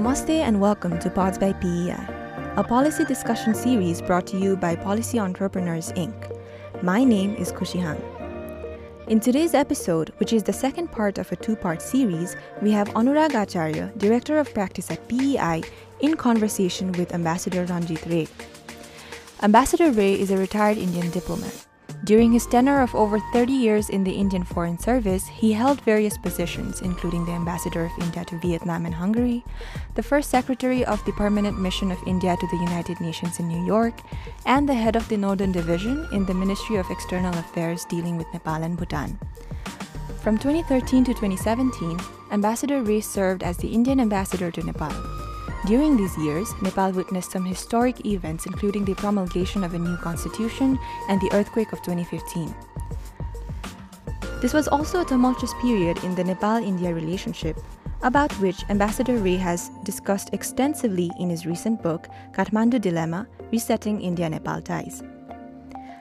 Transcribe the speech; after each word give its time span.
Namaste 0.00 0.30
and 0.30 0.62
welcome 0.62 0.98
to 0.98 1.10
Pods 1.10 1.36
by 1.36 1.52
PEI, 1.52 1.94
a 2.56 2.64
policy 2.64 3.04
discussion 3.04 3.54
series 3.54 4.00
brought 4.00 4.26
to 4.28 4.38
you 4.38 4.56
by 4.56 4.74
Policy 4.74 5.18
Entrepreneurs 5.18 5.92
Inc. 5.92 6.16
My 6.82 7.04
name 7.04 7.34
is 7.34 7.52
Kushi 7.52 7.82
Han. 7.82 8.00
In 9.08 9.20
today's 9.20 9.52
episode, 9.52 10.10
which 10.16 10.32
is 10.32 10.42
the 10.42 10.54
second 10.54 10.90
part 10.90 11.18
of 11.18 11.30
a 11.30 11.36
two 11.36 11.54
part 11.54 11.82
series, 11.82 12.34
we 12.62 12.70
have 12.70 12.88
Anurag 12.94 13.34
Acharya, 13.34 13.92
Director 13.98 14.38
of 14.38 14.54
Practice 14.54 14.90
at 14.90 15.06
PEI, 15.06 15.62
in 16.00 16.16
conversation 16.16 16.92
with 16.92 17.12
Ambassador 17.12 17.66
Ranjit 17.66 18.06
Rae. 18.06 18.28
Ambassador 19.42 19.90
Rae 19.90 20.18
is 20.18 20.30
a 20.30 20.38
retired 20.38 20.78
Indian 20.78 21.10
diplomat. 21.10 21.66
During 22.02 22.32
his 22.32 22.46
tenure 22.46 22.80
of 22.80 22.94
over 22.94 23.20
30 23.32 23.52
years 23.52 23.90
in 23.90 24.04
the 24.04 24.12
Indian 24.12 24.42
Foreign 24.42 24.78
Service, 24.78 25.28
he 25.28 25.52
held 25.52 25.82
various 25.82 26.16
positions, 26.16 26.80
including 26.80 27.26
the 27.26 27.32
Ambassador 27.32 27.84
of 27.84 27.92
India 28.00 28.24
to 28.24 28.38
Vietnam 28.38 28.86
and 28.86 28.94
Hungary, 28.94 29.44
the 29.96 30.02
first 30.02 30.30
Secretary 30.30 30.82
of 30.84 31.04
the 31.04 31.12
Permanent 31.12 31.60
Mission 31.60 31.92
of 31.92 32.02
India 32.06 32.36
to 32.40 32.46
the 32.46 32.56
United 32.56 33.00
Nations 33.00 33.38
in 33.38 33.48
New 33.48 33.64
York, 33.66 34.00
and 34.46 34.66
the 34.66 34.74
head 34.74 34.96
of 34.96 35.06
the 35.08 35.16
Northern 35.18 35.52
Division 35.52 36.08
in 36.12 36.24
the 36.24 36.34
Ministry 36.34 36.76
of 36.76 36.90
External 36.90 37.36
Affairs 37.38 37.84
dealing 37.84 38.16
with 38.16 38.32
Nepal 38.32 38.62
and 38.62 38.78
Bhutan. 38.78 39.18
From 40.22 40.38
2013 40.38 41.04
to 41.04 41.12
2017, 41.12 42.00
Ambassador 42.32 42.82
Rae 42.82 43.00
served 43.00 43.42
as 43.42 43.58
the 43.58 43.68
Indian 43.68 44.00
ambassador 44.00 44.50
to 44.50 44.62
Nepal. 44.62 45.19
During 45.66 45.96
these 45.96 46.16
years, 46.16 46.48
Nepal 46.62 46.92
witnessed 46.92 47.32
some 47.32 47.44
historic 47.44 48.06
events, 48.06 48.46
including 48.46 48.84
the 48.84 48.94
promulgation 48.94 49.62
of 49.62 49.74
a 49.74 49.78
new 49.78 49.96
constitution 49.98 50.78
and 51.08 51.20
the 51.20 51.30
earthquake 51.32 51.72
of 51.72 51.82
2015. 51.82 52.54
This 54.40 54.54
was 54.54 54.68
also 54.68 55.02
a 55.02 55.04
tumultuous 55.04 55.52
period 55.60 56.02
in 56.02 56.14
the 56.14 56.24
Nepal 56.24 56.56
India 56.56 56.94
relationship, 56.94 57.58
about 58.02 58.32
which 58.40 58.64
Ambassador 58.70 59.18
Rae 59.18 59.36
has 59.36 59.70
discussed 59.84 60.30
extensively 60.32 61.10
in 61.18 61.28
his 61.28 61.44
recent 61.44 61.82
book, 61.82 62.08
Kathmandu 62.32 62.80
Dilemma 62.80 63.26
Resetting 63.52 64.00
India 64.00 64.30
Nepal 64.30 64.62
Ties. 64.62 65.02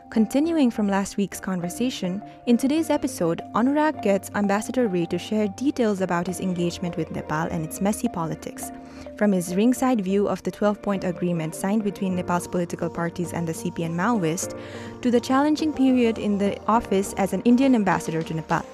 Continuing 0.10 0.72
from 0.72 0.88
last 0.88 1.18
week's 1.18 1.40
conversation, 1.40 2.24
in 2.48 2.58
today's 2.58 2.90
episode, 2.90 3.44
Anurag 3.54 4.02
gets 4.02 4.32
Ambassador 4.34 4.88
Rae 4.88 5.06
to 5.06 5.20
share 5.20 5.48
details 5.50 6.02
about 6.02 6.26
his 6.26 6.40
engagement 6.40 6.98
with 6.98 7.12
Nepal 7.12 7.48
and 7.52 7.64
its 7.64 7.80
messy 7.80 8.08
politics, 8.08 8.72
from 9.18 9.32
his 9.32 9.56
ringside 9.56 10.02
view 10.02 10.28
of 10.28 10.42
the 10.42 10.50
12 10.50 10.82
point 10.82 11.04
agreement 11.04 11.54
signed 11.54 11.84
between 11.84 12.16
Nepal's 12.16 12.48
political 12.48 12.90
parties 12.90 13.34
and 13.34 13.48
the 13.48 13.54
CPN 13.54 13.94
Maoist, 13.94 14.60
to 15.04 15.12
the 15.12 15.22
challenging 15.22 15.72
period 15.72 16.18
in 16.18 16.40
the 16.40 16.60
office 16.66 17.14
as 17.14 17.32
an 17.34 17.44
Indian 17.44 17.76
ambassador 17.76 18.24
to 18.24 18.34
Nepal. 18.34 18.66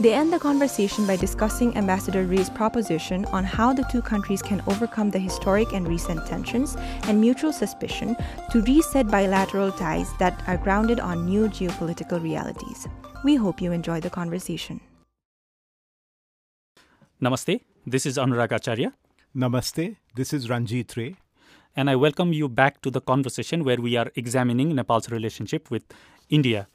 They 0.00 0.14
end 0.14 0.32
the 0.32 0.38
conversation 0.38 1.08
by 1.08 1.16
discussing 1.16 1.76
Ambassador 1.76 2.22
Rae's 2.22 2.48
proposition 2.48 3.24
on 3.26 3.42
how 3.42 3.72
the 3.72 3.82
two 3.90 4.00
countries 4.00 4.40
can 4.40 4.62
overcome 4.68 5.10
the 5.10 5.18
historic 5.18 5.72
and 5.72 5.88
recent 5.88 6.24
tensions 6.24 6.76
and 7.08 7.20
mutual 7.20 7.52
suspicion 7.52 8.16
to 8.52 8.62
reset 8.62 9.08
bilateral 9.08 9.72
ties 9.72 10.16
that 10.18 10.40
are 10.46 10.56
grounded 10.56 11.00
on 11.00 11.26
new 11.26 11.48
geopolitical 11.48 12.22
realities. 12.22 12.86
We 13.24 13.34
hope 13.34 13.60
you 13.60 13.72
enjoy 13.72 14.00
the 14.00 14.08
conversation. 14.08 14.80
Namaste, 17.20 17.62
this 17.84 18.06
is 18.06 18.18
Anurag 18.18 18.52
Acharya. 18.52 18.92
Namaste, 19.34 19.96
this 20.14 20.32
is 20.32 20.48
Ranjit 20.48 20.96
Rae. 20.96 21.16
And 21.74 21.90
I 21.90 21.96
welcome 21.96 22.32
you 22.32 22.48
back 22.48 22.82
to 22.82 22.90
the 22.92 23.00
conversation 23.00 23.64
where 23.64 23.78
we 23.78 23.96
are 23.96 24.12
examining 24.14 24.76
Nepal's 24.76 25.10
relationship 25.10 25.72
with 25.72 25.82
India. 26.30 26.68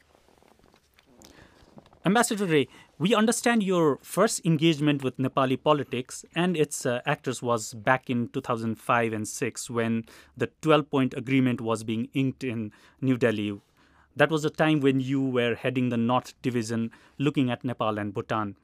Ambassador 2.05 2.45
Rae, 2.45 2.67
we 2.99 3.15
understand 3.15 3.63
your 3.63 3.97
first 4.03 4.45
engagement 4.45 5.03
with 5.03 5.17
Nepali 5.17 5.61
politics 5.61 6.23
and 6.35 6.55
its 6.55 6.85
uh, 6.85 7.01
actors 7.05 7.41
was 7.41 7.73
back 7.73 8.09
in 8.09 8.29
2005 8.29 9.13
and 9.13 9.27
6 9.27 9.69
when 9.69 10.05
the 10.37 10.47
12 10.61 10.89
point 10.89 11.13
agreement 11.15 11.59
was 11.59 11.83
being 11.83 12.09
inked 12.13 12.43
in 12.43 12.71
New 13.01 13.17
Delhi. 13.17 13.59
That 14.15 14.29
was 14.29 14.45
a 14.45 14.51
time 14.51 14.79
when 14.79 14.99
you 14.99 15.21
were 15.21 15.55
heading 15.55 15.89
the 15.89 15.97
North 15.97 16.39
Division 16.43 16.91
looking 17.17 17.49
at 17.49 17.63
Nepal 17.63 17.97
and 17.97 18.13
Bhutan. 18.13 18.55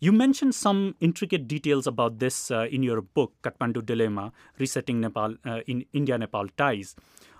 You 0.00 0.10
mentioned 0.12 0.56
some 0.56 0.96
intricate 1.00 1.46
details 1.46 1.86
about 1.86 2.18
this 2.18 2.50
uh, 2.50 2.66
in 2.70 2.82
your 2.82 3.00
book, 3.00 3.32
Kathmandu 3.42 3.84
Dilemma 3.86 4.32
Resetting 4.58 5.00
Nepal 5.00 5.36
uh, 5.44 5.60
in 5.66 5.84
India 5.92 6.18
Nepal 6.18 6.48
Ties 6.56 6.96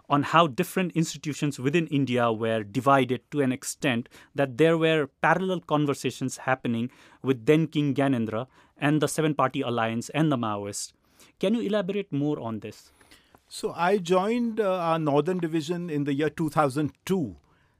on 0.08 0.22
how 0.22 0.46
different 0.46 0.92
institutions 0.92 1.58
within 1.58 1.86
India 1.88 2.32
were 2.32 2.62
divided 2.62 3.20
to 3.30 3.40
an 3.40 3.52
extent 3.52 4.08
that 4.34 4.56
there 4.56 4.78
were 4.78 5.08
parallel 5.20 5.60
conversations 5.60 6.38
happening 6.38 6.90
with 7.22 7.44
then 7.46 7.66
King 7.66 7.94
Gyanendra 7.94 8.46
and 8.78 9.00
the 9.00 9.08
Seven 9.08 9.34
Party 9.34 9.60
Alliance 9.60 10.08
and 10.10 10.32
the 10.32 10.36
Maoists. 10.36 10.92
Can 11.38 11.54
you 11.54 11.60
elaborate 11.60 12.12
more 12.12 12.40
on 12.40 12.60
this? 12.60 12.90
So, 13.48 13.72
I 13.74 13.98
joined 13.98 14.60
uh, 14.60 14.78
our 14.78 14.98
Northern 14.98 15.38
Division 15.38 15.88
in 15.88 16.04
the 16.04 16.12
year 16.12 16.28
2002, 16.28 17.36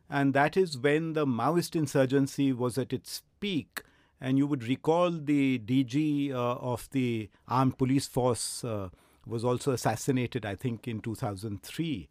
and 0.08 0.32
that 0.32 0.56
is 0.56 0.78
when 0.78 1.12
the 1.12 1.26
Maoist 1.26 1.76
insurgency 1.76 2.52
was 2.52 2.78
at 2.78 2.92
its 2.92 3.22
peak. 3.38 3.82
And 4.20 4.38
you 4.38 4.46
would 4.46 4.64
recall 4.64 5.10
the 5.10 5.58
DG 5.60 6.32
uh, 6.32 6.34
of 6.34 6.88
the 6.90 7.28
armed 7.46 7.78
police 7.78 8.06
force. 8.06 8.64
Uh, 8.64 8.88
was 9.28 9.44
also 9.44 9.72
assassinated, 9.72 10.44
I 10.46 10.54
think, 10.54 10.88
in 10.88 11.00
2003. 11.00 12.08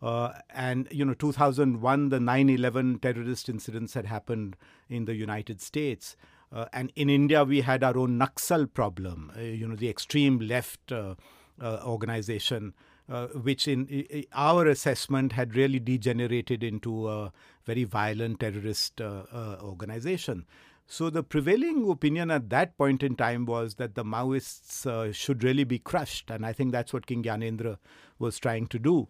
Uh, 0.00 0.32
and 0.54 0.86
you 0.92 1.04
know 1.04 1.12
2001 1.14 2.10
the 2.10 2.18
9-11 2.18 3.00
terrorist 3.00 3.48
incidents 3.48 3.94
had 3.94 4.06
happened 4.06 4.56
in 4.88 5.06
the 5.06 5.16
united 5.16 5.60
states 5.60 6.16
uh, 6.52 6.66
and 6.72 6.92
in 6.94 7.10
india 7.10 7.42
we 7.42 7.62
had 7.62 7.82
our 7.82 7.98
own 7.98 8.16
naxal 8.16 8.72
problem 8.72 9.32
uh, 9.36 9.40
you 9.40 9.66
know 9.66 9.74
the 9.74 9.88
extreme 9.88 10.38
left 10.38 10.92
uh, 10.92 11.16
uh, 11.60 11.80
organization 11.84 12.74
uh, 13.08 13.26
which 13.28 13.66
in, 13.66 13.88
in, 13.88 14.24
our 14.34 14.68
assessment 14.68 15.32
had 15.32 15.56
really 15.56 15.80
degenerated 15.80 16.62
into 16.62 17.08
a 17.08 17.32
very 17.66 17.82
violent 17.82 18.38
terrorist 18.38 19.00
organization 19.00 20.46
so 20.90 21.10
the 21.10 21.22
prevailing 21.22 21.88
opinion 21.90 22.30
at 22.30 22.48
that 22.48 22.78
point 22.78 23.02
in 23.02 23.14
time 23.14 23.44
was 23.44 23.74
that 23.74 23.94
the 23.94 24.04
Maoists 24.04 24.86
uh, 24.86 25.12
should 25.12 25.44
really 25.44 25.64
be 25.64 25.78
crushed, 25.78 26.30
and 26.30 26.46
I 26.46 26.54
think 26.54 26.72
that's 26.72 26.94
what 26.94 27.06
King 27.06 27.22
Gyanendra 27.22 27.76
was 28.18 28.38
trying 28.38 28.66
to 28.68 28.78
do. 28.78 29.08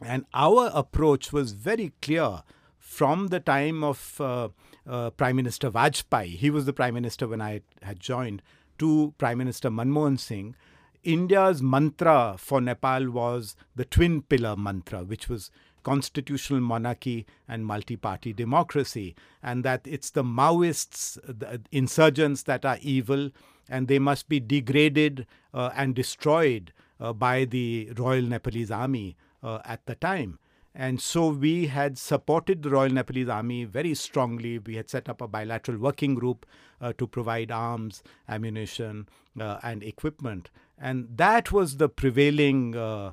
And 0.00 0.24
our 0.32 0.70
approach 0.74 1.34
was 1.34 1.52
very 1.52 1.92
clear 2.00 2.42
from 2.78 3.28
the 3.28 3.40
time 3.40 3.84
of 3.84 4.18
uh, 4.20 4.48
uh, 4.88 5.10
Prime 5.10 5.36
Minister 5.36 5.70
Vajpayee. 5.70 6.36
He 6.36 6.48
was 6.48 6.64
the 6.64 6.72
Prime 6.72 6.94
Minister 6.94 7.28
when 7.28 7.42
I 7.42 7.60
had 7.82 8.00
joined, 8.00 8.40
to 8.78 9.12
Prime 9.18 9.36
Minister 9.36 9.70
Manmohan 9.70 10.18
Singh. 10.18 10.56
India's 11.02 11.62
mantra 11.62 12.36
for 12.38 12.60
Nepal 12.60 13.10
was 13.10 13.54
the 13.74 13.84
twin 13.84 14.22
pillar 14.22 14.56
mantra, 14.56 15.04
which 15.04 15.28
was 15.28 15.50
constitutional 15.86 16.60
monarchy 16.60 17.24
and 17.46 17.64
multi 17.64 17.96
party 17.96 18.32
democracy, 18.32 19.14
and 19.40 19.64
that 19.64 19.86
it's 19.86 20.10
the 20.10 20.24
Maoists, 20.24 21.16
the 21.26 21.60
insurgents 21.70 22.42
that 22.42 22.64
are 22.64 22.78
evil, 22.82 23.30
and 23.68 23.86
they 23.86 24.00
must 24.00 24.28
be 24.28 24.40
degraded 24.40 25.28
uh, 25.54 25.70
and 25.76 25.94
destroyed 25.94 26.72
uh, 26.98 27.12
by 27.12 27.44
the 27.44 27.92
Royal 27.96 28.22
Nepalese 28.22 28.72
Army 28.72 29.16
uh, 29.44 29.60
at 29.64 29.86
the 29.86 29.94
time. 29.94 30.40
And 30.74 31.00
so 31.00 31.28
we 31.28 31.68
had 31.68 31.96
supported 31.98 32.64
the 32.64 32.70
Royal 32.70 32.90
Nepalese 32.90 33.28
Army 33.28 33.64
very 33.64 33.94
strongly. 33.94 34.58
We 34.58 34.74
had 34.74 34.90
set 34.90 35.08
up 35.08 35.22
a 35.22 35.28
bilateral 35.28 35.78
working 35.78 36.16
group 36.16 36.44
uh, 36.80 36.94
to 36.98 37.06
provide 37.06 37.52
arms, 37.52 38.02
ammunition, 38.28 39.08
uh, 39.40 39.58
and 39.62 39.84
equipment. 39.84 40.50
And 40.76 41.08
that 41.16 41.52
was 41.52 41.76
the 41.76 41.88
prevailing 41.88 42.76
uh, 42.76 43.12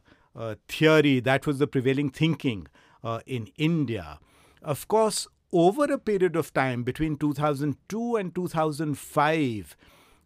theory, 0.68 1.20
that 1.20 1.46
was 1.46 1.60
the 1.60 1.68
prevailing 1.68 2.10
thinking 2.10 2.68
uh, 3.04 3.20
in 3.26 3.48
India. 3.58 4.20
Of 4.62 4.88
course, 4.88 5.28
over 5.52 5.86
a 5.86 5.98
period 5.98 6.36
of 6.36 6.54
time 6.54 6.84
between 6.84 7.18
2002 7.18 8.16
and 8.16 8.34
2005, 8.34 9.78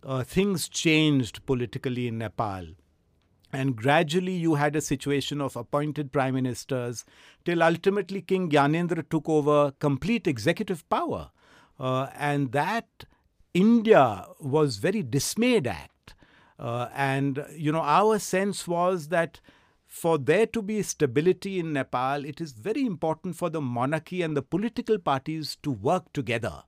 uh, 0.04 0.24
things 0.24 0.70
changed 0.70 1.46
politically 1.46 2.08
in 2.08 2.18
Nepal. 2.20 2.66
And 3.52 3.76
gradually, 3.76 4.34
you 4.34 4.56
had 4.56 4.76
a 4.76 4.82
situation 4.82 5.42
of 5.42 5.56
appointed 5.56 6.12
prime 6.12 6.36
ministers 6.36 7.06
till 7.46 7.64
ultimately 7.64 8.22
King 8.22 8.50
Gyanendra 8.50 9.10
took 9.10 9.28
over 9.28 9.72
complete 9.80 10.28
executive 10.28 10.88
power. 10.90 11.32
Uh, 11.80 12.08
and 12.18 12.52
that 12.52 13.06
India 13.54 14.26
was 14.40 14.78
very 14.78 15.02
dismayed 15.02 15.68
at. 15.68 15.92
Uh, 16.60 16.90
and, 16.94 17.46
you 17.56 17.72
know, 17.72 17.82
our 17.82 18.20
sense 18.20 18.68
was 18.68 19.10
that 19.10 19.40
for 19.98 20.18
there 20.18 20.46
to 20.46 20.62
be 20.62 20.82
stability 20.84 21.60
in 21.60 21.74
Nepal, 21.74 22.24
it 22.24 22.40
is 22.40 22.52
very 22.52 22.86
important 22.86 23.36
for 23.36 23.50
the 23.50 23.62
monarchy 23.62 24.22
and 24.22 24.38
the 24.38 24.42
political 24.42 25.00
parties 25.00 25.58
to 25.64 25.72
work 25.72 26.14
together. 26.14 26.64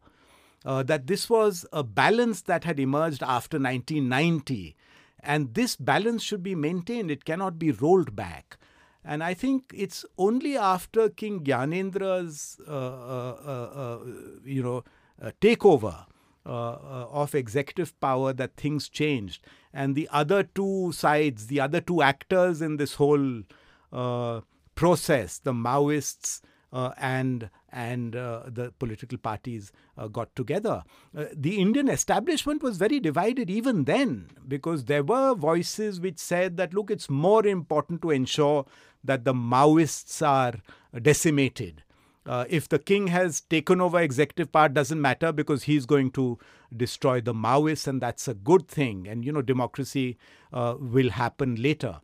Uh, 0.65 0.83
that 0.83 1.07
this 1.07 1.29
was 1.29 1.65
a 1.71 1.83
balance 1.83 2.41
that 2.41 2.65
had 2.65 2.79
emerged 2.79 3.23
after 3.23 3.57
1990, 3.57 4.75
and 5.21 5.53
this 5.53 5.75
balance 5.75 6.21
should 6.21 6.43
be 6.43 6.55
maintained. 6.55 7.09
It 7.09 7.23
cannot 7.23 7.57
be 7.57 7.71
rolled 7.71 8.15
back. 8.15 8.57
And 9.05 9.23
I 9.23 9.33
think 9.33 9.71
it's 9.73 10.03
only 10.17 10.57
after 10.57 11.09
King 11.09 11.43
Gyanendra's, 11.45 12.59
uh, 12.67 12.71
uh, 12.71 13.37
uh, 13.45 13.79
uh 13.81 13.99
you 14.43 14.61
know, 14.61 14.83
uh, 15.21 15.31
takeover 15.39 16.05
of 16.45 17.35
executive 17.35 17.99
power 17.99 18.33
that 18.33 18.55
things 18.55 18.89
changed. 18.89 19.45
And 19.73 19.95
the 19.95 20.09
other 20.11 20.43
two 20.43 20.91
sides, 20.91 21.47
the 21.47 21.59
other 21.59 21.81
two 21.81 22.01
actors 22.01 22.61
in 22.61 22.77
this 22.77 22.95
whole 22.95 23.43
uh, 23.91 24.41
process, 24.75 25.39
the 25.39 25.53
Maoists 25.53 26.41
uh, 26.71 26.91
and 26.97 27.49
and 27.71 28.15
uh, 28.15 28.43
the 28.47 28.71
political 28.79 29.17
parties 29.17 29.71
uh, 29.97 30.07
got 30.07 30.35
together. 30.35 30.83
the 31.13 31.59
Indian 31.59 31.87
establishment 31.87 32.63
was 32.63 32.77
very 32.77 32.99
divided 32.99 33.49
even 33.49 33.83
then 33.83 34.29
because 34.47 34.85
there 34.85 35.03
were 35.03 35.35
voices 35.35 35.99
which 35.99 36.17
said 36.17 36.57
that 36.57 36.73
look, 36.73 36.89
it's 36.89 37.09
more 37.09 37.45
important 37.45 38.01
to 38.01 38.09
ensure 38.09 38.65
that 39.03 39.23
the 39.23 39.33
Maoists 39.33 40.25
are 40.25 40.55
decimated 40.99 41.83
uh, 42.25 42.45
if 42.49 42.67
the 42.69 42.79
king 42.79 43.07
has 43.07 43.41
taken 43.41 43.81
over 43.81 43.99
executive 43.99 44.51
power 44.51 44.69
doesn't 44.69 45.01
matter 45.01 45.31
because 45.31 45.63
he's 45.63 45.85
going 45.85 46.11
to 46.11 46.37
destroy 46.75 47.19
the 47.21 47.33
maoists 47.33 47.87
and 47.87 48.01
that's 48.01 48.27
a 48.27 48.33
good 48.33 48.67
thing. 48.67 49.07
And 49.07 49.25
you 49.25 49.31
know 49.31 49.41
democracy 49.41 50.17
uh, 50.53 50.75
will 50.79 51.09
happen 51.09 51.55
later. 51.55 52.01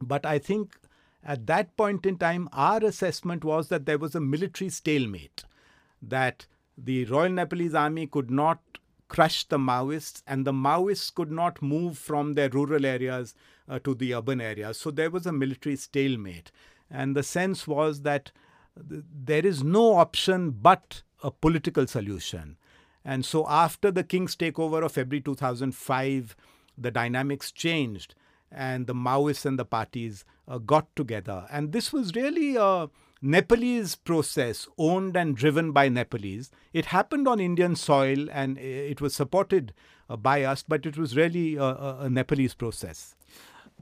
But 0.00 0.24
i 0.24 0.38
think 0.38 0.76
at 1.22 1.46
that 1.46 1.76
point 1.76 2.06
in 2.06 2.16
time 2.16 2.48
our 2.52 2.82
assessment 2.84 3.44
was 3.44 3.68
that 3.68 3.84
there 3.84 3.98
was 3.98 4.14
a 4.14 4.20
military 4.20 4.70
stalemate 4.70 5.44
that 6.00 6.46
the 6.78 7.04
royal 7.04 7.28
nepalese 7.28 7.74
army 7.74 8.06
could 8.06 8.30
not 8.30 8.60
crush 9.08 9.44
the 9.44 9.58
maoists 9.58 10.22
and 10.26 10.46
the 10.46 10.52
maoists 10.52 11.12
could 11.14 11.30
not 11.30 11.60
move 11.60 11.98
from 11.98 12.32
their 12.34 12.48
rural 12.48 12.86
areas 12.86 13.34
uh, 13.68 13.78
to 13.80 13.94
the 13.94 14.14
urban 14.14 14.40
areas. 14.40 14.78
So 14.78 14.90
there 14.90 15.10
was 15.10 15.26
a 15.26 15.32
military 15.32 15.76
stalemate. 15.76 16.50
And 16.90 17.16
the 17.16 17.22
sense 17.22 17.66
was 17.66 18.02
that 18.02 18.30
there 18.88 19.44
is 19.44 19.62
no 19.62 19.94
option 19.94 20.50
but 20.50 21.02
a 21.22 21.30
political 21.30 21.86
solution. 21.86 22.56
And 23.04 23.24
so, 23.24 23.46
after 23.48 23.90
the 23.90 24.04
king's 24.04 24.36
takeover 24.36 24.84
of 24.84 24.92
February 24.92 25.22
2005, 25.22 26.36
the 26.76 26.90
dynamics 26.90 27.50
changed 27.50 28.14
and 28.50 28.86
the 28.86 28.94
Maoists 28.94 29.46
and 29.46 29.58
the 29.58 29.64
parties 29.64 30.24
uh, 30.48 30.58
got 30.58 30.94
together. 30.96 31.46
And 31.50 31.72
this 31.72 31.92
was 31.92 32.14
really 32.14 32.56
a 32.56 32.90
Nepalese 33.22 33.94
process 33.94 34.66
owned 34.78 35.16
and 35.16 35.36
driven 35.36 35.72
by 35.72 35.88
Nepalese. 35.88 36.50
It 36.72 36.86
happened 36.86 37.28
on 37.28 37.38
Indian 37.38 37.76
soil 37.76 38.28
and 38.30 38.58
it 38.58 39.00
was 39.00 39.14
supported 39.14 39.72
uh, 40.08 40.16
by 40.16 40.42
us, 40.42 40.64
but 40.66 40.86
it 40.86 40.96
was 40.96 41.16
really 41.16 41.56
a, 41.56 41.64
a 41.64 42.10
Nepalese 42.10 42.54
process. 42.54 43.14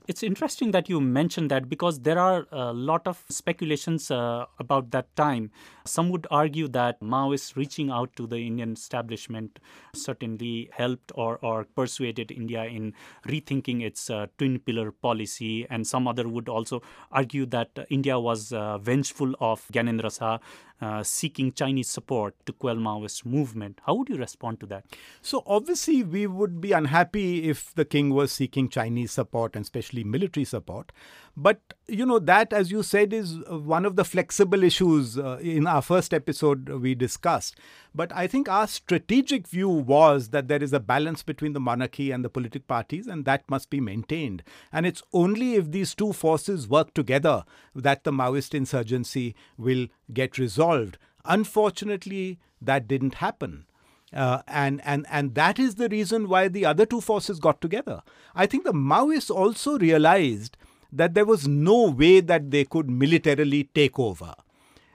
It's 0.08 0.22
interesting 0.22 0.70
that 0.70 0.88
you 0.88 1.02
mentioned 1.02 1.50
that 1.50 1.69
because 1.69 2.00
there 2.00 2.19
are 2.19 2.46
a 2.50 2.72
lot 2.72 3.06
of 3.06 3.22
speculations 3.28 4.10
uh, 4.10 4.46
about 4.58 4.90
that 4.93 5.14
time. 5.16 5.50
Some 5.84 6.08
would 6.08 6.26
argue 6.31 6.66
that 6.69 7.02
Maoists 7.02 7.56
reaching 7.56 7.90
out 7.90 8.16
to 8.16 8.26
the 8.26 8.38
Indian 8.38 8.72
establishment 8.72 9.58
certainly 9.94 10.70
helped 10.72 11.12
or, 11.14 11.37
or 11.43 11.64
persuaded 11.64 12.31
India 12.31 12.64
in 12.64 12.94
rethinking 13.26 13.82
its 13.82 14.08
uh, 14.08 14.28
twin 14.38 14.60
pillar 14.60 14.93
policy. 14.93 15.66
And 15.69 15.87
some 15.87 16.08
other 16.08 16.26
would 16.26 16.49
also 16.49 16.81
argue 17.12 17.44
that 17.44 17.69
India 17.90 18.19
was 18.19 18.50
uh, 18.50 18.78
vengeful 18.78 19.34
of 19.40 19.69
Gyanendra 19.70 20.19
Shah 20.19 20.38
uh, 20.80 21.02
seeking 21.02 21.52
Chinese 21.52 21.88
support 21.88 22.34
to 22.46 22.52
quell 22.52 22.76
Maoist 22.76 23.25
movement. 23.25 23.80
How 23.84 23.94
would 23.94 24.08
you 24.08 24.16
respond 24.16 24.60
to 24.60 24.66
that? 24.66 24.84
So 25.22 25.42
obviously 25.46 26.02
we 26.02 26.26
would 26.26 26.60
be 26.60 26.72
unhappy 26.72 27.48
if 27.48 27.75
the 27.75 27.84
king 27.84 28.10
was 28.10 28.32
seeking 28.32 28.69
Chinese 28.69 29.12
support 29.12 29.56
and 29.56 29.64
especially 29.64 30.04
military 30.04 30.44
support. 30.44 30.92
But 31.40 31.61
you 31.87 32.05
know 32.05 32.19
that, 32.19 32.52
as 32.52 32.73
you 32.73 32.82
said, 32.82 33.12
is 33.12 33.38
one 33.49 33.87
of 33.87 33.94
the 33.94 34.05
flexible 34.05 34.64
issues 34.64 35.17
uh, 35.17 35.38
in 35.40 35.69
our 35.69 35.81
first 35.81 36.12
episode 36.12 36.69
we 36.69 36.96
discussed. 36.96 37.55
But 37.94 38.11
I 38.12 38.26
think 38.26 38.49
our 38.49 38.67
strategic 38.67 39.46
view 39.46 39.69
was 39.69 40.31
that 40.31 40.49
there 40.49 40.61
is 40.61 40.73
a 40.73 40.81
balance 40.81 41.23
between 41.23 41.52
the 41.52 41.61
monarchy 41.61 42.11
and 42.11 42.25
the 42.25 42.29
political 42.29 42.67
parties, 42.67 43.06
and 43.06 43.25
that 43.25 43.49
must 43.49 43.70
be 43.70 43.81
maintained. 43.81 44.43
And 44.73 44.85
it's 44.85 45.05
only 45.12 45.55
if 45.55 45.70
these 45.70 45.94
two 45.94 46.12
forces 46.12 46.67
work 46.67 46.93
together 46.93 47.44
that 47.73 48.02
the 48.02 48.11
Maoist 48.11 48.52
insurgency 48.52 49.37
will 49.56 49.87
get 50.12 50.38
resolved. 50.38 50.99
Unfortunately, 51.25 52.41
that 52.61 52.88
didn't 52.88 53.14
happen. 53.14 53.64
Uh, 54.12 54.43
and 54.49 54.81
and 54.84 55.06
and 55.11 55.37
that 55.37 55.61
is 55.61 55.76
the 55.76 55.88
reason 55.88 56.29
why 56.29 56.49
the 56.49 56.64
other 56.64 56.87
two 56.87 57.00
forces 57.00 57.38
got 57.38 57.61
together. 57.61 58.02
I 58.34 58.46
think 58.46 58.64
the 58.64 58.73
Maoists 58.73 59.31
also 59.31 59.79
realized 59.79 60.56
that 60.93 61.14
there 61.14 61.25
was 61.25 61.46
no 61.46 61.90
way 61.90 62.20
that 62.20 62.50
they 62.50 62.64
could 62.64 62.88
militarily 62.88 63.64
take 63.75 63.99
over. 63.99 64.35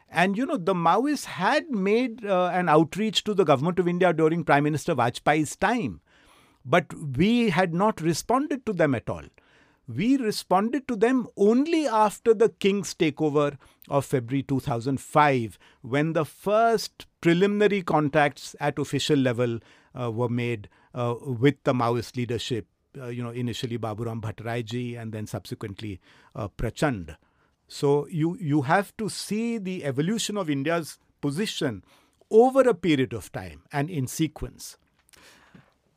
And 0.10 0.38
you 0.38 0.45
know, 0.45 0.57
the 0.57 0.75
Maoists 0.75 1.25
had 1.25 1.72
made 1.72 2.25
uh, 2.25 2.51
an 2.54 2.69
outreach 2.69 3.24
to 3.24 3.34
the 3.34 3.44
government 3.44 3.80
of 3.80 3.88
India 3.88 4.13
during 4.13 4.44
Prime 4.44 4.63
Minister 4.63 4.94
Vajpayee's 4.95 5.56
time, 5.56 6.01
but 6.63 6.86
we 7.18 7.50
had 7.50 7.74
not 7.74 8.00
responded 8.00 8.66
to 8.66 8.74
them 8.74 8.94
at 8.94 9.10
all. 9.10 9.24
We 9.88 10.18
responded 10.18 10.88
to 10.88 10.95
them 10.95 11.28
only 11.36 11.88
after 11.88 12.34
the 12.34 12.50
king's 12.50 12.94
takeover 12.94 13.57
of 13.89 14.06
February 14.06 14.44
2005, 14.44 15.60
when 15.81 16.13
the 16.13 16.25
first 16.25 17.06
preliminary 17.19 17.81
contacts 17.81 18.56
at 18.60 18.80
official 18.80 19.18
level 19.18 19.60
uh, 20.00 20.10
were 20.12 20.30
made 20.30 20.69
uh, 20.94 21.16
with 21.22 21.56
the 21.63 21.74
Maoist 21.74 22.16
leadership 22.16 22.68
uh, 23.00 23.07
you 23.07 23.24
know, 23.24 23.30
initially 23.30 23.78
Baburam 23.78 24.22
Bhattarai 24.22 25.00
and 25.00 25.12
then 25.12 25.28
subsequently 25.28 26.00
uh, 26.36 26.48
Prachand. 26.48 27.16
So 27.68 28.07
you, 28.07 28.38
you 28.40 28.63
have 28.63 28.95
to 28.98 29.10
see 29.10 29.57
the 29.57 29.84
evolution 29.84 30.38
of 30.38 30.50
India's 30.50 31.00
position 31.22 31.84
over 32.30 32.62
a 32.62 32.74
period 32.74 33.13
of 33.13 33.31
time 33.31 33.63
and 33.72 33.90
in 33.90 34.07
sequence. 34.07 34.78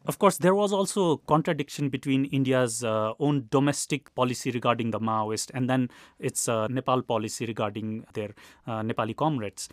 Of 0.07 0.21
course, 0.21 0.39
there 0.39 0.55
was 0.55 0.73
also 0.73 1.13
a 1.13 1.19
contradiction 1.19 1.89
between 1.89 2.27
India's 2.27 2.85
uh, 2.85 3.15
own 3.19 3.49
domestic 3.51 4.15
policy 4.15 4.53
regarding 4.53 4.93
the 4.93 5.01
Maoist 5.01 5.51
and 5.53 5.69
then 5.69 5.91
its 6.21 6.49
uh, 6.49 6.69
Nepal 6.69 7.03
policy 7.03 7.45
regarding 7.45 8.07
their 8.13 8.31
uh, 8.69 8.83
Nepali 8.83 9.17
comrades. 9.17 9.69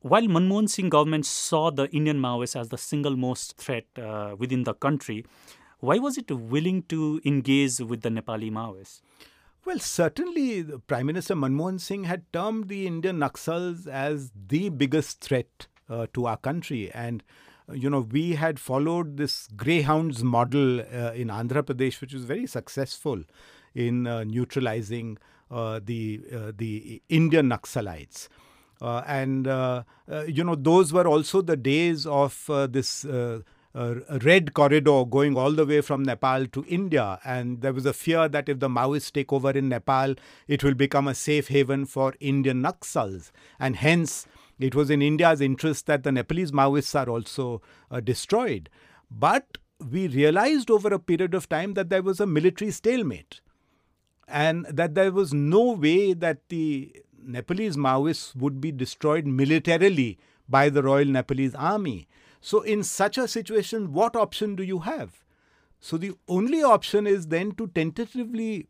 While 0.00 0.24
Manmohan 0.24 0.68
Singh 0.68 0.90
government 0.90 1.24
saw 1.24 1.70
the 1.70 1.88
Indian 1.90 2.18
Maoists 2.20 2.60
as 2.60 2.68
the 2.68 2.76
single 2.76 3.16
most 3.16 3.56
threat 3.56 3.86
uh, 3.96 4.34
within 4.36 4.64
the 4.64 4.74
country, 4.74 5.24
why 5.82 5.98
was 5.98 6.16
it 6.16 6.30
willing 6.30 6.84
to 6.84 7.20
engage 7.24 7.80
with 7.80 8.02
the 8.02 8.08
Nepali 8.08 8.52
Maoists? 8.52 9.00
Well, 9.64 9.80
certainly, 9.80 10.64
Prime 10.86 11.06
Minister 11.06 11.34
Manmohan 11.34 11.80
Singh 11.80 12.04
had 12.04 12.32
termed 12.32 12.68
the 12.68 12.86
Indian 12.86 13.18
Naxals 13.18 13.88
as 13.88 14.30
the 14.46 14.68
biggest 14.68 15.20
threat 15.20 15.66
uh, 15.88 16.06
to 16.14 16.26
our 16.26 16.36
country. 16.36 16.92
And, 16.92 17.24
uh, 17.68 17.72
you 17.72 17.90
know, 17.90 18.00
we 18.00 18.36
had 18.36 18.60
followed 18.60 19.16
this 19.16 19.48
Greyhounds 19.56 20.22
model 20.22 20.80
uh, 20.82 21.14
in 21.14 21.28
Andhra 21.28 21.64
Pradesh, 21.64 22.00
which 22.00 22.14
was 22.14 22.24
very 22.24 22.46
successful 22.46 23.24
in 23.74 24.06
uh, 24.06 24.22
neutralizing 24.22 25.18
uh, 25.50 25.80
the, 25.84 26.22
uh, 26.32 26.52
the 26.56 27.02
Indian 27.08 27.50
Naxalites. 27.50 28.28
and, 28.80 29.46
you 30.28 30.44
know, 30.44 30.54
those 30.54 30.92
were 30.92 31.08
also 31.08 31.42
the 31.42 31.56
days 31.56 32.06
of 32.06 32.44
this 32.70 33.04
a 33.74 34.18
red 34.22 34.52
corridor 34.54 35.04
going 35.04 35.36
all 35.36 35.52
the 35.52 35.64
way 35.64 35.80
from 35.80 36.02
Nepal 36.02 36.46
to 36.46 36.64
India. 36.68 37.18
And 37.24 37.60
there 37.62 37.72
was 37.72 37.86
a 37.86 37.92
fear 37.92 38.28
that 38.28 38.48
if 38.48 38.60
the 38.60 38.68
Maoists 38.68 39.12
take 39.12 39.32
over 39.32 39.50
in 39.50 39.68
Nepal, 39.68 40.14
it 40.46 40.62
will 40.62 40.74
become 40.74 41.08
a 41.08 41.14
safe 41.14 41.48
haven 41.48 41.86
for 41.86 42.14
Indian 42.20 42.62
Naxals. 42.62 43.30
And 43.58 43.76
hence, 43.76 44.26
it 44.58 44.74
was 44.74 44.90
in 44.90 45.02
India's 45.02 45.40
interest 45.40 45.86
that 45.86 46.02
the 46.02 46.12
Nepalese 46.12 46.52
Maoists 46.52 46.98
are 46.98 47.10
also 47.10 47.62
uh, 47.90 48.00
destroyed. 48.00 48.68
But 49.10 49.58
we 49.90 50.06
realized 50.06 50.70
over 50.70 50.88
a 50.88 50.98
period 50.98 51.34
of 51.34 51.48
time 51.48 51.74
that 51.74 51.88
there 51.88 52.02
was 52.02 52.20
a 52.20 52.26
military 52.26 52.70
stalemate 52.70 53.40
and 54.28 54.64
that 54.66 54.94
there 54.94 55.12
was 55.12 55.34
no 55.34 55.72
way 55.72 56.12
that 56.12 56.48
the 56.48 56.94
Nepalese 57.24 57.76
Maoists 57.76 58.34
would 58.36 58.60
be 58.60 58.72
destroyed 58.72 59.26
militarily 59.26 60.18
by 60.48 60.68
the 60.68 60.82
Royal 60.82 61.06
Nepalese 61.06 61.54
Army. 61.54 62.08
So, 62.44 62.60
in 62.60 62.82
such 62.82 63.16
a 63.16 63.28
situation, 63.28 63.92
what 63.92 64.16
option 64.16 64.56
do 64.56 64.64
you 64.64 64.80
have? 64.80 65.24
So, 65.78 65.96
the 65.96 66.12
only 66.26 66.60
option 66.62 67.06
is 67.06 67.28
then 67.28 67.52
to 67.52 67.68
tentatively 67.68 68.66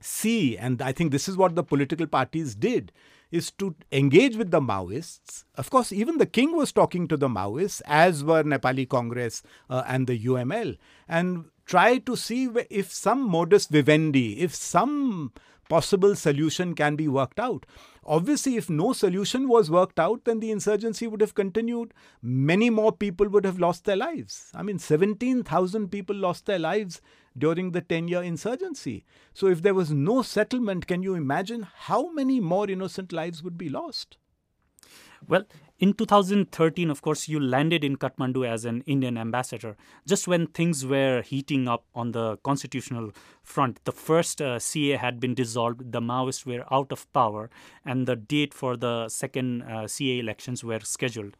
see, 0.00 0.56
and 0.56 0.80
I 0.80 0.92
think 0.92 1.12
this 1.12 1.28
is 1.28 1.36
what 1.36 1.54
the 1.54 1.62
political 1.62 2.06
parties 2.06 2.54
did, 2.54 2.92
is 3.30 3.50
to 3.52 3.74
engage 3.92 4.36
with 4.36 4.50
the 4.50 4.60
Maoists. 4.60 5.44
Of 5.56 5.68
course, 5.68 5.92
even 5.92 6.16
the 6.16 6.24
king 6.24 6.56
was 6.56 6.72
talking 6.72 7.06
to 7.08 7.18
the 7.18 7.28
Maoists, 7.28 7.82
as 7.84 8.24
were 8.24 8.42
Nepali 8.42 8.88
Congress 8.88 9.42
uh, 9.68 9.82
and 9.86 10.06
the 10.06 10.18
UML, 10.18 10.78
and 11.06 11.44
try 11.66 11.98
to 11.98 12.16
see 12.16 12.48
if 12.70 12.90
some 12.90 13.28
modus 13.28 13.66
vivendi, 13.66 14.40
if 14.40 14.54
some 14.54 15.32
possible 15.68 16.14
solution 16.14 16.74
can 16.74 16.96
be 16.96 17.08
worked 17.08 17.40
out. 17.40 17.66
Obviously, 18.08 18.56
if 18.56 18.70
no 18.70 18.92
solution 18.92 19.48
was 19.48 19.68
worked 19.68 19.98
out, 19.98 20.24
then 20.24 20.38
the 20.38 20.52
insurgency 20.52 21.08
would 21.08 21.20
have 21.20 21.34
continued. 21.34 21.92
Many 22.22 22.70
more 22.70 22.92
people 22.92 23.28
would 23.28 23.44
have 23.44 23.58
lost 23.58 23.84
their 23.84 23.96
lives. 23.96 24.52
I 24.54 24.62
mean, 24.62 24.78
17,000 24.78 25.88
people 25.90 26.14
lost 26.14 26.46
their 26.46 26.60
lives 26.60 27.00
during 27.36 27.72
the 27.72 27.80
10 27.80 28.06
year 28.06 28.22
insurgency. 28.22 29.04
So, 29.34 29.48
if 29.48 29.60
there 29.60 29.74
was 29.74 29.90
no 29.90 30.22
settlement, 30.22 30.86
can 30.86 31.02
you 31.02 31.14
imagine 31.14 31.66
how 31.74 32.12
many 32.12 32.38
more 32.38 32.70
innocent 32.70 33.12
lives 33.12 33.42
would 33.42 33.58
be 33.58 33.68
lost? 33.68 34.18
Well, 35.26 35.44
In 35.78 35.92
2013, 35.92 36.88
of 36.88 37.02
course, 37.02 37.28
you 37.28 37.38
landed 37.38 37.84
in 37.84 37.96
Kathmandu 37.96 38.48
as 38.48 38.64
an 38.64 38.82
Indian 38.86 39.18
ambassador. 39.18 39.76
Just 40.06 40.26
when 40.26 40.46
things 40.46 40.86
were 40.86 41.20
heating 41.20 41.68
up 41.68 41.84
on 41.94 42.12
the 42.12 42.38
constitutional 42.38 43.10
front, 43.42 43.84
the 43.84 43.92
first 43.92 44.40
uh, 44.40 44.58
CA 44.58 44.96
had 44.96 45.20
been 45.20 45.34
dissolved, 45.34 45.92
the 45.92 46.00
Maoists 46.00 46.46
were 46.46 46.64
out 46.72 46.92
of 46.92 47.12
power, 47.12 47.50
and 47.84 48.06
the 48.06 48.16
date 48.16 48.54
for 48.54 48.74
the 48.78 49.10
second 49.10 49.64
uh, 49.64 49.86
CA 49.86 50.18
elections 50.18 50.64
were 50.64 50.80
scheduled. 50.80 51.36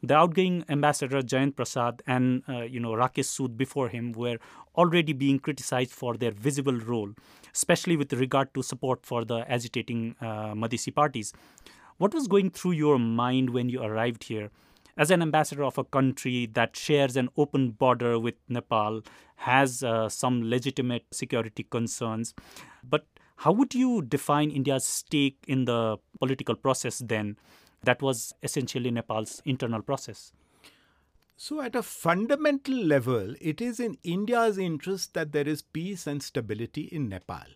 The 0.00 0.14
outgoing 0.14 0.64
ambassador 0.68 1.20
Jayant 1.20 1.56
Prasad 1.56 2.02
and 2.06 2.42
uh, 2.48 2.62
you 2.62 2.78
know 2.78 2.90
Rakesh 2.90 3.30
Sood 3.34 3.56
before 3.56 3.88
him 3.88 4.12
were 4.12 4.38
already 4.76 5.12
being 5.12 5.40
criticized 5.40 5.92
for 5.92 6.16
their 6.16 6.32
visible 6.32 6.76
role, 6.76 7.10
especially 7.52 7.96
with 7.96 8.12
regard 8.12 8.54
to 8.54 8.62
support 8.62 9.04
for 9.04 9.24
the 9.24 9.44
agitating 9.48 10.14
uh, 10.20 10.54
Madhesi 10.54 10.94
parties. 10.94 11.32
What 11.98 12.14
was 12.14 12.26
going 12.26 12.50
through 12.50 12.72
your 12.72 12.98
mind 12.98 13.50
when 13.50 13.68
you 13.68 13.82
arrived 13.82 14.24
here? 14.24 14.50
As 14.96 15.10
an 15.10 15.22
ambassador 15.22 15.64
of 15.64 15.78
a 15.78 15.84
country 15.84 16.46
that 16.52 16.76
shares 16.76 17.16
an 17.16 17.28
open 17.36 17.70
border 17.70 18.18
with 18.18 18.34
Nepal, 18.48 19.02
has 19.36 19.82
uh, 19.82 20.08
some 20.08 20.48
legitimate 20.48 21.04
security 21.10 21.64
concerns, 21.64 22.34
but 22.88 23.06
how 23.36 23.52
would 23.52 23.74
you 23.74 24.02
define 24.02 24.50
India's 24.50 24.84
stake 24.84 25.38
in 25.48 25.64
the 25.64 25.96
political 26.20 26.54
process 26.54 26.98
then? 26.98 27.36
That 27.82 28.00
was 28.00 28.32
essentially 28.42 28.90
Nepal's 28.90 29.42
internal 29.44 29.82
process. 29.82 30.32
So, 31.36 31.60
at 31.60 31.74
a 31.74 31.82
fundamental 31.82 32.76
level, 32.76 33.34
it 33.40 33.60
is 33.60 33.80
in 33.80 33.98
India's 34.04 34.58
interest 34.58 35.14
that 35.14 35.32
there 35.32 35.48
is 35.48 35.62
peace 35.62 36.06
and 36.06 36.22
stability 36.22 36.82
in 36.82 37.08
Nepal 37.08 37.46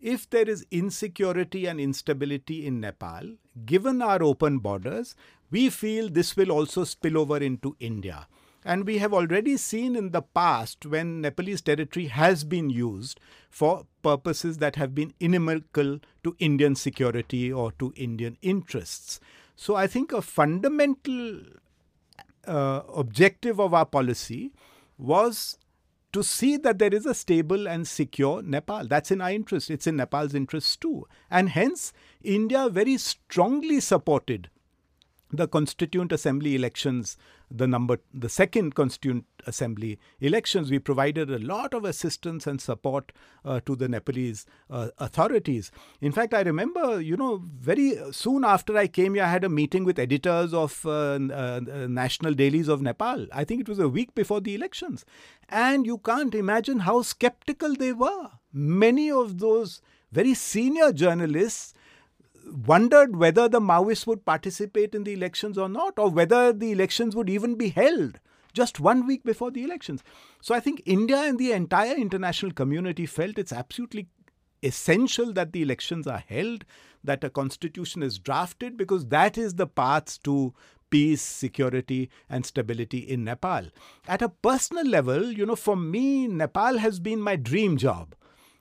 if 0.00 0.28
there 0.30 0.48
is 0.48 0.66
insecurity 0.70 1.66
and 1.66 1.80
instability 1.80 2.66
in 2.66 2.80
Nepal, 2.80 3.36
given 3.66 4.00
our 4.02 4.22
open 4.22 4.58
borders, 4.58 5.14
we 5.50 5.70
feel 5.70 6.08
this 6.08 6.36
will 6.36 6.52
also 6.52 6.84
spill 6.84 7.18
over 7.18 7.38
into 7.38 7.76
India. 7.80 8.26
And 8.64 8.86
we 8.86 8.98
have 8.98 9.14
already 9.14 9.56
seen 9.56 9.96
in 9.96 10.10
the 10.10 10.22
past 10.22 10.84
when 10.84 11.22
Nepalese 11.22 11.62
territory 11.62 12.06
has 12.06 12.44
been 12.44 12.70
used 12.70 13.18
for 13.50 13.86
purposes 14.02 14.58
that 14.58 14.76
have 14.76 14.94
been 14.94 15.14
inimical 15.20 16.00
to 16.24 16.36
Indian 16.38 16.74
security 16.74 17.52
or 17.52 17.72
to 17.72 17.92
Indian 17.96 18.36
interests. 18.42 19.20
So 19.56 19.74
I 19.74 19.86
think 19.86 20.12
a 20.12 20.22
fundamental 20.22 21.40
uh, 22.46 22.82
objective 22.94 23.58
of 23.58 23.74
our 23.74 23.86
policy 23.86 24.52
was 24.98 25.58
to 26.12 26.22
see 26.22 26.56
that 26.56 26.78
there 26.78 26.94
is 26.94 27.06
a 27.06 27.14
stable 27.14 27.68
and 27.68 27.86
secure 27.86 28.42
Nepal. 28.42 28.86
That's 28.86 29.10
in 29.10 29.20
our 29.20 29.30
interest. 29.30 29.70
It's 29.70 29.86
in 29.86 29.96
Nepal's 29.96 30.34
interest 30.34 30.80
too. 30.80 31.06
And 31.30 31.50
hence, 31.50 31.92
India 32.22 32.68
very 32.68 32.96
strongly 32.96 33.80
supported 33.80 34.50
the 35.30 35.46
Constituent 35.46 36.12
Assembly 36.12 36.54
elections, 36.54 37.16
the 37.50 37.66
number, 37.66 37.98
the 38.14 38.28
second 38.28 38.74
Constituent 38.74 39.24
Assembly 39.46 39.98
elections, 40.20 40.70
we 40.70 40.78
provided 40.78 41.30
a 41.30 41.38
lot 41.38 41.74
of 41.74 41.84
assistance 41.84 42.46
and 42.46 42.60
support 42.60 43.12
uh, 43.44 43.60
to 43.66 43.76
the 43.76 43.88
Nepalese 43.88 44.46
uh, 44.70 44.88
authorities. 44.98 45.70
In 46.00 46.12
fact, 46.12 46.32
I 46.32 46.40
remember, 46.42 47.00
you 47.00 47.16
know, 47.16 47.42
very 47.44 47.98
soon 48.10 48.44
after 48.44 48.76
I 48.76 48.86
came 48.86 49.14
here, 49.14 49.24
I 49.24 49.28
had 49.28 49.44
a 49.44 49.48
meeting 49.48 49.84
with 49.84 49.98
editors 49.98 50.54
of 50.54 50.84
uh, 50.86 51.18
uh 51.18 51.60
national 51.88 52.34
dailies 52.34 52.68
of 52.68 52.82
Nepal. 52.82 53.26
I 53.32 53.44
think 53.44 53.60
it 53.60 53.68
was 53.68 53.78
a 53.78 53.88
week 53.88 54.14
before 54.14 54.40
the 54.40 54.54
elections. 54.54 55.04
And 55.48 55.86
you 55.86 55.98
can't 55.98 56.34
imagine 56.34 56.80
how 56.80 57.02
skeptical 57.02 57.74
they 57.74 57.92
were. 57.92 58.30
Many 58.52 59.10
of 59.10 59.38
those 59.38 59.82
very 60.10 60.34
senior 60.34 60.92
journalists 60.92 61.74
wondered 62.66 63.16
whether 63.16 63.48
the 63.48 63.60
Maoists 63.60 64.06
would 64.06 64.24
participate 64.24 64.94
in 64.94 65.04
the 65.04 65.12
elections 65.12 65.58
or 65.58 65.68
not, 65.68 65.98
or 65.98 66.10
whether 66.10 66.52
the 66.52 66.72
elections 66.72 67.14
would 67.14 67.30
even 67.30 67.54
be 67.54 67.68
held 67.70 68.18
just 68.52 68.80
one 68.80 69.06
week 69.06 69.24
before 69.24 69.50
the 69.50 69.62
elections. 69.62 70.02
So 70.40 70.54
I 70.54 70.60
think 70.60 70.82
India 70.84 71.18
and 71.18 71.38
the 71.38 71.52
entire 71.52 71.94
international 71.94 72.52
community 72.52 73.06
felt 73.06 73.38
it's 73.38 73.52
absolutely 73.52 74.08
essential 74.62 75.32
that 75.34 75.52
the 75.52 75.62
elections 75.62 76.06
are 76.06 76.24
held, 76.26 76.64
that 77.04 77.22
a 77.22 77.30
constitution 77.30 78.02
is 78.02 78.18
drafted, 78.18 78.76
because 78.76 79.06
that 79.06 79.38
is 79.38 79.54
the 79.54 79.66
path 79.66 80.20
to 80.24 80.54
peace, 80.90 81.22
security, 81.22 82.10
and 82.28 82.46
stability 82.46 82.98
in 82.98 83.22
Nepal. 83.24 83.66
At 84.08 84.22
a 84.22 84.30
personal 84.30 84.86
level, 84.86 85.30
you 85.30 85.46
know, 85.46 85.54
for 85.54 85.76
me, 85.76 86.26
Nepal 86.26 86.78
has 86.78 86.98
been 86.98 87.20
my 87.20 87.36
dream 87.36 87.76
job. 87.76 88.14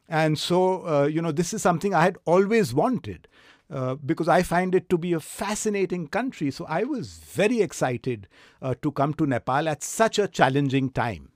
And 0.09 0.37
so, 0.37 0.87
uh, 0.87 1.05
you 1.05 1.21
know, 1.21 1.31
this 1.31 1.53
is 1.53 1.61
something 1.61 1.93
I 1.93 2.03
had 2.03 2.17
always 2.25 2.73
wanted. 2.73 3.27
Uh, 3.69 3.95
because 3.95 4.29
I 4.29 4.43
find 4.43 4.73
it 4.73 4.89
to 4.89 4.97
be 4.97 5.11
a 5.11 5.19
fascinating 5.19 6.07
country. 6.07 6.51
So 6.51 6.65
I 6.69 6.83
was 6.83 7.17
very 7.17 7.61
excited 7.61 8.27
uh, 8.61 8.75
to 8.81 8.91
come 8.93 9.13
to 9.15 9.25
Nepal 9.25 9.67
at 9.67 9.83
such 9.83 10.19
a 10.19 10.27
challenging 10.27 10.89
time. 10.89 11.31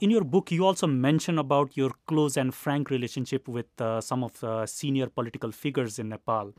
In 0.00 0.10
your 0.10 0.24
book, 0.24 0.50
you 0.50 0.64
also 0.64 0.86
mention 0.86 1.38
about 1.38 1.76
your 1.76 1.90
close 2.06 2.38
and 2.38 2.54
frank 2.54 2.90
relationship 2.90 3.46
with 3.46 3.66
uh, 3.80 4.00
some 4.00 4.24
of 4.24 4.40
the 4.40 4.66
senior 4.66 5.08
political 5.08 5.52
figures 5.52 5.98
in 5.98 6.08
Nepal 6.08 6.54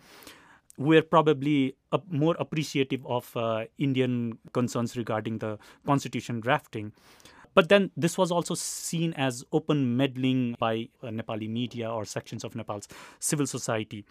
were 0.78 1.02
probably 1.02 1.76
more 2.10 2.36
appreciative 2.40 3.06
of 3.06 3.36
uh, 3.36 3.66
Indian 3.78 4.38
concerns 4.54 4.96
regarding 4.96 5.40
the 5.40 5.58
constitution 5.86 6.40
drafting. 6.40 6.94
But 7.54 7.70
then 7.70 7.92
this 7.96 8.18
was 8.18 8.32
also 8.32 8.56
seen 8.56 9.14
as 9.14 9.44
open 9.52 9.96
meddling 9.96 10.56
by 10.60 10.90
uh, 11.02 11.08
Nepali 11.08 11.50
media 11.50 11.92
or 11.92 12.06
sections 12.06 12.44
of 12.44 12.56
Nepal's 12.56 12.88
civil 13.20 13.46
society. 13.46 14.06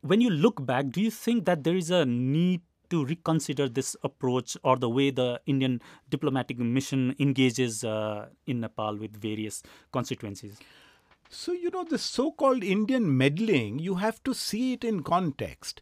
When 0.00 0.20
you 0.20 0.30
look 0.30 0.64
back, 0.64 0.90
do 0.90 1.00
you 1.00 1.10
think 1.10 1.44
that 1.46 1.64
there 1.64 1.76
is 1.76 1.90
a 1.90 2.04
need 2.04 2.60
to 2.90 3.04
reconsider 3.04 3.68
this 3.68 3.96
approach 4.02 4.56
or 4.62 4.76
the 4.76 4.90
way 4.90 5.10
the 5.10 5.40
Indian 5.46 5.80
diplomatic 6.10 6.58
mission 6.58 7.14
engages 7.18 7.84
uh, 7.84 8.26
in 8.46 8.60
Nepal 8.60 8.96
with 8.96 9.16
various 9.16 9.62
constituencies? 9.92 10.58
So, 11.30 11.52
you 11.52 11.70
know, 11.70 11.84
the 11.84 11.98
so 11.98 12.32
called 12.32 12.62
Indian 12.62 13.16
meddling, 13.16 13.78
you 13.78 13.96
have 13.96 14.22
to 14.24 14.34
see 14.34 14.74
it 14.74 14.84
in 14.84 15.02
context. 15.02 15.80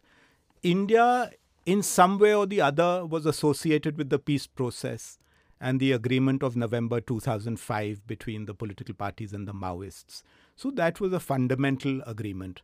India, 0.63 1.31
in 1.65 1.83
some 1.83 2.17
way 2.17 2.33
or 2.33 2.45
the 2.45 2.61
other, 2.61 3.05
was 3.05 3.25
associated 3.25 3.97
with 3.97 4.09
the 4.09 4.17
peace 4.19 4.47
process 4.47 5.19
and 5.63 5.79
the 5.79 5.93
agreement 5.93 6.43
of 6.43 6.57
November 6.57 6.99
2005 6.99 8.05
between 8.05 8.45
the 8.47 8.53
political 8.53 8.93
parties 8.93 9.31
and 9.31 9.47
the 9.47 9.53
Maoists. 9.53 10.21
So 10.57 10.69
that 10.71 10.99
was 10.99 11.13
a 11.13 11.21
fundamental 11.21 12.01
agreement. 12.05 12.61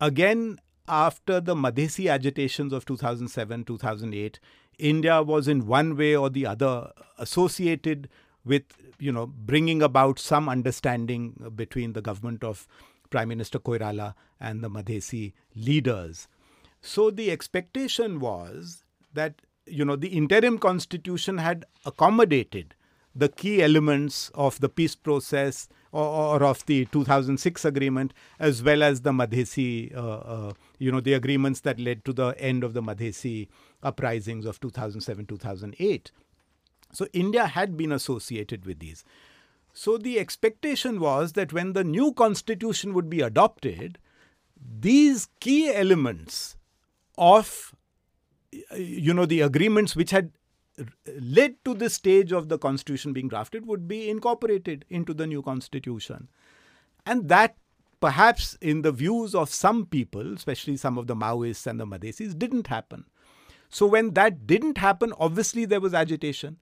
Again, 0.00 0.58
after 0.88 1.40
the 1.40 1.54
Madhesi 1.54 2.10
agitations 2.10 2.72
of 2.72 2.84
2007 2.86 3.64
2008, 3.64 4.40
India 4.80 5.22
was 5.22 5.46
in 5.46 5.68
one 5.68 5.96
way 5.96 6.16
or 6.16 6.28
the 6.28 6.44
other 6.44 6.90
associated 7.18 8.08
with 8.44 8.64
you 8.98 9.12
know 9.12 9.26
bringing 9.26 9.80
about 9.80 10.18
some 10.18 10.48
understanding 10.48 11.52
between 11.54 11.92
the 11.92 12.02
government 12.02 12.42
of 12.42 12.66
Prime 13.10 13.28
Minister 13.28 13.60
Koirala 13.60 14.14
and 14.40 14.62
the 14.64 14.68
Madhesi 14.68 15.34
leaders. 15.54 16.26
So 16.82 17.12
the 17.12 17.30
expectation 17.30 18.18
was 18.18 18.82
that 19.12 19.40
you 19.66 19.84
know, 19.84 19.96
the 19.96 20.08
interim 20.08 20.58
constitution 20.58 21.38
had 21.38 21.64
accommodated 21.84 22.74
the 23.14 23.28
key 23.28 23.62
elements 23.62 24.30
of 24.34 24.60
the 24.60 24.68
peace 24.68 24.94
process 24.94 25.68
or, 25.92 26.40
or, 26.40 26.42
of 26.42 26.66
the 26.66 26.86
2006 26.86 27.64
agreement, 27.64 28.12
as 28.40 28.62
well 28.62 28.82
as 28.82 29.02
the 29.02 29.12
Madhesi, 29.12 29.94
uh, 29.96 30.00
uh, 30.00 30.52
you 30.78 30.90
know, 30.90 31.00
the 31.00 31.12
agreements 31.12 31.60
that 31.60 31.78
led 31.78 32.04
to 32.04 32.12
the 32.12 32.34
end 32.38 32.64
of 32.64 32.74
the 32.74 32.82
Madhesi 32.82 33.46
uprisings 33.82 34.44
of 34.44 34.60
2007 34.60 35.26
2008. 35.26 36.10
So, 36.92 37.06
India 37.12 37.46
had 37.46 37.76
been 37.76 37.92
associated 37.92 38.66
with 38.66 38.80
these. 38.80 39.04
So, 39.72 39.96
the 39.96 40.18
expectation 40.18 40.98
was 40.98 41.32
that 41.34 41.52
when 41.52 41.74
the 41.74 41.84
new 41.84 42.12
constitution 42.12 42.92
would 42.94 43.08
be 43.08 43.20
adopted, 43.20 43.98
these 44.80 45.28
key 45.38 45.72
elements 45.72 46.56
of 47.16 47.73
you 48.76 49.14
know, 49.14 49.26
the 49.26 49.40
agreements 49.40 49.96
which 49.96 50.10
had 50.10 50.32
led 51.20 51.56
to 51.64 51.74
this 51.74 51.94
stage 51.94 52.32
of 52.32 52.48
the 52.48 52.58
constitution 52.58 53.12
being 53.12 53.28
drafted 53.28 53.66
would 53.66 53.86
be 53.86 54.08
incorporated 54.08 54.84
into 54.90 55.14
the 55.14 55.26
new 55.26 55.42
constitution. 55.42 56.28
And 57.06 57.28
that 57.28 57.56
perhaps 58.00 58.58
in 58.60 58.82
the 58.82 58.92
views 58.92 59.34
of 59.34 59.48
some 59.48 59.86
people, 59.86 60.34
especially 60.34 60.76
some 60.76 60.98
of 60.98 61.06
the 61.06 61.14
Maoists 61.14 61.66
and 61.66 61.78
the 61.78 61.86
Madhesis, 61.86 62.38
didn't 62.38 62.66
happen. 62.66 63.04
So 63.68 63.86
when 63.86 64.12
that 64.14 64.46
didn't 64.46 64.78
happen, 64.78 65.12
obviously 65.18 65.64
there 65.64 65.80
was 65.80 65.94
agitation. 65.94 66.58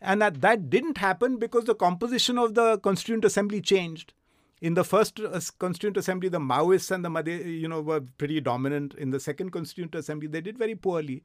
And 0.00 0.20
that, 0.22 0.40
that 0.42 0.70
didn't 0.70 0.98
happen 0.98 1.38
because 1.38 1.64
the 1.64 1.74
composition 1.74 2.38
of 2.38 2.54
the 2.54 2.78
Constituent 2.78 3.24
Assembly 3.24 3.60
changed. 3.60 4.12
In 4.60 4.74
the 4.74 4.84
first 4.84 5.20
uh, 5.20 5.38
Constituent 5.58 5.96
Assembly, 5.96 6.28
the 6.28 6.38
Maoists 6.38 6.90
and 6.90 7.04
the 7.04 7.10
Madhe, 7.10 7.60
you 7.60 7.68
know, 7.68 7.82
were 7.82 8.00
pretty 8.00 8.40
dominant. 8.40 8.94
In 8.94 9.10
the 9.10 9.20
second 9.20 9.50
Constituent 9.50 9.94
Assembly, 9.94 10.28
they 10.28 10.40
did 10.40 10.56
very 10.56 10.74
poorly. 10.74 11.24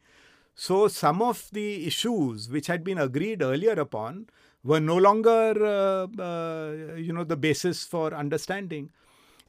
So 0.53 0.89
some 0.89 1.21
of 1.21 1.49
the 1.53 1.87
issues 1.87 2.49
which 2.49 2.67
had 2.67 2.83
been 2.83 2.97
agreed 2.97 3.41
earlier 3.41 3.73
upon 3.73 4.27
were 4.63 4.81
no 4.81 4.97
longer, 4.97 5.55
uh, 5.65 6.07
uh, 6.21 6.95
you 6.95 7.13
know, 7.13 7.23
the 7.23 7.37
basis 7.37 7.85
for 7.85 8.13
understanding. 8.13 8.91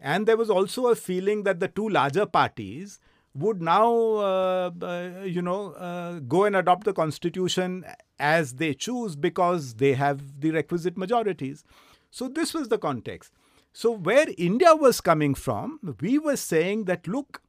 And 0.00 0.26
there 0.26 0.36
was 0.36 0.48
also 0.48 0.86
a 0.88 0.96
feeling 0.96 1.42
that 1.42 1.60
the 1.60 1.68
two 1.68 1.88
larger 1.88 2.24
parties 2.24 3.00
would 3.34 3.62
now, 3.62 3.94
uh, 3.94 4.70
uh, 4.80 5.24
you 5.24 5.42
know, 5.42 5.72
uh, 5.72 6.20
go 6.20 6.44
and 6.44 6.54
adopt 6.54 6.84
the 6.84 6.92
constitution 6.92 7.84
as 8.18 8.54
they 8.54 8.74
choose 8.74 9.16
because 9.16 9.74
they 9.74 9.94
have 9.94 10.40
the 10.40 10.50
requisite 10.50 10.96
majorities. 10.96 11.64
So 12.10 12.28
this 12.28 12.52
was 12.52 12.68
the 12.68 12.78
context. 12.78 13.32
So 13.73 13.91
where 13.91 14.26
India 14.37 14.75
was 14.75 15.00
coming 15.00 15.35
from, 15.35 15.97
we 16.00 16.19
were 16.19 16.37
saying 16.37 16.85
that 16.85 17.09
look, 17.09 17.43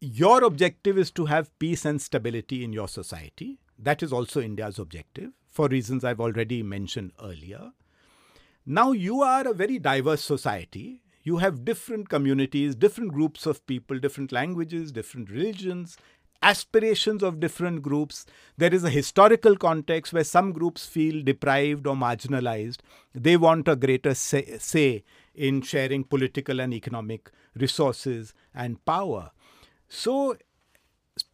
your 0.00 0.44
objective 0.44 0.98
is 0.98 1.10
to 1.12 1.26
have 1.26 1.56
peace 1.58 1.84
and 1.84 2.00
stability 2.00 2.64
in 2.64 2.72
your 2.72 2.88
society. 2.88 3.58
That 3.78 4.02
is 4.02 4.12
also 4.12 4.40
India's 4.40 4.78
objective 4.78 5.32
for 5.48 5.68
reasons 5.68 6.04
I've 6.04 6.20
already 6.20 6.62
mentioned 6.62 7.12
earlier. 7.22 7.72
Now 8.66 8.92
you 8.92 9.22
are 9.22 9.46
a 9.46 9.54
very 9.54 9.78
diverse 9.78 10.22
society 10.22 11.02
you 11.24 11.38
have 11.38 11.64
different 11.64 12.10
communities, 12.10 12.74
different 12.74 13.12
groups 13.12 13.46
of 13.46 13.66
people, 13.66 13.98
different 13.98 14.30
languages, 14.30 14.92
different 14.92 15.30
religions, 15.30 15.96
aspirations 16.44 17.22
of 17.22 17.40
different 17.40 17.82
groups. 17.82 18.26
There 18.58 18.72
is 18.72 18.84
a 18.84 18.90
historical 18.90 19.56
context 19.56 20.12
where 20.12 20.24
some 20.24 20.52
groups 20.52 20.86
feel 20.86 21.24
deprived 21.24 21.86
or 21.86 21.96
marginalized. 21.96 22.78
They 23.14 23.36
want 23.36 23.66
a 23.66 23.74
greater 23.74 24.14
say, 24.14 24.58
say 24.58 25.04
in 25.34 25.62
sharing 25.62 26.04
political 26.04 26.60
and 26.60 26.74
economic 26.74 27.32
resources 27.56 28.34
and 28.54 28.84
power. 28.84 29.30
So, 29.88 30.36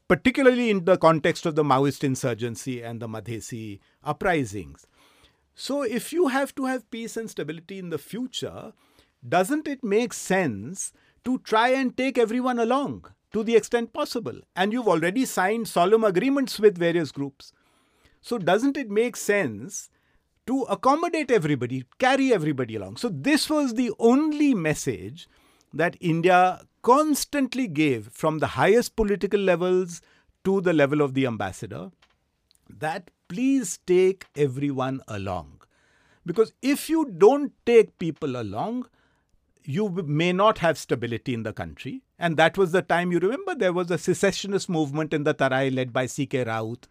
particularly 0.07 0.71
in 0.71 0.85
the 0.85 0.97
context 0.97 1.45
of 1.45 1.57
the 1.57 1.64
Maoist 1.64 2.05
insurgency 2.05 2.81
and 2.83 3.00
the 3.00 3.09
Madhesi 3.09 3.81
uprisings. 4.05 4.87
So, 5.55 5.83
if 5.83 6.12
you 6.12 6.29
have 6.29 6.55
to 6.55 6.67
have 6.67 6.90
peace 6.90 7.17
and 7.17 7.29
stability 7.29 7.79
in 7.79 7.90
the 7.90 7.99
future, 7.99 8.73
doesn't 9.29 9.67
it 9.67 9.83
make 9.83 10.12
sense 10.12 10.93
to 11.25 11.38
try 11.38 11.71
and 11.71 11.97
take 11.97 12.17
everyone 12.17 12.59
along 12.59 13.07
to 13.33 13.43
the 13.43 13.57
extent 13.57 13.93
possible? 13.93 14.41
And 14.57 14.73
you've 14.73 14.89
already 14.89 15.25
signed 15.25 15.69
solemn 15.69 16.05
agreements 16.05 16.59
with 16.59 16.79
various 16.79 17.13
groups. 17.13 17.53
So, 18.21 18.39
doesn't 18.39 18.77
it 18.77 18.91
make 18.91 19.17
sense 19.17 19.89
to 20.47 20.63
accommodate 20.63 21.31
everybody, 21.31 21.85
carry 21.99 22.33
everybody 22.33 22.77
along? 22.77 22.97
So, 22.97 23.09
this 23.09 23.49
was 23.49 23.75
the 23.75 23.93
only 23.99 24.55
message 24.55 25.29
that 25.73 25.97
India 26.01 26.63
constantly 26.83 27.69
gave 27.69 28.09
from 28.09 28.39
the 28.39 28.49
highest 28.49 28.97
political 28.97 29.41
levels 29.41 30.01
to 30.45 30.61
the 30.61 30.73
level 30.73 31.01
of 31.01 31.15
the 31.15 31.27
ambassador 31.27 31.91
that 32.69 33.11
please 33.29 33.79
take 33.87 34.27
everyone 34.37 35.01
along. 35.09 35.61
Because 36.27 36.53
if 36.63 36.89
you 36.89 37.05
don't 37.07 37.53
take 37.67 37.99
people 37.99 38.41
along, 38.41 38.87
you 39.65 39.89
may 39.89 40.33
not 40.33 40.59
have 40.59 40.79
stability 40.79 41.35
in 41.35 41.43
the 41.43 41.53
country. 41.53 42.03
And 42.21 42.37
that 42.37 42.59
was 42.59 42.73
the 42.73 42.83
time, 42.83 43.11
you 43.11 43.19
remember, 43.19 43.55
there 43.55 43.73
was 43.73 43.91
a 43.91 43.97
secessionist 43.97 44.69
movement 44.69 45.15
in 45.15 45.25
the 45.25 45.33
Tarai 45.33 45.71
led 45.71 45.91
by 45.91 46.05
C.K. 46.05 46.45
Raut. 46.45 46.87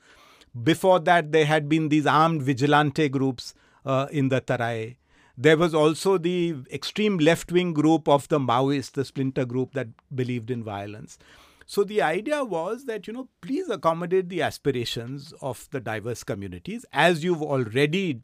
Before 0.63 0.99
that, 1.01 1.31
there 1.31 1.45
had 1.45 1.69
been 1.69 1.89
these 1.89 2.07
armed 2.07 2.41
vigilante 2.41 3.07
groups 3.09 3.53
uh, 3.85 4.07
in 4.11 4.29
the 4.29 4.41
Tarai. 4.41 4.97
There 5.37 5.55
was 5.55 5.75
also 5.75 6.17
the 6.17 6.55
extreme 6.71 7.19
left 7.19 7.51
wing 7.51 7.73
group 7.73 8.09
of 8.09 8.27
the 8.27 8.39
Maoists, 8.39 8.91
the 8.91 9.05
splinter 9.05 9.45
group 9.45 9.73
that 9.73 9.87
believed 10.13 10.49
in 10.49 10.63
violence. 10.63 11.19
So 11.67 11.83
the 11.83 12.01
idea 12.01 12.43
was 12.43 12.85
that, 12.85 13.05
you 13.05 13.13
know, 13.13 13.29
please 13.41 13.69
accommodate 13.69 14.29
the 14.29 14.41
aspirations 14.41 15.31
of 15.41 15.69
the 15.69 15.79
diverse 15.79 16.23
communities 16.23 16.83
as 16.91 17.23
you've 17.23 17.43
already 17.43 18.23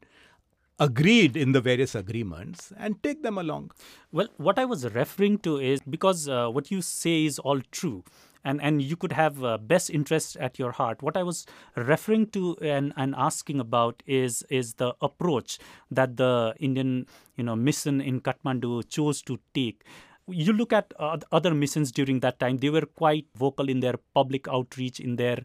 agreed 0.79 1.37
in 1.37 1.53
the 1.53 1.61
various 1.61 1.95
agreements 1.95 2.73
and 2.77 3.01
take 3.01 3.23
them 3.23 3.37
along. 3.37 3.71
Well, 4.11 4.27
what 4.37 4.59
I 4.59 4.65
was 4.65 4.85
referring 4.93 5.39
to 5.39 5.57
is 5.57 5.79
because 5.89 6.27
uh, 6.27 6.49
what 6.49 6.71
you 6.71 6.81
say 6.81 7.25
is 7.25 7.39
all 7.39 7.61
true. 7.71 8.03
And, 8.47 8.61
and 8.61 8.79
you 8.79 8.95
could 8.95 9.13
have 9.13 9.43
uh, 9.43 9.57
best 9.57 9.89
interests 9.89 10.37
at 10.39 10.59
your 10.59 10.71
heart. 10.71 11.01
What 11.01 11.17
I 11.17 11.23
was 11.23 11.47
referring 11.75 12.27
to 12.27 12.55
and, 12.61 12.93
and 12.95 13.15
asking 13.17 13.59
about 13.59 14.03
is 14.05 14.43
is 14.51 14.75
the 14.75 14.93
approach 15.01 15.57
that 15.89 16.17
the 16.17 16.53
Indian 16.59 17.07
you 17.37 17.43
know 17.43 17.55
mission 17.55 18.01
in 18.01 18.21
Kathmandu 18.21 18.87
chose 18.87 19.23
to 19.23 19.39
take 19.55 19.83
you 20.27 20.53
look 20.53 20.73
at 20.73 20.91
uh, 20.99 21.17
other 21.31 21.53
missions 21.53 21.91
during 21.91 22.19
that 22.19 22.39
time 22.39 22.57
they 22.57 22.69
were 22.69 22.85
quite 22.95 23.25
vocal 23.35 23.69
in 23.69 23.79
their 23.79 23.95
public 24.13 24.47
outreach 24.47 24.99
in 24.99 25.15
their 25.17 25.37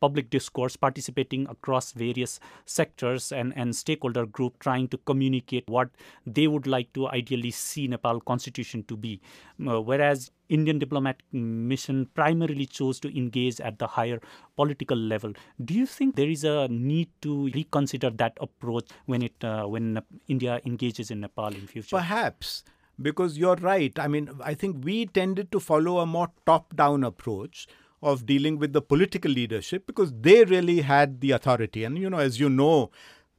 public 0.00 0.28
discourse 0.28 0.76
participating 0.76 1.48
across 1.48 1.92
various 1.92 2.38
sectors 2.66 3.32
and, 3.32 3.54
and 3.56 3.74
stakeholder 3.74 4.26
group 4.26 4.58
trying 4.58 4.86
to 4.88 4.98
communicate 4.98 5.64
what 5.68 5.88
they 6.26 6.46
would 6.46 6.66
like 6.66 6.92
to 6.92 7.08
ideally 7.08 7.50
see 7.50 7.88
nepal 7.88 8.20
constitution 8.20 8.84
to 8.84 8.96
be. 8.96 9.20
Uh, 9.66 9.80
whereas 9.80 10.30
indian 10.48 10.78
diplomatic 10.78 11.24
mission 11.32 12.06
primarily 12.14 12.66
chose 12.66 13.00
to 13.00 13.08
engage 13.18 13.58
at 13.60 13.78
the 13.78 13.86
higher 13.86 14.20
political 14.54 14.96
level. 14.96 15.32
Do 15.64 15.72
you 15.72 15.86
think 15.86 16.14
there 16.14 16.28
is 16.28 16.44
a 16.44 16.68
need 16.68 17.08
to 17.22 17.48
reconsider 17.48 18.10
that 18.10 18.36
approach 18.40 18.90
when 19.06 19.22
it 19.22 19.42
uh, 19.42 19.64
when 19.64 20.02
india 20.28 20.60
engages 20.66 21.10
in 21.10 21.20
nepal 21.20 21.48
in 21.48 21.66
future? 21.66 21.96
Perhaps 21.96 22.64
because 23.00 23.36
you're 23.38 23.56
right. 23.56 23.98
I 23.98 24.08
mean, 24.08 24.30
I 24.42 24.54
think 24.54 24.84
we 24.84 25.06
tended 25.06 25.52
to 25.52 25.60
follow 25.60 25.98
a 25.98 26.06
more 26.06 26.28
top 26.46 26.74
down 26.76 27.04
approach 27.04 27.66
of 28.02 28.26
dealing 28.26 28.58
with 28.58 28.72
the 28.72 28.82
political 28.82 29.30
leadership 29.30 29.86
because 29.86 30.12
they 30.20 30.44
really 30.44 30.82
had 30.82 31.20
the 31.20 31.32
authority. 31.32 31.84
And, 31.84 31.98
you 31.98 32.10
know, 32.10 32.18
as 32.18 32.38
you 32.38 32.48
know, 32.48 32.90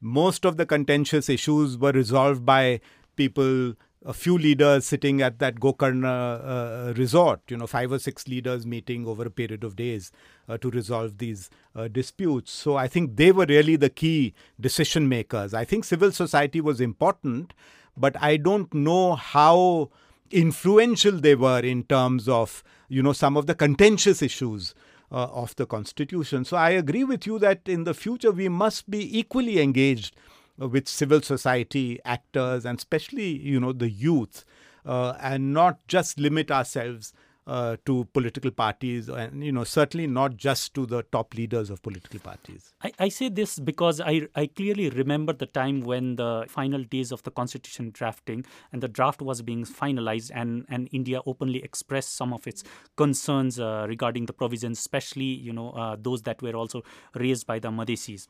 most 0.01 0.45
of 0.45 0.57
the 0.57 0.65
contentious 0.65 1.29
issues 1.29 1.77
were 1.77 1.91
resolved 1.91 2.45
by 2.45 2.81
people, 3.15 3.73
a 4.05 4.13
few 4.13 4.37
leaders 4.37 4.85
sitting 4.85 5.21
at 5.21 5.39
that 5.39 5.55
Gokarna 5.55 6.89
uh, 6.89 6.93
resort, 6.95 7.41
you 7.49 7.57
know, 7.57 7.67
five 7.67 7.91
or 7.91 7.99
six 7.99 8.27
leaders 8.27 8.65
meeting 8.65 9.07
over 9.07 9.25
a 9.25 9.31
period 9.31 9.63
of 9.63 9.75
days 9.75 10.11
uh, 10.47 10.57
to 10.57 10.69
resolve 10.69 11.17
these 11.17 11.49
uh, 11.75 11.87
disputes. 11.87 12.51
So 12.51 12.75
I 12.75 12.87
think 12.87 13.15
they 13.15 13.31
were 13.31 13.45
really 13.47 13.75
the 13.75 13.89
key 13.89 14.33
decision 14.59 15.07
makers. 15.09 15.53
I 15.53 15.65
think 15.65 15.83
civil 15.83 16.11
society 16.11 16.61
was 16.61 16.79
important 16.79 17.53
but 17.97 18.15
I 18.21 18.37
don't 18.37 18.73
know 18.73 19.15
how 19.15 19.89
influential 20.31 21.13
they 21.13 21.35
were 21.35 21.59
in 21.59 21.83
terms 21.83 22.27
of 22.29 22.63
you 22.89 23.01
know 23.01 23.13
some 23.13 23.37
of 23.37 23.47
the 23.47 23.55
contentious 23.55 24.21
issues 24.21 24.75
uh, 25.11 25.25
of 25.25 25.55
the 25.55 25.65
constitution. 25.65 26.43
So 26.45 26.57
i 26.57 26.71
agree 26.71 27.03
with 27.03 27.25
you 27.25 27.39
that 27.39 27.61
in 27.65 27.83
the 27.85 27.93
future 27.93 28.31
we 28.31 28.49
must 28.49 28.89
be 28.89 29.19
equally 29.19 29.61
engaged 29.61 30.15
with 30.57 30.87
civil 30.87 31.21
society 31.21 31.99
actors 32.03 32.65
and 32.65 32.77
especially 32.77 33.29
you 33.37 33.59
know 33.59 33.71
the 33.73 33.89
youth 33.89 34.43
uh, 34.85 35.13
and 35.21 35.53
not 35.53 35.85
just 35.87 36.19
limit 36.19 36.49
ourselves 36.51 37.13
uh, 37.47 37.77
to 37.85 38.05
political 38.11 38.51
parties 38.51 39.07
and 39.07 39.43
you 39.43 39.51
know 39.51 39.63
certainly 39.63 40.05
not 40.05 40.35
just 40.35 40.73
to 40.73 40.85
the 40.85 41.01
top 41.03 41.33
leaders 41.33 41.69
of 41.69 41.81
political 41.81 42.19
parties. 42.19 42.73
I, 42.83 42.91
I, 42.99 43.09
say 43.09 43.29
this 43.29 43.57
because 43.57 44.01
I, 44.01 44.27
I 44.35 44.47
clearly 44.47 44.89
remember 44.89 45.31
the 45.31 45.45
time 45.45 45.81
when 45.81 46.17
the 46.17 46.45
final 46.49 46.83
days 46.83 47.13
of 47.13 47.23
the 47.23 47.31
constitution 47.31 47.91
drafting 47.93 48.45
and 48.73 48.83
the 48.83 48.89
draft 48.89 49.21
was 49.21 49.41
being 49.41 49.63
finalized 49.63 50.29
and, 50.33 50.65
and 50.67 50.89
india 50.91 51.21
openly 51.25 51.63
expressed 51.63 52.15
some 52.15 52.33
of 52.33 52.45
its 52.45 52.63
concerns 52.97 53.59
uh, 53.59 53.85
regarding 53.87 54.25
the 54.25 54.33
provisions 54.33 54.77
especially 54.77 55.23
you 55.23 55.53
know 55.53 55.71
uh, 55.71 55.95
those 55.97 56.23
that 56.23 56.41
were 56.41 56.55
also 56.55 56.83
raised 57.15 57.47
by 57.47 57.59
the 57.59 57.69
madhesis 57.69 58.27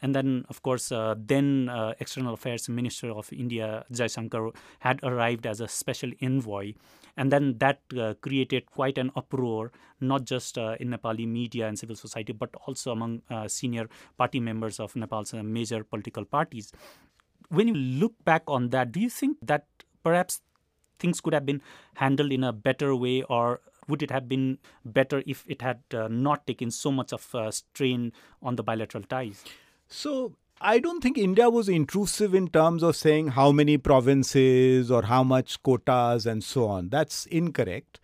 and 0.00 0.14
then, 0.14 0.44
of 0.48 0.62
course, 0.62 0.92
uh, 0.92 1.14
then 1.18 1.68
uh, 1.68 1.94
External 1.98 2.34
Affairs 2.34 2.68
Minister 2.68 3.10
of 3.10 3.32
India, 3.32 3.84
Jai 3.90 4.04
Jaishankar, 4.04 4.54
had 4.80 5.00
arrived 5.02 5.46
as 5.46 5.60
a 5.60 5.68
special 5.68 6.10
envoy. 6.20 6.74
And 7.16 7.32
then 7.32 7.58
that 7.58 7.80
uh, 7.98 8.14
created 8.20 8.66
quite 8.66 8.96
an 8.96 9.10
uproar, 9.16 9.72
not 10.00 10.24
just 10.24 10.56
uh, 10.56 10.76
in 10.78 10.90
Nepali 10.90 11.26
media 11.26 11.66
and 11.66 11.76
civil 11.76 11.96
society, 11.96 12.32
but 12.32 12.50
also 12.66 12.92
among 12.92 13.22
uh, 13.28 13.48
senior 13.48 13.88
party 14.16 14.38
members 14.38 14.78
of 14.78 14.94
Nepal's 14.94 15.34
uh, 15.34 15.42
major 15.42 15.82
political 15.82 16.24
parties. 16.24 16.72
When 17.48 17.66
you 17.66 17.74
look 17.74 18.12
back 18.24 18.44
on 18.46 18.68
that, 18.70 18.92
do 18.92 19.00
you 19.00 19.10
think 19.10 19.38
that 19.42 19.66
perhaps 20.04 20.42
things 21.00 21.20
could 21.20 21.34
have 21.34 21.46
been 21.46 21.60
handled 21.94 22.30
in 22.30 22.44
a 22.44 22.52
better 22.52 22.94
way 22.94 23.22
or 23.22 23.60
would 23.88 24.02
it 24.02 24.10
have 24.10 24.28
been 24.28 24.58
better 24.84 25.22
if 25.26 25.44
it 25.48 25.62
had 25.62 25.80
uh, 25.94 26.06
not 26.08 26.46
taken 26.46 26.70
so 26.70 26.92
much 26.92 27.12
of 27.12 27.34
strain 27.50 28.12
on 28.42 28.54
the 28.54 28.62
bilateral 28.62 29.02
ties? 29.02 29.44
So 29.88 30.34
I 30.60 30.80
don't 30.80 31.00
think 31.00 31.16
India 31.16 31.48
was 31.48 31.68
intrusive 31.68 32.34
in 32.34 32.48
terms 32.48 32.82
of 32.82 32.94
saying 32.94 33.28
how 33.28 33.52
many 33.52 33.78
provinces 33.78 34.90
or 34.90 35.02
how 35.02 35.22
much 35.22 35.62
quotas 35.62 36.26
and 36.26 36.44
so 36.44 36.66
on. 36.66 36.90
That's 36.90 37.26
incorrect. 37.26 37.98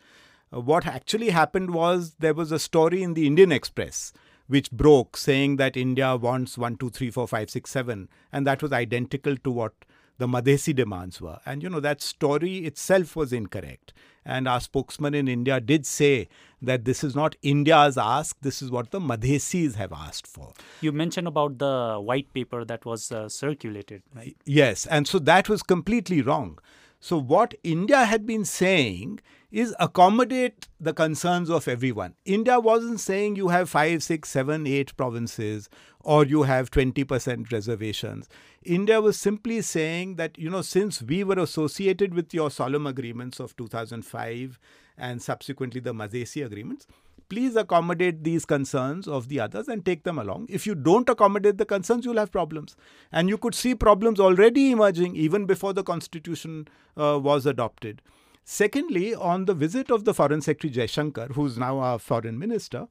Uh, 0.52 0.60
what 0.60 0.86
actually 0.86 1.30
happened 1.30 1.74
was 1.74 2.14
there 2.20 2.34
was 2.34 2.52
a 2.52 2.58
story 2.58 3.02
in 3.02 3.14
the 3.14 3.26
Indian 3.26 3.52
Express 3.52 4.12
which 4.46 4.70
broke 4.70 5.16
saying 5.16 5.56
that 5.56 5.76
India 5.76 6.16
wants 6.16 6.58
1, 6.58 6.76
2, 6.76 6.90
3, 6.90 7.10
4, 7.10 7.28
5, 7.28 7.50
6, 7.50 7.70
7. 7.70 8.08
And 8.32 8.46
that 8.46 8.62
was 8.62 8.72
identical 8.72 9.36
to 9.38 9.50
what 9.50 9.72
the 10.18 10.27
Madhesi 10.27 10.74
demands 10.74 11.20
were. 11.20 11.40
And 11.44 11.62
you 11.62 11.68
know, 11.68 11.81
that 11.81 12.00
story 12.00 12.59
itself 12.59 13.16
was 13.16 13.33
incorrect. 13.33 13.92
And 14.24 14.48
our 14.48 14.61
spokesman 14.61 15.14
in 15.14 15.29
India 15.29 15.61
did 15.61 15.85
say 15.85 16.29
that 16.62 16.87
this 16.87 17.05
is 17.05 17.14
not 17.14 17.37
India's 17.42 17.98
ask, 17.98 18.37
this 18.40 18.62
is 18.62 18.70
what 18.70 18.90
the 18.90 19.00
Madhesis 19.00 19.74
have 19.74 19.92
asked 19.92 20.27
for. 20.27 20.55
You 20.81 20.92
mentioned 20.92 21.29
about 21.29 21.59
the 21.59 21.98
white 22.00 22.33
paper 22.33 22.64
that 22.64 22.87
was 22.87 23.12
uh, 23.12 23.29
circulated. 23.29 24.03
Right? 24.14 24.37
Yes, 24.46 24.87
and 24.87 25.07
so 25.07 25.18
that 25.18 25.48
was 25.48 25.62
completely 25.62 26.22
wrong. 26.22 26.59
So, 27.04 27.18
what 27.18 27.52
India 27.62 28.06
had 28.06 28.24
been 28.24 28.46
saying 28.46 29.20
is 29.50 29.76
accommodate 29.78 30.68
the 30.80 30.94
concerns 30.94 31.50
of 31.50 31.68
everyone. 31.68 32.14
India 32.24 32.58
wasn't 32.58 32.98
saying 32.98 33.36
you 33.36 33.48
have 33.48 33.68
five, 33.68 34.02
six, 34.02 34.30
seven, 34.30 34.66
eight 34.66 34.96
provinces 34.96 35.68
or 36.00 36.24
you 36.24 36.44
have 36.44 36.70
20% 36.70 37.52
reservations. 37.52 38.26
India 38.62 39.02
was 39.02 39.18
simply 39.18 39.60
saying 39.60 40.16
that, 40.16 40.38
you 40.38 40.48
know, 40.48 40.62
since 40.62 41.02
we 41.02 41.22
were 41.24 41.38
associated 41.38 42.14
with 42.14 42.32
your 42.32 42.50
solemn 42.50 42.86
agreements 42.86 43.38
of 43.38 43.54
2005 43.58 44.58
and 44.96 45.20
subsequently 45.20 45.82
the 45.82 45.92
Madhesi 45.92 46.42
agreements, 46.42 46.86
please 47.34 47.56
accommodate 47.56 48.22
these 48.22 48.44
concerns 48.46 49.08
of 49.08 49.28
the 49.28 49.40
others 49.40 49.66
and 49.66 49.84
take 49.84 50.04
them 50.04 50.18
along. 50.20 50.46
If 50.48 50.68
you 50.68 50.74
don't 50.76 51.08
accommodate 51.08 51.58
the 51.58 51.64
concerns, 51.66 52.04
you'll 52.04 52.18
have 52.18 52.30
problems. 52.30 52.76
And 53.10 53.28
you 53.28 53.36
could 53.36 53.56
see 53.56 53.74
problems 53.74 54.20
already 54.20 54.70
emerging 54.70 55.16
even 55.16 55.44
before 55.44 55.72
the 55.72 55.82
constitution 55.82 56.68
uh, 56.96 57.18
was 57.20 57.44
adopted. 57.44 58.02
Secondly, 58.44 59.16
on 59.16 59.46
the 59.46 59.54
visit 59.54 59.90
of 59.90 60.04
the 60.04 60.14
Foreign 60.14 60.42
Secretary 60.42 60.72
Jaishankar, 60.86 61.32
who's 61.32 61.58
now 61.58 61.80
our 61.80 61.98
foreign 61.98 62.38
minister, 62.38 62.86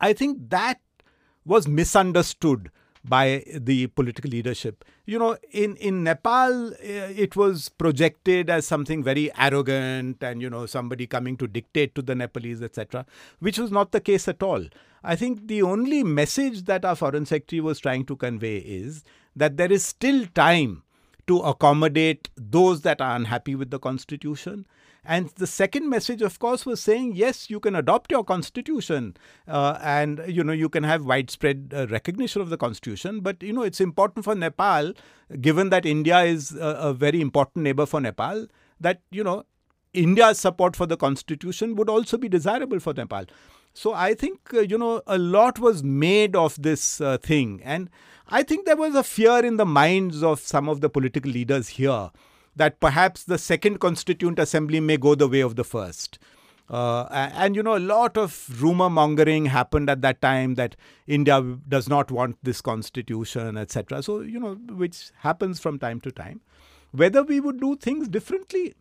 I 0.00 0.12
think 0.12 0.50
that 0.50 0.80
was 1.44 1.66
misunderstood 1.66 2.70
by 3.04 3.44
the 3.52 3.88
political 3.88 4.30
leadership. 4.30 4.84
You 5.06 5.18
know, 5.18 5.36
in, 5.50 5.76
in 5.76 6.04
Nepal, 6.04 6.72
eh, 6.74 7.12
it 7.16 7.36
was 7.36 7.68
projected 7.68 8.48
as 8.48 8.66
something 8.66 9.02
very 9.02 9.30
arrogant 9.36 10.22
and, 10.22 10.40
you 10.40 10.48
know, 10.48 10.66
somebody 10.66 11.06
coming 11.06 11.36
to 11.38 11.48
dictate 11.48 11.94
to 11.96 12.02
the 12.02 12.14
Nepalese, 12.14 12.62
etc., 12.62 13.04
which 13.40 13.58
was 13.58 13.70
not 13.72 13.92
the 13.92 14.00
case 14.00 14.28
at 14.28 14.42
all. 14.42 14.64
I 15.02 15.16
think 15.16 15.48
the 15.48 15.62
only 15.62 16.04
message 16.04 16.64
that 16.64 16.84
our 16.84 16.94
foreign 16.94 17.26
secretary 17.26 17.60
was 17.60 17.80
trying 17.80 18.04
to 18.06 18.16
convey 18.16 18.58
is 18.58 19.02
that 19.34 19.56
there 19.56 19.72
is 19.72 19.84
still 19.84 20.26
time 20.34 20.84
to 21.26 21.38
accommodate 21.40 22.28
those 22.36 22.82
that 22.82 23.00
are 23.00 23.16
unhappy 23.16 23.54
with 23.54 23.70
the 23.70 23.78
constitution 23.78 24.66
and 25.04 25.30
the 25.30 25.48
second 25.48 25.90
message, 25.90 26.22
of 26.22 26.38
course, 26.38 26.64
was 26.64 26.80
saying, 26.80 27.14
yes, 27.16 27.50
you 27.50 27.58
can 27.58 27.74
adopt 27.74 28.12
your 28.12 28.22
constitution 28.22 29.16
uh, 29.48 29.76
and, 29.82 30.22
you 30.28 30.44
know, 30.44 30.52
you 30.52 30.68
can 30.68 30.84
have 30.84 31.04
widespread 31.04 31.72
uh, 31.74 31.88
recognition 31.88 32.40
of 32.40 32.50
the 32.50 32.56
constitution. 32.56 33.18
But, 33.18 33.42
you 33.42 33.52
know, 33.52 33.62
it's 33.62 33.80
important 33.80 34.24
for 34.24 34.36
Nepal, 34.36 34.92
given 35.40 35.70
that 35.70 35.84
India 35.84 36.20
is 36.20 36.54
a, 36.54 36.76
a 36.80 36.94
very 36.94 37.20
important 37.20 37.64
neighbor 37.64 37.84
for 37.84 38.00
Nepal, 38.00 38.46
that, 38.78 39.00
you 39.10 39.24
know, 39.24 39.44
India's 39.92 40.38
support 40.38 40.76
for 40.76 40.86
the 40.86 40.96
constitution 40.96 41.74
would 41.74 41.88
also 41.88 42.16
be 42.16 42.28
desirable 42.28 42.78
for 42.78 42.94
Nepal. 42.94 43.24
So 43.74 43.92
I 43.94 44.14
think, 44.14 44.54
uh, 44.54 44.60
you 44.60 44.78
know, 44.78 45.02
a 45.08 45.18
lot 45.18 45.58
was 45.58 45.82
made 45.82 46.36
of 46.36 46.62
this 46.62 47.00
uh, 47.00 47.18
thing. 47.18 47.60
And 47.64 47.90
I 48.28 48.44
think 48.44 48.66
there 48.66 48.76
was 48.76 48.94
a 48.94 49.02
fear 49.02 49.44
in 49.44 49.56
the 49.56 49.66
minds 49.66 50.22
of 50.22 50.38
some 50.38 50.68
of 50.68 50.80
the 50.80 50.88
political 50.88 51.32
leaders 51.32 51.70
here 51.70 52.10
that 52.56 52.80
perhaps 52.80 53.24
the 53.24 53.38
second 53.38 53.80
constituent 53.80 54.38
assembly 54.38 54.80
may 54.80 54.96
go 54.96 55.14
the 55.14 55.28
way 55.28 55.40
of 55.40 55.56
the 55.56 55.64
first. 55.64 56.18
Uh, 56.68 57.06
and 57.10 57.54
you 57.54 57.62
know, 57.62 57.76
a 57.76 57.78
lot 57.78 58.16
of 58.16 58.48
rumor 58.62 58.88
mongering 58.88 59.46
happened 59.46 59.90
at 59.90 60.00
that 60.00 60.22
time 60.22 60.54
that 60.54 60.76
India 61.06 61.42
does 61.68 61.88
not 61.88 62.10
want 62.10 62.36
this 62.42 62.60
constitution, 62.60 63.58
etc. 63.58 64.02
So, 64.02 64.20
you 64.20 64.40
know, 64.40 64.54
which 64.54 65.10
happens 65.18 65.60
from 65.60 65.78
time 65.78 66.00
to 66.00 66.10
time. 66.10 66.40
Whether 66.92 67.22
we 67.22 67.40
would 67.40 67.60
do 67.60 67.76
things 67.76 68.08
differently, 68.08 68.74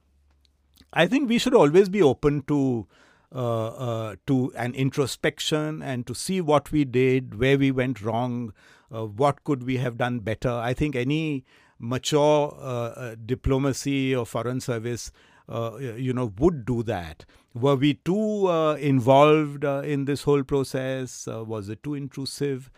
I 0.94 1.08
think 1.08 1.28
we 1.28 1.38
should 1.38 1.54
always 1.54 1.90
be 1.90 2.02
open 2.02 2.44
to 2.44 2.88
uh, 3.34 3.68
uh, 3.68 4.16
to 4.28 4.52
an 4.58 4.74
introspection 4.74 5.82
and 5.82 6.06
to 6.06 6.14
see 6.14 6.42
what 6.42 6.72
we 6.72 6.84
did, 6.84 7.40
where 7.40 7.58
we 7.58 7.72
went 7.72 8.02
wrong, 8.02 8.54
uh, 8.94 9.06
what 9.06 9.46
could 9.46 9.64
we 9.64 9.78
have 9.78 9.98
done 9.98 10.20
better. 10.20 10.52
I 10.52 10.74
think 10.74 10.98
any 10.98 11.46
mature 11.82 12.56
uh, 12.60 12.64
uh, 12.64 13.16
diplomacy 13.26 14.16
or 14.16 14.26
foreign 14.26 14.62
service, 14.62 15.12
uh, 15.50 15.78
you 15.80 16.14
know, 16.14 16.32
would 16.38 16.66
do 16.66 16.84
that. 16.84 17.26
Were 17.54 17.76
we 17.76 17.96
too 17.96 18.50
involved 18.80 19.66
in 19.66 20.06
this 20.06 20.24
whole 20.24 20.44
process? 20.44 21.28
was 21.28 21.68
it 21.68 21.84
too 21.84 21.96
intrusive? 21.96 22.72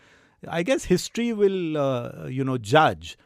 I 0.48 0.64
guess 0.64 0.84
history 0.84 1.32
will, 1.32 2.28
you 2.28 2.42
know, 2.42 2.58
judge. 2.58 3.16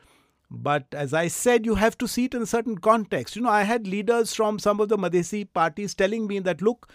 But 0.51 0.87
as 0.93 1.15
I 1.15 1.29
said, 1.29 1.67
you 1.67 1.75
have 1.77 1.97
to 1.99 2.09
see 2.09 2.25
it 2.25 2.35
in 2.35 2.43
a 2.43 2.47
certain 2.47 2.79
context. 2.79 3.37
You 3.37 3.43
know, 3.43 3.51
I 3.51 3.63
had 3.63 3.87
leaders 3.87 4.35
from 4.35 4.59
some 4.59 4.81
of 4.81 4.89
the 4.89 4.97
Madhesi 4.97 5.47
parties 5.53 5.95
telling 5.95 6.27
me 6.27 6.39
that, 6.41 6.63
look, 6.63 6.91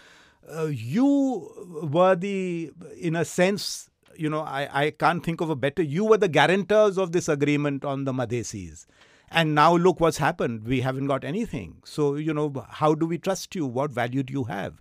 uh, 0.52 0.66
you 0.66 1.80
were 1.82 2.16
the, 2.16 2.72
in 3.00 3.16
a 3.16 3.24
sense, 3.24 3.90
you 4.16 4.28
know, 4.30 4.40
I, 4.40 4.68
I 4.72 4.90
can't 4.90 5.24
think 5.24 5.40
of 5.40 5.50
a 5.50 5.56
better. 5.56 5.82
You 5.82 6.04
were 6.04 6.18
the 6.18 6.28
guarantors 6.28 6.98
of 6.98 7.12
this 7.12 7.28
agreement 7.28 7.84
on 7.84 8.04
the 8.04 8.12
Madhesis. 8.12 8.86
And 9.30 9.54
now 9.54 9.76
look 9.76 10.00
what's 10.00 10.18
happened. 10.18 10.64
We 10.64 10.80
haven't 10.80 11.06
got 11.06 11.24
anything. 11.24 11.82
So, 11.84 12.14
you 12.14 12.32
know, 12.32 12.64
how 12.68 12.94
do 12.94 13.06
we 13.06 13.18
trust 13.18 13.54
you? 13.54 13.66
What 13.66 13.90
value 13.90 14.22
do 14.22 14.32
you 14.32 14.44
have? 14.44 14.80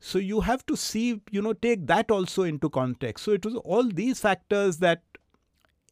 So 0.00 0.18
you 0.18 0.40
have 0.40 0.64
to 0.66 0.76
see, 0.76 1.20
you 1.30 1.42
know, 1.42 1.52
take 1.52 1.86
that 1.86 2.10
also 2.10 2.42
into 2.42 2.68
context. 2.70 3.24
So 3.24 3.32
it 3.32 3.44
was 3.44 3.56
all 3.56 3.84
these 3.84 4.20
factors 4.20 4.78
that 4.78 5.02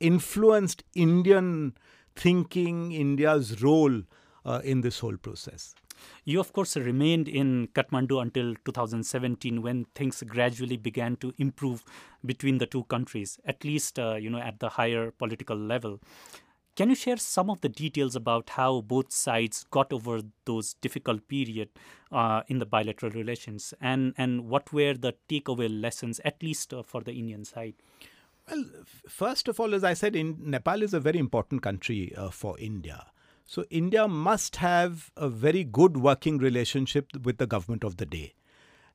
influenced 0.01 0.83
Indian 0.95 1.75
thinking, 2.17 2.93
India's 2.93 3.63
role 3.63 4.03
uh, 4.45 4.61
in 4.65 4.81
this 4.81 4.99
whole 4.99 5.17
process. 5.17 5.75
You, 6.25 6.41
of 6.41 6.53
course, 6.53 6.77
remained 6.77 7.29
in 7.29 7.69
Kathmandu 7.69 8.21
until 8.21 8.55
2017 8.65 9.63
when 9.63 9.87
things 9.95 10.23
gradually 10.27 10.77
began 10.77 11.17
to 11.17 11.33
improve 11.39 11.85
between 12.25 12.59
the 12.59 12.67
two 12.67 12.85
countries, 12.85 13.39
at 13.45 13.65
least, 13.65 13.99
uh, 13.99 14.15
you 14.15 14.31
know, 14.31 14.39
at 14.39 14.61
the 14.61 14.71
higher 14.71 15.11
political 15.11 15.57
level. 15.57 16.01
Can 16.77 16.91
you 16.91 16.95
share 16.95 17.17
some 17.17 17.51
of 17.51 17.61
the 17.61 17.69
details 17.69 18.15
about 18.15 18.51
how 18.51 18.83
both 18.83 19.11
sides 19.13 19.65
got 19.69 19.93
over 19.93 20.21
those 20.45 20.75
difficult 20.75 21.27
period 21.27 21.71
uh, 22.13 22.43
in 22.47 22.61
the 22.61 22.67
bilateral 22.67 23.11
relations, 23.11 23.75
and 23.81 24.15
and 24.17 24.49
what 24.49 24.73
were 24.73 24.95
the 24.95 25.15
takeaway 25.29 25.69
lessons, 25.69 26.21
at 26.25 26.41
least 26.41 26.73
uh, 26.73 26.85
for 26.85 27.01
the 27.01 27.13
Indian 27.13 27.45
side? 27.45 27.75
Well, 28.49 28.65
first 29.09 29.49
of 29.49 29.59
all, 29.59 29.75
as 29.75 29.83
I 29.83 29.95
said, 29.95 30.15
in 30.15 30.39
Nepal 30.39 30.83
is 30.83 30.95
a 30.95 31.01
very 31.01 31.19
important 31.19 31.63
country 31.63 32.15
uh, 32.17 32.31
for 32.31 32.57
India. 32.61 33.07
So 33.51 33.65
India 33.71 34.07
must 34.07 34.57
have 34.57 35.11
a 35.17 35.31
very 35.31 35.65
good 35.65 35.97
working 35.97 36.37
relationship 36.37 37.07
with 37.25 37.39
the 37.39 37.47
government 37.47 37.83
of 37.83 37.97
the 37.97 38.05
day. 38.05 38.35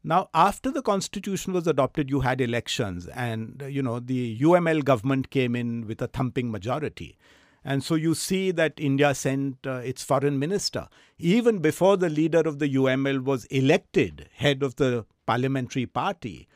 Now, 0.03 0.29
after 0.31 0.69
the 0.69 0.83
constitution 0.83 1.53
was 1.53 1.65
adopted, 1.65 2.11
you 2.11 2.19
had 2.19 2.39
elections, 2.39 3.07
and 3.07 3.63
you 3.67 3.81
know 3.81 3.99
the 3.99 4.37
UML 4.37 4.83
government 4.85 5.31
came 5.31 5.55
in 5.55 5.87
with 5.87 6.03
a 6.03 6.07
thumping 6.07 6.51
majority. 6.51 7.17
And 7.65 7.83
so 7.83 7.95
you 7.95 8.13
see 8.13 8.51
that 8.51 8.73
India 8.77 9.15
sent 9.15 9.65
uh, 9.65 9.77
its 9.77 10.03
foreign 10.03 10.37
minister. 10.37 10.87
Even 11.17 11.57
before 11.57 11.97
the 11.97 12.09
leader 12.09 12.41
of 12.41 12.59
the 12.59 12.75
UML 12.75 13.23
was 13.23 13.45
elected 13.45 14.29
head 14.35 14.61
of 14.61 14.75
the 14.75 15.07
parliamentary 15.25 15.87
party, 15.87 16.47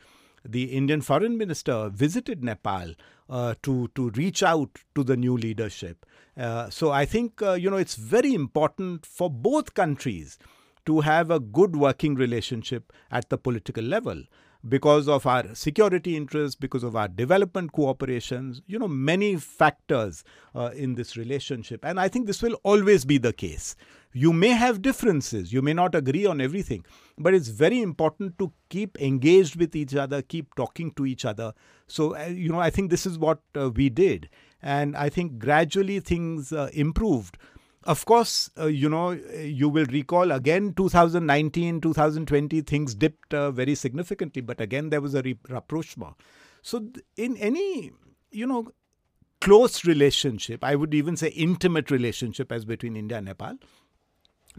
the 0.44 0.64
Indian 0.66 1.00
foreign 1.00 1.36
minister 1.36 1.88
visited 1.88 2.44
Nepal 2.44 2.94
uh, 3.28 3.54
to, 3.64 3.88
to 3.96 4.10
reach 4.10 4.44
out 4.44 4.78
to 4.94 5.02
the 5.02 5.16
new 5.16 5.36
leadership. 5.36 6.06
Uh, 6.38 6.70
so 6.70 6.92
I 6.92 7.04
think 7.04 7.42
uh, 7.42 7.52
you 7.54 7.68
know 7.68 7.76
it's 7.76 7.96
very 7.96 8.32
important 8.32 9.04
for 9.04 9.28
both 9.28 9.74
countries 9.74 10.38
to 10.86 11.00
have 11.00 11.30
a 11.30 11.40
good 11.40 11.74
working 11.76 12.14
relationship 12.14 12.92
at 13.10 13.28
the 13.28 13.36
political 13.36 13.84
level 13.84 14.22
because 14.66 15.08
of 15.08 15.26
our 15.26 15.54
security 15.54 16.16
interests, 16.16 16.56
because 16.56 16.82
of 16.82 16.96
our 16.96 17.08
development 17.08 17.72
cooperations, 17.72 18.60
you 18.66 18.78
know, 18.78 18.88
many 18.88 19.36
factors 19.36 20.24
uh, 20.54 20.70
in 20.74 20.94
this 20.94 21.16
relationship. 21.16 21.84
And 21.84 22.00
I 22.00 22.08
think 22.08 22.26
this 22.26 22.42
will 22.42 22.58
always 22.64 23.04
be 23.04 23.18
the 23.18 23.32
case. 23.32 23.76
You 24.12 24.32
may 24.32 24.48
have 24.48 24.80
differences, 24.82 25.52
you 25.52 25.60
may 25.62 25.74
not 25.74 25.94
agree 25.94 26.24
on 26.24 26.40
everything, 26.40 26.84
but 27.18 27.34
it's 27.34 27.48
very 27.48 27.82
important 27.82 28.38
to 28.38 28.52
keep 28.68 28.98
engaged 29.00 29.56
with 29.56 29.76
each 29.76 29.94
other, 29.94 30.22
keep 30.22 30.54
talking 30.54 30.92
to 30.92 31.04
each 31.04 31.24
other. 31.24 31.52
So, 31.86 32.16
uh, 32.16 32.24
you 32.24 32.50
know, 32.50 32.60
I 32.60 32.70
think 32.70 32.90
this 32.90 33.06
is 33.06 33.18
what 33.18 33.40
uh, 33.54 33.70
we 33.70 33.90
did. 33.90 34.28
And 34.62 34.96
I 34.96 35.08
think 35.08 35.38
gradually 35.38 36.00
things 36.00 36.52
uh, 36.52 36.70
improved. 36.72 37.38
Of 37.84 38.04
course, 38.06 38.50
uh, 38.58 38.66
you 38.66 38.88
know, 38.88 39.12
you 39.12 39.68
will 39.68 39.86
recall 39.86 40.32
again 40.32 40.74
2019, 40.74 41.80
2020, 41.80 42.60
things 42.62 42.94
dipped 42.94 43.32
uh, 43.32 43.50
very 43.50 43.74
significantly, 43.74 44.42
but 44.42 44.60
again 44.60 44.90
there 44.90 45.00
was 45.00 45.14
a 45.14 45.22
rapprochement. 45.48 46.14
So, 46.62 46.88
in 47.16 47.36
any, 47.36 47.92
you 48.30 48.46
know, 48.46 48.72
close 49.40 49.84
relationship, 49.84 50.64
I 50.64 50.74
would 50.74 50.92
even 50.92 51.16
say 51.16 51.28
intimate 51.28 51.90
relationship 51.90 52.50
as 52.50 52.64
between 52.64 52.96
India 52.96 53.18
and 53.18 53.26
Nepal, 53.26 53.58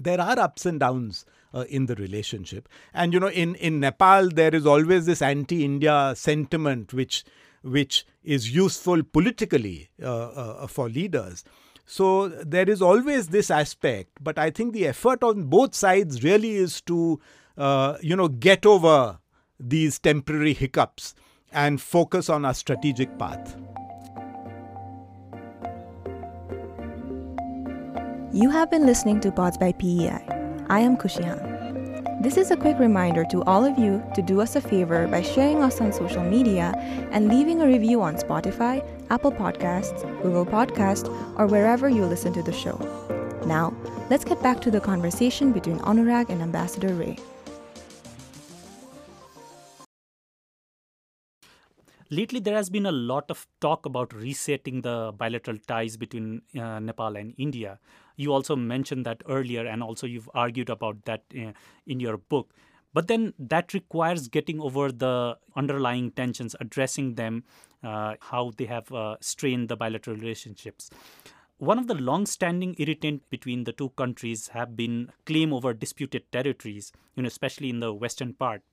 there 0.03 0.19
are 0.21 0.39
ups 0.39 0.65
and 0.65 0.79
downs 0.79 1.25
uh, 1.53 1.65
in 1.69 1.85
the 1.85 1.95
relationship. 1.95 2.69
And, 2.93 3.13
you 3.13 3.19
know, 3.19 3.29
in, 3.29 3.55
in 3.55 3.79
Nepal, 3.79 4.29
there 4.29 4.53
is 4.53 4.65
always 4.65 5.05
this 5.05 5.21
anti 5.21 5.63
India 5.63 6.13
sentiment 6.15 6.93
which 6.93 7.23
which 7.61 8.05
is 8.23 8.53
useful 8.55 9.03
politically 9.03 9.89
uh, 10.01 10.29
uh, 10.29 10.67
for 10.67 10.87
leaders. 10.87 11.43
So 11.85 12.29
there 12.29 12.69
is 12.69 12.81
always 12.81 13.29
this 13.29 13.49
aspect, 13.49 14.11
but 14.21 14.37
I 14.37 14.49
think 14.51 14.73
the 14.73 14.87
effort 14.87 15.23
on 15.23 15.45
both 15.45 15.73
sides 15.73 16.23
really 16.23 16.55
is 16.55 16.81
to, 16.81 17.19
uh, 17.57 17.97
you 18.01 18.15
know, 18.15 18.27
get 18.27 18.65
over 18.65 19.19
these 19.59 19.99
temporary 19.99 20.53
hiccups 20.53 21.15
and 21.51 21.81
focus 21.81 22.29
on 22.29 22.45
a 22.45 22.53
strategic 22.53 23.17
path. 23.17 23.57
You 28.31 28.51
have 28.51 28.69
been 28.69 28.85
listening 28.85 29.21
to 29.21 29.31
Pods 29.31 29.57
by 29.57 29.71
PEI. 29.71 30.23
I 30.69 30.81
am 30.81 30.97
Kushihan. 30.97 32.21
This 32.21 32.37
is 32.37 32.51
a 32.51 32.55
quick 32.55 32.77
reminder 32.77 33.25
to 33.25 33.41
all 33.45 33.65
of 33.65 33.79
you 33.79 34.03
to 34.13 34.21
do 34.21 34.39
us 34.39 34.55
a 34.55 34.61
favor 34.61 35.07
by 35.07 35.23
sharing 35.23 35.63
us 35.63 35.81
on 35.81 35.91
social 35.91 36.21
media 36.21 36.73
and 37.11 37.27
leaving 37.27 37.59
a 37.59 37.65
review 37.65 38.03
on 38.03 38.17
Spotify, 38.17 38.85
Apple 39.09 39.31
Podcasts, 39.31 40.03
Google 40.21 40.45
Podcasts, 40.45 41.09
or 41.39 41.47
wherever 41.47 41.89
you 41.89 42.05
listen 42.05 42.31
to 42.33 42.43
the 42.43 42.53
show. 42.53 42.77
Now, 43.47 43.73
let's 44.11 44.25
get 44.25 44.43
back 44.43 44.61
to 44.61 44.69
the 44.69 44.79
conversation 44.79 45.51
between 45.51 45.79
Anurag 45.79 46.29
and 46.29 46.43
Ambassador 46.43 46.93
Rae. 46.93 47.17
Lately, 52.11 52.39
there 52.39 52.55
has 52.55 52.71
been 52.71 52.87
a 52.87 52.91
lot 52.91 53.29
of 53.29 53.45
talk 53.61 53.85
about 53.85 54.11
resetting 54.13 54.81
the 54.81 55.13
bilateral 55.15 55.57
ties 55.67 55.95
between 55.95 56.41
uh, 56.59 56.79
Nepal 56.79 57.15
and 57.15 57.35
India. 57.37 57.79
You 58.19 58.33
also 58.33 58.55
mentioned 58.57 59.05
that 59.05 59.21
earlier, 59.29 59.65
and 59.65 59.81
also 59.81 60.05
you've 60.05 60.29
argued 60.33 60.69
about 60.69 61.05
that 61.05 61.23
uh, 61.33 61.53
in 61.87 62.01
your 62.01 62.17
book. 62.17 62.53
But 62.93 63.07
then 63.07 63.33
that 63.39 63.73
requires 63.73 64.27
getting 64.27 64.59
over 64.59 64.91
the 64.91 65.37
underlying 65.55 66.11
tensions, 66.11 66.55
addressing 66.59 67.15
them, 67.15 67.43
uh, 67.81 68.15
how 68.19 68.51
they 68.57 68.65
have 68.65 68.91
uh, 68.91 69.15
strained 69.21 69.69
the 69.69 69.77
bilateral 69.77 70.17
relationships. 70.17 70.89
One 71.59 71.79
of 71.79 71.87
the 71.87 71.95
long-standing 71.95 72.75
irritant 72.77 73.29
between 73.29 73.63
the 73.63 73.71
two 73.71 73.89
countries 73.91 74.49
have 74.49 74.75
been 74.75 75.11
claim 75.25 75.53
over 75.53 75.73
disputed 75.73 76.29
territories, 76.33 76.91
you 77.15 77.23
know, 77.23 77.27
especially 77.27 77.69
in 77.69 77.79
the 77.79 77.93
western 77.93 78.33
part. 78.33 78.63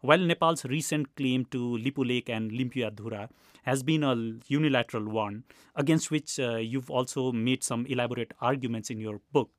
While 0.00 0.18
Nepal's 0.18 0.64
recent 0.64 1.14
claim 1.14 1.44
to 1.46 1.76
Lipulekh 1.76 2.30
and 2.30 2.50
Limpiadhura 2.50 3.28
has 3.64 3.82
been 3.82 4.02
a 4.02 4.14
unilateral 4.48 5.04
one, 5.04 5.44
against 5.76 6.10
which 6.10 6.40
uh, 6.40 6.56
you've 6.56 6.90
also 6.90 7.32
made 7.32 7.62
some 7.62 7.84
elaborate 7.86 8.32
arguments 8.40 8.88
in 8.88 8.98
your 8.98 9.20
book, 9.32 9.50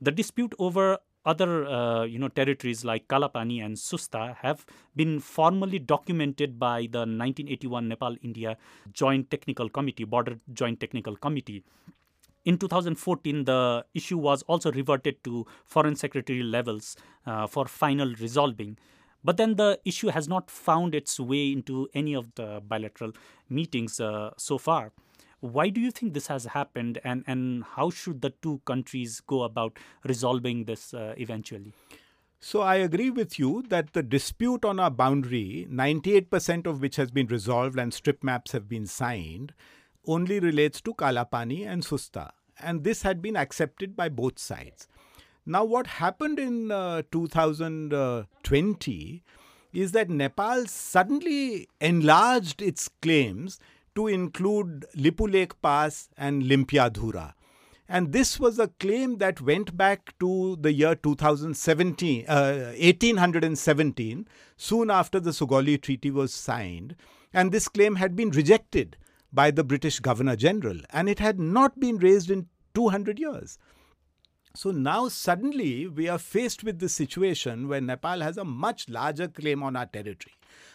the 0.00 0.12
dispute 0.12 0.54
over 0.58 0.98
other 1.24 1.66
uh, 1.66 2.04
you 2.04 2.18
know 2.18 2.28
territories 2.28 2.84
like 2.84 3.08
Kalapani 3.08 3.64
and 3.64 3.76
Susta 3.76 4.36
have 4.36 4.64
been 4.94 5.18
formally 5.18 5.80
documented 5.80 6.58
by 6.58 6.82
the 6.82 7.00
1981 7.00 7.88
Nepal 7.88 8.16
India 8.22 8.56
Joint 8.92 9.28
Technical 9.28 9.68
Committee 9.68 10.04
Border 10.04 10.38
Joint 10.52 10.78
Technical 10.78 11.16
Committee. 11.16 11.64
In 12.44 12.58
2014 12.58 13.44
the 13.44 13.84
issue 13.92 14.18
was 14.18 14.42
also 14.42 14.70
reverted 14.70 15.24
to 15.24 15.44
foreign 15.64 15.96
secretary 15.96 16.44
levels 16.44 16.96
uh, 17.26 17.48
for 17.48 17.66
final 17.66 18.14
resolving 18.20 18.78
but 19.26 19.38
then 19.38 19.56
the 19.56 19.80
issue 19.84 20.06
has 20.06 20.28
not 20.28 20.48
found 20.48 20.94
its 20.94 21.18
way 21.18 21.50
into 21.50 21.88
any 21.94 22.14
of 22.14 22.32
the 22.36 22.62
bilateral 22.64 23.12
meetings 23.50 23.98
uh, 23.98 24.30
so 24.38 24.56
far. 24.56 24.92
Why 25.40 25.68
do 25.68 25.80
you 25.80 25.90
think 25.90 26.14
this 26.14 26.28
has 26.28 26.44
happened, 26.44 27.00
and, 27.02 27.24
and 27.26 27.64
how 27.64 27.90
should 27.90 28.20
the 28.20 28.30
two 28.30 28.60
countries 28.64 29.20
go 29.20 29.42
about 29.42 29.78
resolving 30.04 30.64
this 30.66 30.94
uh, 30.94 31.14
eventually? 31.18 31.72
So 32.38 32.60
I 32.60 32.76
agree 32.76 33.10
with 33.10 33.36
you 33.36 33.64
that 33.68 33.94
the 33.94 34.02
dispute 34.04 34.64
on 34.64 34.78
our 34.78 34.90
boundary, 34.90 35.66
98% 35.68 36.64
of 36.64 36.80
which 36.80 36.94
has 36.94 37.10
been 37.10 37.26
resolved 37.26 37.80
and 37.80 37.92
strip 37.92 38.22
maps 38.22 38.52
have 38.52 38.68
been 38.68 38.86
signed, 38.86 39.54
only 40.06 40.38
relates 40.38 40.80
to 40.82 40.94
Kalapani 40.94 41.66
and 41.66 41.82
Susta. 41.82 42.30
And 42.60 42.84
this 42.84 43.02
had 43.02 43.20
been 43.20 43.36
accepted 43.36 43.96
by 43.96 44.08
both 44.08 44.38
sides. 44.38 44.86
Now, 45.48 45.64
what 45.64 45.86
happened 45.86 46.40
in 46.40 46.72
uh, 46.72 47.02
2020 47.12 49.22
is 49.72 49.92
that 49.92 50.10
Nepal 50.10 50.66
suddenly 50.66 51.68
enlarged 51.80 52.60
its 52.60 52.88
claims 53.00 53.60
to 53.94 54.08
include 54.08 54.86
Lipulekh 54.96 55.52
Pass 55.62 56.08
and 56.16 56.42
Limpiadhura. 56.42 57.34
And 57.88 58.12
this 58.12 58.40
was 58.40 58.58
a 58.58 58.72
claim 58.80 59.18
that 59.18 59.40
went 59.40 59.76
back 59.76 60.18
to 60.18 60.56
the 60.60 60.72
year 60.72 60.96
2017, 60.96 62.24
uh, 62.26 62.72
1817, 62.76 64.26
soon 64.56 64.90
after 64.90 65.20
the 65.20 65.30
Sugauli 65.30 65.80
Treaty 65.80 66.10
was 66.10 66.34
signed. 66.34 66.96
And 67.32 67.52
this 67.52 67.68
claim 67.68 67.94
had 67.94 68.16
been 68.16 68.30
rejected 68.30 68.96
by 69.32 69.52
the 69.52 69.62
British 69.62 70.00
Governor 70.00 70.34
General, 70.34 70.80
and 70.90 71.08
it 71.08 71.20
had 71.20 71.38
not 71.38 71.78
been 71.78 71.98
raised 71.98 72.32
in 72.32 72.48
200 72.74 73.20
years. 73.20 73.58
So 74.56 74.70
now 74.70 75.08
suddenly 75.08 75.86
we 75.86 76.08
are 76.08 76.18
faced 76.18 76.64
with 76.64 76.78
this 76.78 76.94
situation 76.94 77.68
where 77.68 77.80
Nepal 77.82 78.20
has 78.20 78.38
a 78.38 78.44
much 78.44 78.88
larger 78.88 79.28
claim 79.28 79.62
on 79.62 79.76
our 79.76 79.84
territory. 79.84 80.32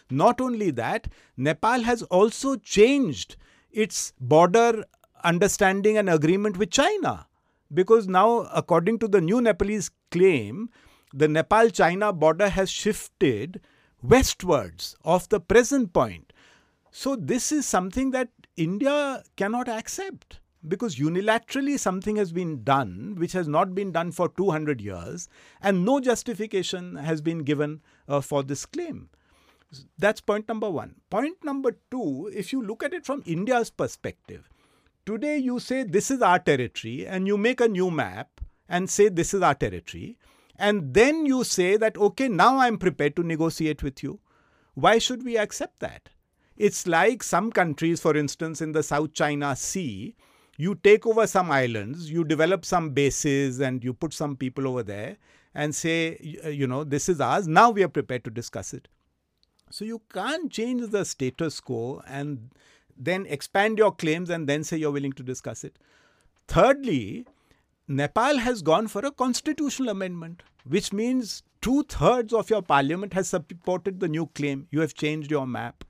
Not 0.08 0.40
only 0.40 0.70
that, 0.70 1.08
Nepal 1.36 1.82
has 1.82 2.02
also 2.04 2.54
changed 2.54 3.34
its 3.72 4.12
border 4.20 4.84
understanding 5.24 5.98
and 5.98 6.08
agreement 6.08 6.58
with 6.58 6.70
China. 6.70 7.26
Because 7.74 8.06
now, 8.06 8.48
according 8.54 9.00
to 9.00 9.08
the 9.08 9.20
new 9.20 9.40
Nepalese 9.40 9.90
claim, 10.12 10.70
the 11.12 11.26
Nepal 11.26 11.68
China 11.68 12.12
border 12.12 12.50
has 12.50 12.70
shifted 12.70 13.60
westwards 14.00 14.94
of 15.04 15.28
the 15.28 15.40
present 15.40 15.92
point. 15.92 16.32
So, 16.92 17.16
this 17.16 17.50
is 17.50 17.66
something 17.66 18.12
that 18.12 18.28
India 18.56 19.24
cannot 19.36 19.68
accept 19.68 20.38
because 20.66 20.96
unilaterally 20.96 21.78
something 21.78 22.16
has 22.16 22.32
been 22.32 22.62
done 22.62 23.14
which 23.18 23.32
has 23.32 23.48
not 23.48 23.74
been 23.74 23.92
done 23.92 24.12
for 24.12 24.28
200 24.28 24.80
years 24.80 25.28
and 25.60 25.84
no 25.84 26.00
justification 26.00 26.96
has 26.96 27.20
been 27.20 27.40
given 27.40 27.80
uh, 28.08 28.20
for 28.20 28.42
this 28.42 28.64
claim. 28.66 29.08
That's 29.98 30.20
point 30.20 30.48
number 30.48 30.70
one. 30.70 30.96
Point 31.10 31.42
number 31.42 31.76
two, 31.90 32.30
if 32.34 32.52
you 32.52 32.62
look 32.62 32.82
at 32.82 32.92
it 32.92 33.06
from 33.06 33.22
India's 33.26 33.70
perspective, 33.70 34.48
today 35.06 35.38
you 35.38 35.58
say 35.58 35.82
this 35.82 36.10
is 36.10 36.22
our 36.22 36.38
territory 36.38 37.06
and 37.06 37.26
you 37.26 37.36
make 37.36 37.60
a 37.60 37.68
new 37.68 37.90
map 37.90 38.40
and 38.68 38.88
say 38.88 39.08
this 39.08 39.34
is 39.34 39.42
our 39.42 39.54
territory. 39.54 40.18
And 40.56 40.94
then 40.94 41.26
you 41.26 41.44
say 41.44 41.76
that, 41.76 41.96
okay, 41.96 42.28
now 42.28 42.58
I'm 42.58 42.78
prepared 42.78 43.16
to 43.16 43.22
negotiate 43.22 43.82
with 43.82 44.02
you. 44.02 44.20
Why 44.74 44.98
should 44.98 45.24
we 45.24 45.36
accept 45.36 45.80
that? 45.80 46.10
It's 46.56 46.86
like 46.86 47.22
some 47.22 47.50
countries, 47.50 48.00
for 48.00 48.16
instance, 48.16 48.60
in 48.60 48.72
the 48.72 48.82
South 48.82 49.14
China 49.14 49.56
Sea, 49.56 50.14
you 50.56 50.74
take 50.74 51.06
over 51.06 51.26
some 51.26 51.50
islands, 51.50 52.10
you 52.10 52.24
develop 52.24 52.64
some 52.64 52.90
bases, 52.90 53.60
and 53.60 53.82
you 53.82 53.92
put 53.92 54.12
some 54.12 54.36
people 54.36 54.68
over 54.68 54.82
there 54.82 55.16
and 55.54 55.74
say, 55.74 56.38
uh, 56.44 56.48
you 56.48 56.66
know, 56.66 56.84
this 56.84 57.08
is 57.08 57.20
ours. 57.20 57.48
Now 57.48 57.70
we 57.70 57.82
are 57.82 57.88
prepared 57.88 58.24
to 58.24 58.30
discuss 58.30 58.72
it. 58.72 58.88
So 59.70 59.84
you 59.84 60.02
can't 60.12 60.52
change 60.52 60.90
the 60.90 61.04
status 61.04 61.60
quo 61.60 62.02
and 62.06 62.50
then 62.96 63.26
expand 63.26 63.78
your 63.78 63.92
claims 63.92 64.28
and 64.30 64.48
then 64.48 64.64
say 64.64 64.76
you're 64.76 64.90
willing 64.92 65.14
to 65.14 65.22
discuss 65.22 65.64
it. 65.64 65.78
Thirdly, 66.46 67.26
Nepal 67.88 68.38
has 68.38 68.62
gone 68.62 68.88
for 68.88 69.04
a 69.04 69.10
constitutional 69.10 69.88
amendment, 69.88 70.42
which 70.64 70.92
means 70.92 71.42
two 71.60 71.84
thirds 71.84 72.32
of 72.32 72.50
your 72.50 72.62
parliament 72.62 73.14
has 73.14 73.28
supported 73.28 74.00
the 74.00 74.08
new 74.08 74.26
claim. 74.26 74.66
You 74.70 74.80
have 74.80 74.94
changed 74.94 75.30
your 75.30 75.46
map. 75.46 75.84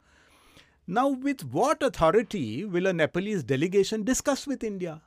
Now, 0.86 1.08
with 1.08 1.44
what 1.44 1.82
authority 1.82 2.64
will 2.64 2.86
a 2.86 2.92
Nepalese 2.92 3.44
delegation 3.44 4.04
discuss 4.04 4.46
with 4.46 4.64
India? 4.64 5.02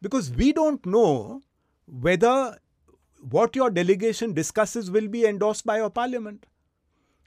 Because 0.00 0.30
we 0.30 0.52
don't 0.52 0.84
know 0.86 1.42
whether 1.86 2.58
what 3.28 3.54
your 3.54 3.70
delegation 3.70 4.32
discusses 4.32 4.90
will 4.90 5.08
be 5.08 5.26
endorsed 5.26 5.66
by 5.66 5.76
your 5.76 5.90
parliament. 5.90 6.46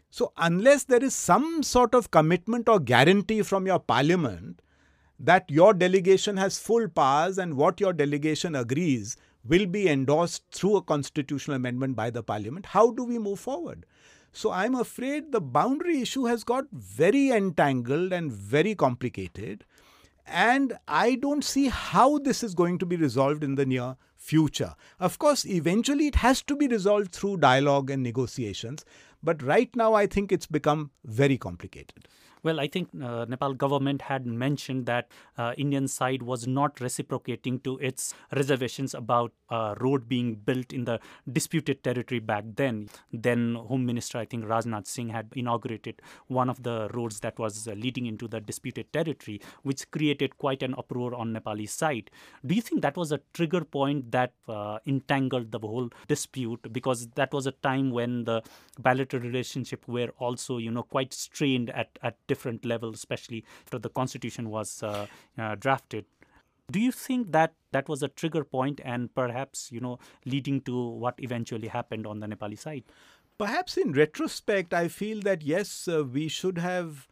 So, 0.10 0.34
unless 0.38 0.84
there 0.84 1.04
is 1.04 1.14
some 1.16 1.64
sort 1.64 1.94
of 1.94 2.12
commitment 2.12 2.68
or 2.68 2.80
guarantee 2.80 3.44
from 3.44 3.68
your 3.68 3.80
parliament 3.80 4.62
that 5.20 5.50
your 5.50 5.74
delegation 5.74 6.38
has 6.38 6.60
full 6.60 6.88
powers 6.88 7.38
and 7.38 7.56
what 7.56 7.80
your 7.80 7.94
delegation 7.94 8.56
agrees 8.56 9.16
will 9.46 9.66
be 9.66 9.88
endorsed 9.88 10.44
through 10.52 10.78
a 10.78 10.82
constitutional 10.82 11.56
amendment 11.56 11.96
by 11.96 12.10
the 12.10 12.24
parliament, 12.24 12.66
how 12.68 12.92
do 12.92 13.04
we 13.04 13.20
move 13.20 13.40
forward? 13.40 13.86
So 14.34 14.52
I'm 14.52 14.74
afraid 14.74 15.32
the 15.32 15.40
boundary 15.40 16.02
issue 16.02 16.26
has 16.26 16.44
got 16.44 16.66
very 16.72 17.30
entangled 17.30 18.12
and 18.12 18.32
very 18.32 18.74
complicated. 18.74 19.64
And 20.26 20.74
I 20.88 21.16
don't 21.16 21.44
see 21.44 21.68
how 21.68 22.18
this 22.18 22.44
is 22.44 22.56
going 22.56 22.80
to 22.80 22.86
be 22.86 22.96
resolved 22.96 23.44
in 23.44 23.56
the 23.56 23.66
near 23.66 23.96
future. 24.16 24.74
Of 25.00 25.20
course, 25.20 25.46
eventually 25.46 26.08
it 26.08 26.16
has 26.16 26.42
to 26.44 26.56
be 26.56 26.68
resolved 26.68 27.12
through 27.12 27.38
dialogue 27.38 27.92
and 27.92 28.02
negotiations. 28.02 28.86
But 29.22 29.44
right 29.44 29.74
now, 29.76 29.94
I 29.94 30.08
think 30.08 30.32
it's 30.32 30.48
become 30.48 30.92
very 31.06 31.38
complicated. 31.38 32.08
Well, 32.44 32.60
I 32.60 32.68
think 32.68 32.90
uh, 33.02 33.24
Nepal 33.24 33.54
government 33.54 34.02
had 34.02 34.26
mentioned 34.26 34.86
that 34.88 35.08
uh, 35.38 35.54
Indian 35.58 35.88
side 35.88 36.22
was 36.22 36.46
not 36.46 36.82
reciprocating 36.82 37.62
to 37.62 37.78
its 37.78 38.14
reservations 38.36 38.94
about 38.94 39.32
a 39.50 39.76
road 39.80 40.10
being 40.10 40.36
built 40.36 40.74
in 40.74 40.84
the 40.84 41.00
disputed 41.32 41.84
territory 41.86 42.20
back 42.20 42.44
then. 42.56 42.90
Then 43.14 43.56
Home 43.56 43.86
Minister, 43.86 44.18
I 44.18 44.26
think 44.26 44.44
Rajnath 44.44 44.88
Singh 44.88 45.10
had 45.10 45.32
inaugurated 45.34 46.02
one 46.28 46.50
of 46.50 46.64
the 46.64 46.90
roads 46.94 47.22
that 47.22 47.40
was 47.40 47.66
uh, 47.66 47.72
leading 47.74 48.08
into 48.08 48.28
the 48.28 48.42
disputed 48.42 48.92
territory, 48.92 49.40
which 49.62 49.90
created 49.92 50.38
quite 50.38 50.64
an 50.64 50.76
uproar 50.78 51.16
on 51.16 51.34
Nepali 51.34 51.70
side. 51.70 52.12
Do 52.46 52.56
you 52.56 52.62
think 52.62 52.82
that 52.82 52.98
was 52.98 53.14
a 53.14 53.22
trigger 53.34 53.64
point 53.64 54.12
that 54.12 54.34
uh, 54.50 54.80
entangled 54.86 55.54
the 55.54 55.60
whole 55.60 55.90
dispute? 56.10 56.74
Because 56.74 57.08
that 57.16 57.32
was 57.32 57.48
a 57.48 57.52
time 57.52 57.92
when 57.92 58.26
the 58.26 58.42
bilateral 58.80 59.24
relationship 59.24 59.88
were 59.88 60.10
also, 60.18 60.58
you 60.58 60.72
know, 60.72 60.84
quite 60.84 61.14
strained 61.14 61.70
at, 61.70 61.98
at 62.02 62.18
different 62.34 62.66
levels, 62.74 62.96
especially 63.04 63.44
after 63.66 63.80
the 63.88 63.94
constitution 64.00 64.50
was 64.58 64.84
uh, 64.84 65.06
uh, 65.38 65.56
drafted. 65.66 66.06
Do 66.76 66.80
you 66.80 66.92
think 66.92 67.32
that 67.38 67.54
that 67.72 67.90
was 67.94 68.04
a 68.04 68.08
trigger 68.22 68.44
point 68.44 68.82
and 68.84 69.14
perhaps, 69.22 69.72
you 69.72 69.82
know, 69.86 69.96
leading 70.26 70.62
to 70.62 70.76
what 71.04 71.16
eventually 71.28 71.68
happened 71.68 72.08
on 72.08 72.22
the 72.22 72.28
Nepali 72.28 72.58
side? 72.58 72.84
Perhaps 73.38 73.78
in 73.78 73.92
retrospect, 73.92 74.74
I 74.74 74.88
feel 74.88 75.22
that 75.22 75.42
yes, 75.44 75.88
uh, 75.88 76.04
we 76.18 76.28
should 76.28 76.58
have 76.58 77.08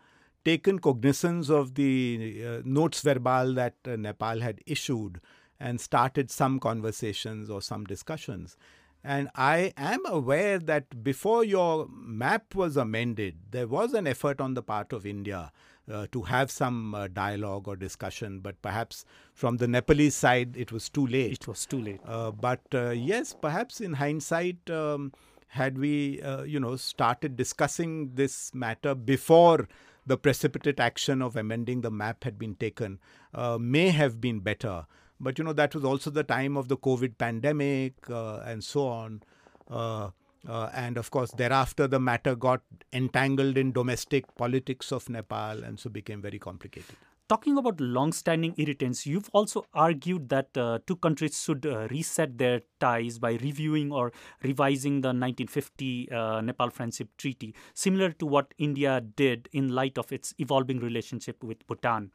taken 0.46 0.80
cognizance 0.80 1.50
of 1.50 1.76
the 1.76 2.44
uh, 2.46 2.62
notes 2.64 3.02
verbale 3.02 3.54
that 3.56 3.76
uh, 3.86 3.96
Nepal 3.96 4.40
had 4.40 4.62
issued 4.66 5.20
and 5.60 5.80
started 5.80 6.32
some 6.32 6.60
conversations 6.60 7.50
or 7.50 7.62
some 7.62 7.86
discussions. 7.86 8.58
And 9.04 9.30
I 9.36 9.74
am 9.78 10.06
aware 10.06 10.60
that 10.60 11.04
before 11.04 11.44
your 11.44 11.88
map 11.92 12.54
was 12.54 12.78
amended, 12.78 13.36
there 13.50 13.68
was 13.68 13.94
an 13.94 14.06
effort 14.06 14.40
on 14.40 14.54
the 14.54 14.62
part 14.62 14.94
of 14.94 15.06
India 15.06 15.52
uh, 15.92 16.08
to 16.12 16.22
have 16.24 16.52
some 16.52 16.94
uh, 16.94 17.08
dialogue 17.08 17.68
or 17.68 17.76
discussion, 17.76 18.40
but 18.40 18.62
perhaps 18.62 19.06
from 19.34 19.58
the 19.58 19.68
Nepalese 19.68 20.16
side, 20.16 20.56
it 20.56 20.72
was 20.72 20.88
too 20.88 21.08
late. 21.08 21.34
It 21.34 21.48
was 21.48 21.66
too 21.66 21.82
late. 21.82 22.00
Uh, 22.06 22.32
but 22.32 22.62
uh, 22.74 22.92
yes, 22.92 23.36
perhaps 23.40 23.82
in 23.82 23.94
hindsight, 23.94 24.70
um, 24.70 25.12
had 25.48 25.78
we, 25.78 26.22
uh, 26.22 26.44
you 26.44 26.60
know, 26.60 26.76
started 26.78 27.36
discussing 27.36 28.12
this 28.14 28.54
matter 28.54 28.96
before 28.96 29.68
the 30.06 30.18
precipitate 30.18 30.80
action 30.80 31.22
of 31.22 31.36
amending 31.36 31.82
the 31.82 31.92
map 31.92 32.24
had 32.24 32.40
been 32.40 32.56
taken, 32.56 33.00
uh, 33.34 33.58
may 33.60 33.90
have 33.90 34.22
been 34.22 34.40
better. 34.40 34.86
But 35.22 35.38
you 35.38 35.44
know 35.44 35.54
that 35.54 35.76
was 35.76 35.84
also 35.84 36.10
the 36.10 36.24
time 36.24 36.58
of 36.58 36.68
the 36.68 36.78
COVID 36.78 37.18
pandemic 37.18 37.94
uh, 38.10 38.40
and 38.40 38.64
so 38.64 38.88
on. 38.88 39.22
Uh, 39.70 40.10
uh, 40.48 40.70
and 40.74 40.98
of 40.98 41.12
course, 41.12 41.32
thereafter, 41.32 41.88
the 41.88 42.00
matter 42.00 42.36
got 42.36 42.62
entangled 42.92 43.58
in 43.58 43.72
domestic 43.72 44.36
politics 44.36 44.92
of 44.92 45.08
Nepal 45.10 45.64
and 45.64 45.80
so 45.80 45.90
became 45.90 46.22
very 46.22 46.40
complicated. 46.40 46.96
Talking 47.30 47.58
about 47.58 47.80
long-standing 47.80 48.56
irritants, 48.58 49.06
you've 49.06 49.30
also 49.32 49.66
argued 49.74 50.28
that 50.30 50.50
uh, 50.58 50.80
two 50.86 50.98
countries 50.98 51.42
should 51.42 51.66
uh, 51.66 51.88
reset 51.90 52.38
their 52.38 52.62
ties 52.82 53.20
by 53.20 53.34
reviewing 53.36 53.94
or 53.94 54.12
revising 54.44 55.00
the 55.00 55.10
1950 55.10 56.12
uh, 56.12 56.42
Nepal 56.42 56.70
Friendship 56.72 57.08
Treaty, 57.18 57.56
similar 57.74 58.12
to 58.12 58.26
what 58.26 58.54
India 58.58 59.00
did 59.00 59.48
in 59.54 59.70
light 59.70 59.98
of 59.98 60.12
its 60.12 60.34
evolving 60.40 60.80
relationship 60.80 61.42
with 61.42 61.66
Bhutan. 61.68 62.12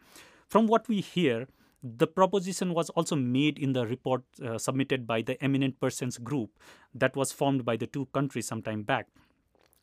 From 0.49 0.67
what 0.67 0.87
we 0.87 1.01
hear, 1.01 1.47
the 1.83 2.07
proposition 2.07 2.75
was 2.75 2.91
also 2.91 3.17
made 3.17 3.59
in 3.59 3.73
the 3.73 3.87
report 3.87 4.23
uh, 4.45 4.59
submitted 4.59 5.07
by 5.07 5.23
the 5.23 5.43
Eminent 5.43 5.79
Persons 5.81 6.19
Group 6.19 6.51
that 6.95 7.17
was 7.17 7.33
formed 7.33 7.65
by 7.65 7.77
the 7.77 7.87
two 7.87 8.07
countries 8.07 8.47
some 8.47 8.63
time 8.63 8.83
back, 8.83 9.09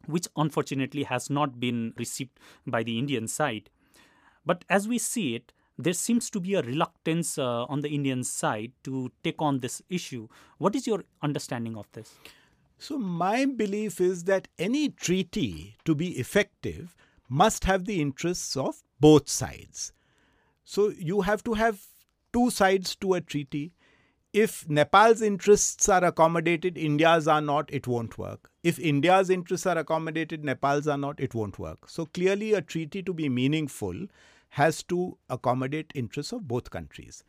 which 0.06 0.28
unfortunately 0.36 1.04
has 1.04 1.30
not 1.30 1.60
been 1.60 1.94
received 1.98 2.40
by 2.66 2.84
the 2.84 2.98
Indian 2.98 3.28
side. 3.28 3.70
But 4.46 4.66
as 4.70 4.88
we 4.88 4.98
see 4.98 5.36
it, 5.36 5.54
there 5.78 5.94
seems 5.94 6.30
to 6.30 6.40
be 6.40 6.54
a 6.54 6.62
reluctance 6.62 7.38
uh, 7.38 7.66
on 7.66 7.82
the 7.82 7.90
Indian 7.90 8.24
side 8.24 8.74
to 8.84 9.12
take 9.24 9.42
on 9.42 9.60
this 9.60 9.82
issue. 9.90 10.28
What 10.58 10.76
is 10.76 10.86
your 10.86 11.04
understanding 11.22 11.78
of 11.78 11.92
this? 11.94 12.14
So, 12.78 12.98
my 12.98 13.46
belief 13.46 14.02
is 14.02 14.26
that 14.26 14.50
any 14.60 14.90
treaty 14.90 15.78
to 15.86 15.96
be 15.96 16.20
effective 16.20 16.96
must 17.30 17.64
have 17.64 17.86
the 17.86 18.02
interests 18.02 18.58
of 18.58 18.84
both 19.00 19.30
sides. 19.30 19.94
So, 20.64 20.90
you 20.90 21.22
have 21.22 21.44
to 21.44 21.54
have 21.54 21.82
two 22.32 22.50
sides 22.50 22.96
to 22.98 23.14
a 23.14 23.22
treaty. 23.22 23.74
If 24.34 24.68
Nepal's 24.68 25.22
interests 25.22 25.88
are 25.90 26.04
accommodated, 26.04 26.78
India's 26.78 27.28
are 27.28 27.42
not, 27.42 27.72
it 27.72 27.86
won't 27.88 28.18
work. 28.18 28.50
If 28.64 28.80
India's 28.80 29.30
interests 29.30 29.68
are 29.68 29.78
accommodated, 29.78 30.44
Nepal's 30.44 30.88
are 30.88 30.98
not, 30.98 31.20
it 31.20 31.36
won't 31.36 31.60
work. 31.60 31.88
So 31.88 32.08
clearly, 32.08 32.54
a 32.54 32.62
treaty 32.62 33.04
to 33.04 33.14
be 33.14 33.30
meaningful 33.30 34.08
has 34.50 34.84
to 34.84 35.18
accommodate 35.30 35.92
interests 35.96 36.32
of 36.32 36.48
both 36.48 36.70
countries. 36.70 37.24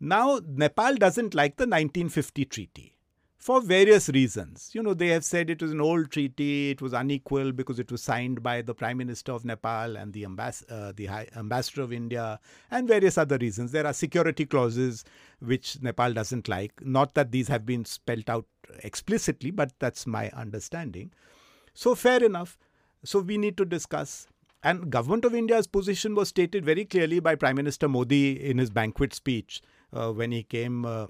Now, 0.00 0.40
Nepal 0.46 0.94
doesn't 0.94 1.34
like 1.34 1.56
the 1.56 1.64
1950 1.64 2.44
treaty 2.44 2.97
for 3.38 3.60
various 3.60 4.08
reasons. 4.08 4.70
You 4.74 4.82
know, 4.82 4.94
they 4.94 5.08
have 5.08 5.24
said 5.24 5.48
it 5.48 5.62
was 5.62 5.70
an 5.70 5.80
old 5.80 6.10
treaty, 6.10 6.70
it 6.70 6.82
was 6.82 6.92
unequal 6.92 7.52
because 7.52 7.78
it 7.78 7.90
was 7.90 8.02
signed 8.02 8.42
by 8.42 8.62
the 8.62 8.74
Prime 8.74 8.98
Minister 8.98 9.32
of 9.32 9.44
Nepal 9.44 9.96
and 9.96 10.12
the, 10.12 10.26
uh, 10.26 10.92
the 10.94 11.06
High 11.06 11.28
Ambassador 11.36 11.82
of 11.82 11.92
India, 11.92 12.40
and 12.70 12.88
various 12.88 13.16
other 13.16 13.38
reasons. 13.38 13.70
There 13.70 13.86
are 13.86 13.92
security 13.92 14.44
clauses 14.44 15.04
which 15.38 15.80
Nepal 15.80 16.12
doesn't 16.12 16.48
like. 16.48 16.84
Not 16.84 17.14
that 17.14 17.30
these 17.30 17.46
have 17.46 17.64
been 17.64 17.84
spelled 17.84 18.28
out 18.28 18.46
explicitly, 18.82 19.52
but 19.52 19.72
that's 19.78 20.04
my 20.04 20.30
understanding. 20.30 21.12
So, 21.74 21.94
fair 21.94 22.22
enough. 22.22 22.58
So, 23.04 23.20
we 23.20 23.38
need 23.38 23.56
to 23.58 23.64
discuss. 23.64 24.26
And 24.64 24.90
government 24.90 25.24
of 25.24 25.36
India's 25.36 25.68
position 25.68 26.16
was 26.16 26.28
stated 26.30 26.64
very 26.64 26.84
clearly 26.84 27.20
by 27.20 27.36
Prime 27.36 27.54
Minister 27.54 27.88
Modi 27.88 28.32
in 28.32 28.58
his 28.58 28.70
banquet 28.70 29.14
speech 29.14 29.62
uh, 29.92 30.10
when 30.10 30.32
he 30.32 30.42
came 30.42 30.84
uh, 30.84 31.06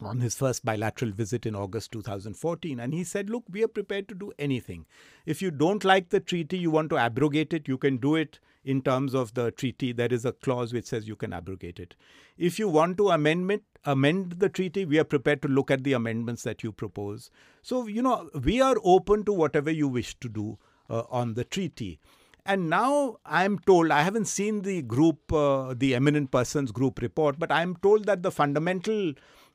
on 0.00 0.20
his 0.20 0.34
first 0.34 0.64
bilateral 0.64 1.10
visit 1.10 1.46
in 1.46 1.54
August 1.54 1.92
2014. 1.92 2.80
And 2.80 2.94
he 2.94 3.04
said, 3.04 3.30
Look, 3.30 3.44
we 3.50 3.62
are 3.62 3.68
prepared 3.68 4.08
to 4.08 4.14
do 4.14 4.32
anything. 4.38 4.86
If 5.26 5.42
you 5.42 5.50
don't 5.50 5.84
like 5.84 6.10
the 6.10 6.20
treaty, 6.20 6.58
you 6.58 6.70
want 6.70 6.90
to 6.90 6.96
abrogate 6.96 7.52
it, 7.52 7.68
you 7.68 7.78
can 7.78 7.98
do 7.98 8.14
it 8.14 8.38
in 8.64 8.82
terms 8.82 9.14
of 9.14 9.34
the 9.34 9.50
treaty. 9.50 9.92
There 9.92 10.12
is 10.12 10.24
a 10.24 10.32
clause 10.32 10.72
which 10.72 10.86
says 10.86 11.08
you 11.08 11.16
can 11.16 11.32
abrogate 11.32 11.78
it. 11.78 11.94
If 12.36 12.58
you 12.58 12.68
want 12.68 12.98
to 12.98 13.10
amendment, 13.10 13.62
amend 13.84 14.32
the 14.32 14.48
treaty, 14.48 14.84
we 14.84 14.98
are 14.98 15.04
prepared 15.04 15.42
to 15.42 15.48
look 15.48 15.70
at 15.70 15.84
the 15.84 15.94
amendments 15.94 16.42
that 16.42 16.62
you 16.62 16.72
propose. 16.72 17.30
So, 17.62 17.86
you 17.86 18.02
know, 18.02 18.28
we 18.44 18.60
are 18.60 18.76
open 18.84 19.24
to 19.24 19.32
whatever 19.32 19.70
you 19.70 19.88
wish 19.88 20.18
to 20.20 20.28
do 20.28 20.58
uh, 20.90 21.04
on 21.10 21.34
the 21.34 21.44
treaty. 21.44 21.98
And 22.44 22.70
now 22.70 23.18
I'm 23.26 23.58
told, 23.58 23.90
I 23.90 24.02
haven't 24.02 24.24
seen 24.24 24.62
the 24.62 24.80
group, 24.80 25.32
uh, 25.32 25.74
the 25.76 25.94
eminent 25.94 26.30
persons 26.30 26.72
group 26.72 27.00
report, 27.00 27.38
but 27.38 27.52
I'm 27.52 27.76
told 27.76 28.06
that 28.06 28.22
the 28.22 28.30
fundamental 28.30 29.12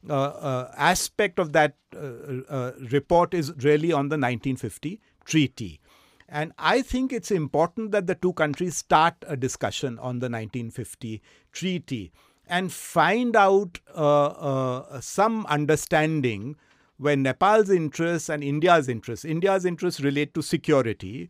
aspect 0.09 1.39
of 1.39 1.53
that 1.53 1.75
uh, 1.95 2.71
report 2.91 3.33
is 3.33 3.53
really 3.57 3.91
on 3.91 4.09
the 4.09 4.17
1950 4.17 4.99
treaty. 5.25 5.79
And 6.27 6.51
I 6.57 6.81
think 6.81 7.13
it's 7.13 7.31
important 7.31 7.91
that 7.91 8.07
the 8.07 8.15
two 8.15 8.33
countries 8.33 8.75
start 8.75 9.15
a 9.27 9.37
discussion 9.37 9.99
on 9.99 10.19
the 10.19 10.29
1950 10.29 11.21
treaty 11.51 12.11
and 12.47 12.71
find 12.71 13.35
out 13.35 13.79
uh, 13.95 14.25
uh, 14.25 15.01
some 15.01 15.45
understanding 15.45 16.55
where 16.97 17.15
Nepal's 17.15 17.69
interests 17.69 18.29
and 18.29 18.43
India's 18.43 18.89
interests, 18.89 19.25
India's 19.25 19.65
interests 19.65 20.01
relate 20.01 20.33
to 20.33 20.41
security, 20.41 21.29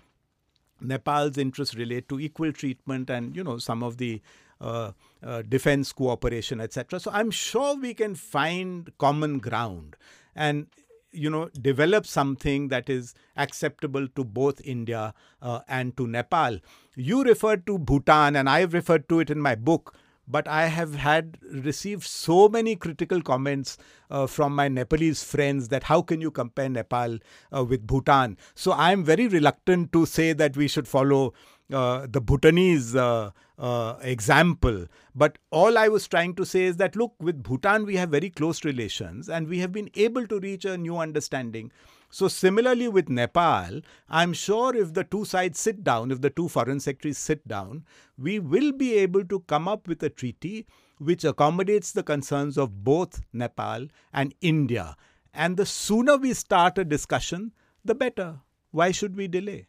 Nepal's 0.82 1.38
interests 1.38 1.76
relate 1.76 2.10
to 2.10 2.20
equal 2.20 2.52
treatment 2.52 3.10
and 3.10 3.36
you 3.36 3.44
know 3.44 3.58
some 3.58 3.84
of 3.84 3.98
the 3.98 4.22
uh, 4.60 4.92
uh, 5.24 5.42
defense 5.42 5.92
cooperation, 5.94 6.60
etc. 6.60 7.00
So 7.00 7.12
I'm 7.12 7.32
sure 7.32 7.76
we 7.76 7.94
can 7.94 8.16
find 8.16 8.92
common 8.98 9.40
ground 9.40 9.96
and 10.36 10.68
you 11.14 11.30
know 11.30 11.50
develop 11.62 12.06
something 12.06 12.68
that 12.70 12.90
is 12.90 13.14
acceptable 13.38 14.08
to 14.10 14.24
both 14.24 14.60
India 14.66 15.14
uh, 15.42 15.60
and 15.68 15.96
to 15.98 16.08
Nepal. 16.08 16.60
You 16.96 17.24
referred 17.24 17.66
to 17.68 17.78
Bhutan, 17.78 18.36
and 18.36 18.50
I've 18.50 18.74
referred 18.74 19.08
to 19.10 19.20
it 19.20 19.30
in 19.30 19.40
my 19.40 19.56
book. 19.56 19.96
But 20.26 20.48
I 20.48 20.68
have 20.68 20.96
had 20.96 21.38
received 21.52 22.04
so 22.04 22.48
many 22.48 22.78
critical 22.78 23.22
comments 23.22 23.78
uh, 24.10 24.26
from 24.26 24.56
my 24.56 24.70
Nepalese 24.70 25.22
friends 25.22 25.68
that 25.68 25.84
how 25.84 26.02
can 26.02 26.22
you 26.22 26.32
compare 26.32 26.70
Nepal 26.70 27.18
uh, 27.54 27.66
with 27.66 27.86
Bhutan? 27.86 28.38
So 28.56 28.72
I'm 28.72 29.04
very 29.04 29.28
reluctant 29.28 29.92
to 29.92 30.06
say 30.06 30.32
that 30.32 30.56
we 30.56 30.70
should 30.70 30.88
follow 30.88 31.34
uh, 31.72 32.08
the 32.10 32.22
Bhutanese 32.22 32.96
uh, 32.96 33.32
uh, 33.58 33.96
example. 34.02 34.86
But 35.16 35.38
all 35.52 35.78
I 35.78 35.88
was 35.88 36.08
trying 36.08 36.36
to 36.36 36.46
say 36.46 36.64
is 36.64 36.78
that 36.78 36.96
look, 36.96 37.14
with 37.20 37.44
Bhutan, 37.44 37.86
we 37.86 37.96
have 37.96 38.10
very 38.10 38.30
close 38.30 38.66
relations 38.66 39.30
and 39.30 39.48
we 39.48 39.60
have 39.60 39.72
been 39.72 39.90
able 39.96 40.28
to 40.28 40.40
reach 40.40 40.66
a 40.66 40.78
new 40.78 40.98
understanding. 40.98 41.72
So, 42.10 42.28
similarly 42.28 42.88
with 42.88 43.10
Nepal, 43.10 43.82
I'm 44.08 44.34
sure 44.34 44.76
if 44.76 44.94
the 44.94 45.04
two 45.04 45.26
sides 45.26 45.60
sit 45.60 45.84
down, 45.84 46.12
if 46.12 46.22
the 46.22 46.30
two 46.30 46.48
foreign 46.48 46.80
secretaries 46.80 47.18
sit 47.18 47.48
down, 47.48 47.86
we 48.20 48.38
will 48.38 48.72
be 48.72 48.94
able 48.96 49.26
to 49.26 49.40
come 49.42 49.68
up 49.68 49.88
with 49.88 50.04
a 50.04 50.10
treaty 50.10 50.68
which 51.00 51.24
accommodates 51.24 51.92
the 51.92 52.04
concerns 52.04 52.56
of 52.58 52.84
both 52.84 53.22
Nepal 53.34 53.88
and 54.14 54.36
India. 54.42 54.96
And 55.34 55.58
the 55.58 55.66
sooner 55.66 56.18
we 56.18 56.34
start 56.36 56.78
a 56.78 56.86
discussion, 56.86 57.52
the 57.84 57.96
better. 57.96 58.42
Why 58.70 58.92
should 58.92 59.16
we 59.16 59.28
delay? 59.28 59.68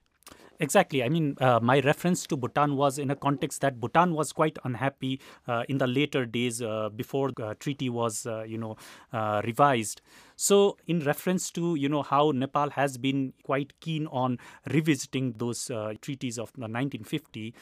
Exactly. 0.60 1.02
I 1.02 1.08
mean, 1.08 1.36
uh, 1.40 1.58
my 1.60 1.80
reference 1.80 2.26
to 2.28 2.36
Bhutan 2.36 2.76
was 2.76 2.98
in 2.98 3.10
a 3.10 3.16
context 3.16 3.60
that 3.62 3.80
Bhutan 3.80 4.14
was 4.14 4.32
quite 4.32 4.56
unhappy 4.62 5.20
uh, 5.48 5.64
in 5.68 5.78
the 5.78 5.86
later 5.88 6.24
days 6.26 6.62
uh, 6.62 6.90
before 6.94 7.32
the 7.36 7.56
treaty 7.58 7.88
was, 7.90 8.24
uh, 8.24 8.44
you 8.44 8.58
know, 8.58 8.76
uh, 9.12 9.42
revised. 9.44 10.00
So, 10.36 10.76
in 10.86 11.00
reference 11.00 11.50
to 11.52 11.74
you 11.76 11.88
know 11.88 12.02
how 12.02 12.30
Nepal 12.32 12.70
has 12.70 12.98
been 12.98 13.32
quite 13.44 13.72
keen 13.80 14.06
on 14.08 14.38
revisiting 14.70 15.34
those 15.38 15.70
uh, 15.70 15.94
treaties 16.00 16.38
of 16.38 16.52
the 16.56 16.68
1950, 16.68 17.54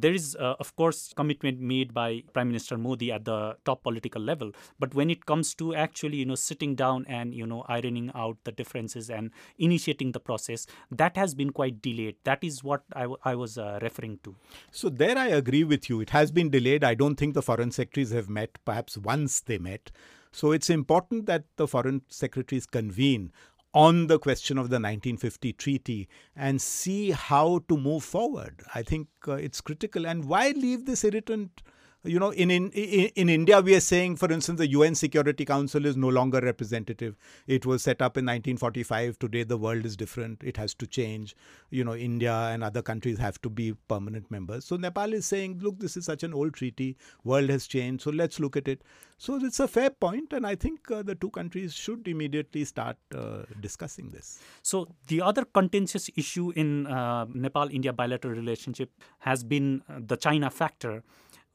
there 0.00 0.12
is, 0.12 0.36
uh, 0.36 0.54
of 0.58 0.74
course, 0.76 1.12
commitment 1.14 1.60
made 1.60 1.92
by 1.92 2.22
Prime 2.32 2.48
Minister 2.48 2.78
Modi 2.78 3.10
at 3.12 3.24
the 3.24 3.56
top 3.64 3.82
political 3.82 4.22
level. 4.22 4.52
But 4.78 4.94
when 4.94 5.10
it 5.10 5.26
comes 5.26 5.54
to 5.56 5.74
actually, 5.74 6.18
you 6.18 6.26
know, 6.26 6.34
sitting 6.34 6.74
down 6.74 7.04
and 7.08 7.34
you 7.34 7.46
know 7.46 7.64
ironing 7.68 8.10
out 8.14 8.38
the 8.44 8.52
differences 8.52 9.10
and 9.10 9.30
initiating 9.58 10.12
the 10.12 10.20
process, 10.20 10.66
that 10.90 11.16
has 11.16 11.34
been 11.34 11.50
quite 11.50 11.82
delayed. 11.82 12.16
That 12.24 12.44
is 12.44 12.62
what 12.62 12.82
I, 12.92 13.02
w- 13.02 13.18
I 13.24 13.34
was 13.34 13.58
uh, 13.58 13.78
referring 13.82 14.18
to. 14.24 14.34
So 14.70 14.88
there, 14.88 15.18
I 15.18 15.28
agree 15.28 15.64
with 15.64 15.88
you. 15.88 16.00
It 16.00 16.10
has 16.10 16.30
been 16.30 16.50
delayed. 16.50 16.84
I 16.84 16.94
don't 16.94 17.16
think 17.16 17.34
the 17.34 17.42
foreign 17.42 17.70
secretaries 17.70 18.10
have 18.10 18.28
met. 18.28 18.58
Perhaps 18.64 18.98
once 18.98 19.40
they 19.40 19.58
met. 19.58 19.90
So 20.30 20.52
it's 20.52 20.70
important 20.70 21.26
that 21.26 21.44
the 21.56 21.66
foreign 21.66 22.02
secretaries 22.08 22.66
convene 22.66 23.32
on 23.74 24.06
the 24.06 24.18
question 24.18 24.58
of 24.58 24.70
the 24.70 24.76
1950 24.76 25.52
treaty 25.52 26.08
and 26.34 26.60
see 26.60 27.10
how 27.10 27.60
to 27.68 27.76
move 27.76 28.02
forward. 28.02 28.62
I 28.74 28.82
think 28.82 29.08
uh, 29.26 29.34
it's 29.34 29.60
critical. 29.60 30.06
And 30.06 30.24
why 30.24 30.50
leave 30.50 30.86
this 30.86 31.04
irritant? 31.04 31.62
You 32.04 32.20
know, 32.20 32.30
in, 32.30 32.48
in 32.48 32.70
in 32.70 33.28
India, 33.28 33.60
we 33.60 33.74
are 33.74 33.80
saying, 33.80 34.16
for 34.16 34.30
instance, 34.30 34.58
the 34.58 34.68
UN 34.68 34.94
Security 34.94 35.44
Council 35.44 35.84
is 35.84 35.96
no 35.96 36.08
longer 36.08 36.38
representative. 36.38 37.16
It 37.48 37.66
was 37.66 37.82
set 37.82 38.00
up 38.00 38.16
in 38.16 38.24
1945. 38.24 39.18
Today, 39.18 39.42
the 39.42 39.56
world 39.56 39.84
is 39.84 39.96
different. 39.96 40.44
It 40.44 40.56
has 40.58 40.74
to 40.74 40.86
change. 40.86 41.34
You 41.70 41.82
know, 41.82 41.96
India 41.96 42.32
and 42.32 42.62
other 42.62 42.82
countries 42.82 43.18
have 43.18 43.40
to 43.42 43.50
be 43.50 43.74
permanent 43.88 44.30
members. 44.30 44.64
So 44.64 44.76
Nepal 44.76 45.12
is 45.12 45.26
saying, 45.26 45.58
look, 45.60 45.80
this 45.80 45.96
is 45.96 46.04
such 46.04 46.22
an 46.22 46.32
old 46.32 46.54
treaty. 46.54 46.96
World 47.24 47.50
has 47.50 47.66
changed. 47.66 48.04
So 48.04 48.10
let's 48.10 48.38
look 48.38 48.56
at 48.56 48.68
it. 48.68 48.82
So 49.20 49.34
it's 49.44 49.58
a 49.58 49.66
fair 49.66 49.90
point, 49.90 50.32
and 50.32 50.46
I 50.46 50.54
think 50.54 50.88
uh, 50.92 51.02
the 51.02 51.16
two 51.16 51.30
countries 51.30 51.74
should 51.74 52.06
immediately 52.06 52.64
start 52.64 52.96
uh, 53.12 53.42
discussing 53.60 54.10
this. 54.10 54.38
So 54.62 54.86
the 55.08 55.20
other 55.20 55.44
contentious 55.44 56.08
issue 56.16 56.52
in 56.54 56.86
uh, 56.86 57.26
Nepal-India 57.34 57.92
bilateral 57.92 58.34
relationship 58.34 58.92
has 59.18 59.42
been 59.42 59.82
uh, 59.88 59.98
the 60.06 60.16
China 60.16 60.50
factor. 60.50 61.02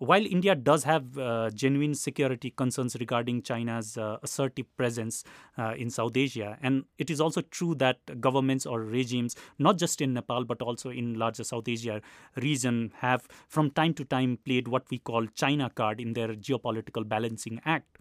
While 0.04 0.26
India 0.26 0.54
does 0.54 0.84
have 0.84 1.18
uh, 1.18 1.50
genuine 1.52 1.96
security 1.96 2.50
concerns 2.50 2.98
regarding 3.00 3.42
China's 3.42 3.98
uh, 3.98 4.18
assertive 4.22 4.66
presence 4.76 5.24
uh, 5.58 5.76
in 5.78 5.90
South 5.90 6.18
Asia, 6.18 6.58
and 6.62 6.84
it 6.98 7.10
is 7.10 7.22
also 7.22 7.40
true 7.40 7.74
that 7.76 8.20
governments 8.20 8.66
or 8.66 8.82
regimes, 8.82 9.38
not 9.60 9.78
just 9.78 10.02
in 10.02 10.14
Nepal 10.14 10.44
but 10.44 10.62
also 10.62 10.90
in 10.90 11.14
larger 11.14 11.46
South 11.46 11.70
Asia 11.70 12.02
region, 12.36 12.92
have 12.98 13.30
from 13.48 13.72
time 13.72 13.94
to 13.94 14.04
time 14.04 14.38
played 14.44 14.68
what 14.68 14.84
we 14.90 15.00
call 15.00 15.26
China 15.36 15.70
card 15.70 16.02
in 16.02 16.12
their 16.12 16.36
geopolitical 16.36 17.08
balancing 17.08 17.62
act. 17.64 17.98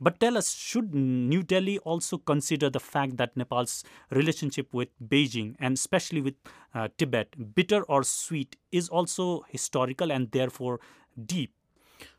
But 0.00 0.20
tell 0.20 0.36
us, 0.36 0.52
should 0.52 0.94
New 0.94 1.42
Delhi 1.42 1.78
also 1.78 2.18
consider 2.18 2.68
the 2.68 2.80
fact 2.80 3.16
that 3.16 3.36
Nepal's 3.36 3.84
relationship 4.10 4.72
with 4.72 4.88
Beijing 5.00 5.54
and 5.58 5.74
especially 5.74 6.20
with 6.20 6.34
uh, 6.74 6.88
Tibet, 6.98 7.54
bitter 7.54 7.82
or 7.84 8.02
sweet, 8.02 8.56
is 8.72 8.88
also 8.88 9.44
historical 9.48 10.12
and 10.12 10.30
therefore 10.32 10.80
deep. 11.26 11.52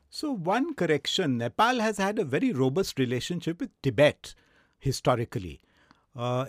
So, 0.10 0.32
one 0.32 0.74
correction 0.76 1.38
Nepal 1.38 1.80
has 1.80 1.98
had 1.98 2.20
a 2.20 2.24
very 2.24 2.54
robust 2.54 3.00
relationship 3.00 3.60
with 3.60 3.70
Tibet 3.82 4.34
historically. 4.80 5.62
Uh, 6.16 6.46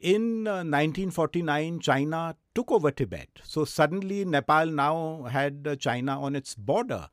in 0.00 0.46
uh, 0.46 0.60
1949, 0.64 1.80
China 1.80 2.36
took 2.54 2.70
over 2.70 2.90
Tibet. 2.90 3.28
So, 3.42 3.64
suddenly, 3.64 4.24
Nepal 4.24 4.66
now 4.66 5.22
had 5.30 5.66
uh, 5.66 5.76
China 5.76 6.20
on 6.20 6.36
its 6.36 6.54
border. 6.54 7.08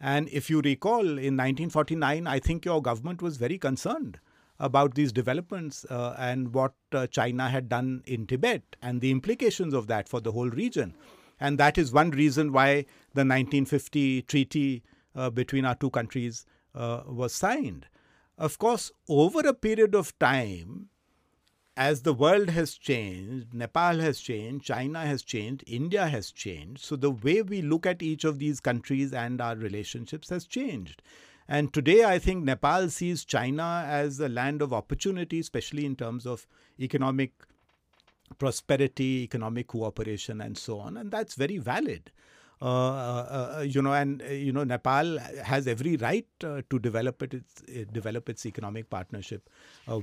And 0.00 0.28
if 0.28 0.48
you 0.48 0.60
recall, 0.60 1.00
in 1.00 1.36
1949, 1.36 2.26
I 2.26 2.38
think 2.38 2.64
your 2.64 2.80
government 2.80 3.20
was 3.20 3.36
very 3.36 3.58
concerned 3.58 4.20
about 4.60 4.94
these 4.94 5.12
developments 5.12 5.84
uh, 5.90 6.14
and 6.18 6.54
what 6.54 6.74
uh, 6.92 7.06
China 7.06 7.48
had 7.48 7.68
done 7.68 8.02
in 8.06 8.26
Tibet 8.26 8.62
and 8.82 9.00
the 9.00 9.10
implications 9.10 9.74
of 9.74 9.86
that 9.88 10.08
for 10.08 10.20
the 10.20 10.32
whole 10.32 10.50
region. 10.50 10.94
And 11.40 11.58
that 11.58 11.78
is 11.78 11.92
one 11.92 12.10
reason 12.10 12.52
why 12.52 12.86
the 13.14 13.24
1950 13.24 14.22
treaty 14.22 14.82
uh, 15.14 15.30
between 15.30 15.64
our 15.64 15.74
two 15.74 15.90
countries 15.90 16.46
uh, 16.74 17.02
was 17.06 17.34
signed. 17.34 17.86
Of 18.36 18.58
course, 18.58 18.92
over 19.08 19.40
a 19.40 19.54
period 19.54 19.94
of 19.94 20.16
time, 20.18 20.88
as 21.76 22.02
the 22.02 22.12
world 22.12 22.50
has 22.50 22.74
changed, 22.74 23.54
Nepal 23.54 23.98
has 24.00 24.20
changed, 24.20 24.64
China 24.64 25.06
has 25.06 25.22
changed, 25.22 25.62
India 25.66 26.08
has 26.08 26.32
changed. 26.32 26.82
So 26.82 26.96
the 26.96 27.10
way 27.10 27.42
we 27.42 27.62
look 27.62 27.86
at 27.86 28.02
each 28.02 28.24
of 28.24 28.40
these 28.40 28.58
countries 28.60 29.12
and 29.12 29.40
our 29.40 29.54
relationships 29.54 30.28
has 30.30 30.44
changed. 30.44 31.02
And 31.48 31.72
today, 31.72 32.04
I 32.04 32.18
think 32.18 32.44
Nepal 32.44 32.90
sees 32.90 33.24
China 33.24 33.84
as 33.86 34.20
a 34.20 34.28
land 34.28 34.60
of 34.60 34.72
opportunity, 34.72 35.38
especially 35.38 35.86
in 35.86 35.96
terms 35.96 36.26
of 36.26 36.46
economic 36.78 37.32
prosperity, 38.38 39.22
economic 39.22 39.68
cooperation, 39.68 40.40
and 40.40 40.56
so 40.56 40.78
on. 40.80 40.96
And 40.96 41.10
that's 41.10 41.34
very 41.34 41.58
valid. 41.58 42.10
Uh, 42.60 42.64
uh, 42.64 43.54
uh 43.58 43.60
you 43.60 43.80
know, 43.80 43.92
and 43.92 44.20
uh, 44.20 44.26
you 44.26 44.52
know, 44.52 44.64
Nepal 44.64 45.18
has 45.44 45.68
every 45.68 45.96
right 45.96 46.26
uh, 46.42 46.62
to 46.70 46.78
develop 46.80 47.22
it, 47.22 47.34
its, 47.34 47.62
uh, 47.62 47.84
develop 47.92 48.28
its 48.28 48.44
economic 48.46 48.90
partnership 48.90 49.48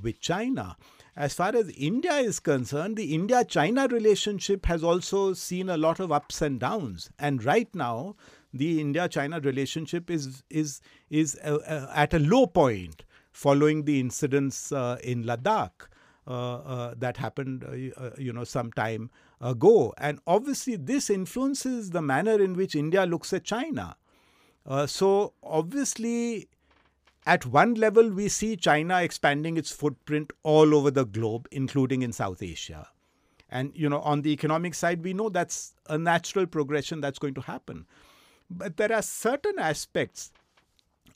with 0.02 0.22
China. 0.22 0.78
As 1.18 1.34
far 1.34 1.54
as 1.56 1.70
India 1.72 2.14
is 2.14 2.40
concerned, 2.40 2.96
the 2.96 3.14
India-China 3.14 3.88
relationship 3.88 4.66
has 4.68 4.84
also 4.84 5.34
seen 5.34 5.70
a 5.70 5.78
lot 5.78 6.00
of 6.00 6.12
ups 6.12 6.42
and 6.42 6.60
downs. 6.60 7.10
And 7.20 7.44
right 7.44 7.74
now, 7.76 8.16
the 8.54 8.80
India-China 8.80 9.42
relationship 9.42 10.10
is 10.10 10.44
is 10.50 10.82
is 11.10 11.36
at 11.36 12.14
a 12.14 12.20
low 12.20 12.48
point 12.48 13.04
following 13.34 13.84
the 13.84 14.00
incidents 14.00 14.72
in 14.72 15.26
Ladakh. 15.26 15.90
Uh, 16.28 16.56
uh, 16.56 16.94
that 16.98 17.18
happened, 17.18 17.64
uh, 17.64 18.10
you 18.18 18.34
know, 18.34 18.44
some 18.44 18.72
time 18.72 19.12
ago. 19.40 19.94
And 20.00 20.18
obviously, 20.26 20.76
this 20.76 21.12
influences 21.12 21.92
the 21.92 22.02
manner 22.02 22.42
in 22.42 22.56
which 22.56 22.74
India 22.74 23.06
looks 23.06 23.32
at 23.32 23.44
China. 23.44 23.96
so, 24.88 25.34
obviously, 25.44 26.48
at 27.28 27.46
one 27.46 27.76
level, 27.76 28.10
we 28.10 28.28
see 28.28 28.56
China 28.56 29.04
expanding 29.04 29.56
its 29.56 29.72
footprint 29.72 30.34
all 30.42 30.74
over 30.74 30.90
the 30.90 31.06
globe, 31.06 31.48
including 31.52 32.02
in 32.02 32.12
South 32.12 32.42
Asia. 32.42 32.90
And, 33.50 33.72
you 33.76 33.88
know, 33.88 34.00
on 34.02 34.24
the 34.24 34.32
economic 34.32 34.74
side, 34.74 35.04
we 35.04 35.14
know 35.14 35.30
that's 35.30 35.76
a 35.88 35.98
natural 36.00 36.48
progression 36.48 37.02
that's 37.02 37.20
going 37.20 37.36
to 37.36 37.42
happen. 37.42 37.86
But 38.50 38.78
there 38.78 38.92
are 38.92 39.04
certain 39.04 39.60
aspects 39.60 40.32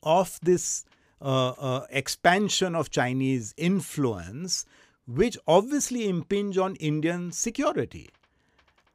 of 0.03 0.39
this 0.43 0.85
uh, 1.21 1.49
uh, 1.49 1.85
expansion 1.89 2.75
of 2.75 2.91
Chinese 2.91 3.53
influence 3.57 4.65
which 5.09 5.37
obviously 5.47 6.07
impinge 6.07 6.57
on 6.57 6.75
Indian 6.75 7.31
security. 7.31 8.09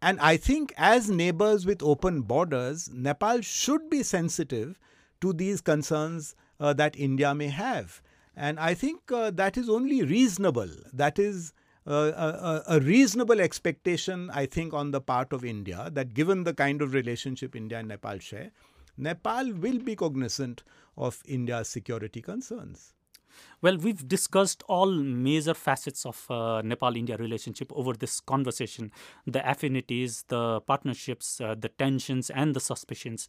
And 0.01 0.21
I 0.21 0.37
think, 0.37 0.73
as 0.77 1.11
neighbors 1.11 1.67
with 1.67 1.83
open 1.83 2.23
borders, 2.23 2.89
Nepal 2.93 3.41
should 3.41 3.91
be 3.91 4.03
sensitive 4.03 4.79
to 5.21 5.33
these 5.33 5.61
concerns 5.61 6.37
uh, 6.61 6.73
that 6.75 6.95
India 6.97 7.35
may 7.35 7.49
have. 7.49 8.01
And 8.37 8.61
I 8.61 8.75
think 8.75 9.11
uh, 9.11 9.31
that 9.33 9.57
is 9.57 9.69
only 9.69 10.03
reasonable. 10.05 10.69
That 10.93 11.19
is 11.19 11.53
uh, 11.87 12.63
a, 12.69 12.77
a, 12.77 12.81
reasonable 12.81 13.41
expectation, 13.41 14.31
I 14.33 14.47
think, 14.47 14.73
on 14.73 14.91
the 14.91 15.01
part 15.01 15.33
of 15.33 15.45
India 15.45 15.91
that 15.93 16.15
given 16.15 16.45
the 16.45 16.55
kind 16.55 16.81
of 16.81 16.95
relationship 16.95 17.57
India 17.57 17.79
and 17.79 17.89
Nepal 17.89 18.19
share, 18.19 18.53
Nepal 18.97 19.53
will 19.53 19.79
be 19.79 19.97
cognizant 19.97 20.63
of 20.97 21.23
India's 21.27 21.69
security 21.69 22.23
concerns. 22.23 22.95
Well, 23.63 23.77
we've 23.79 24.07
discussed 24.07 24.63
all 24.69 24.91
major 24.93 25.55
facets 25.55 26.05
of 26.05 26.31
uh, 26.31 26.63
Nepal 26.63 26.97
India 26.97 27.17
relationship 27.17 27.73
over 27.75 27.93
this 27.95 28.21
conversation 28.21 28.93
the 29.27 29.49
affinities, 29.49 30.25
the 30.29 30.61
partnerships, 30.63 31.41
uh, 31.41 31.55
the 31.59 31.69
tensions, 31.69 32.31
and 32.31 32.55
the 32.55 32.61
suspicions. 32.61 33.29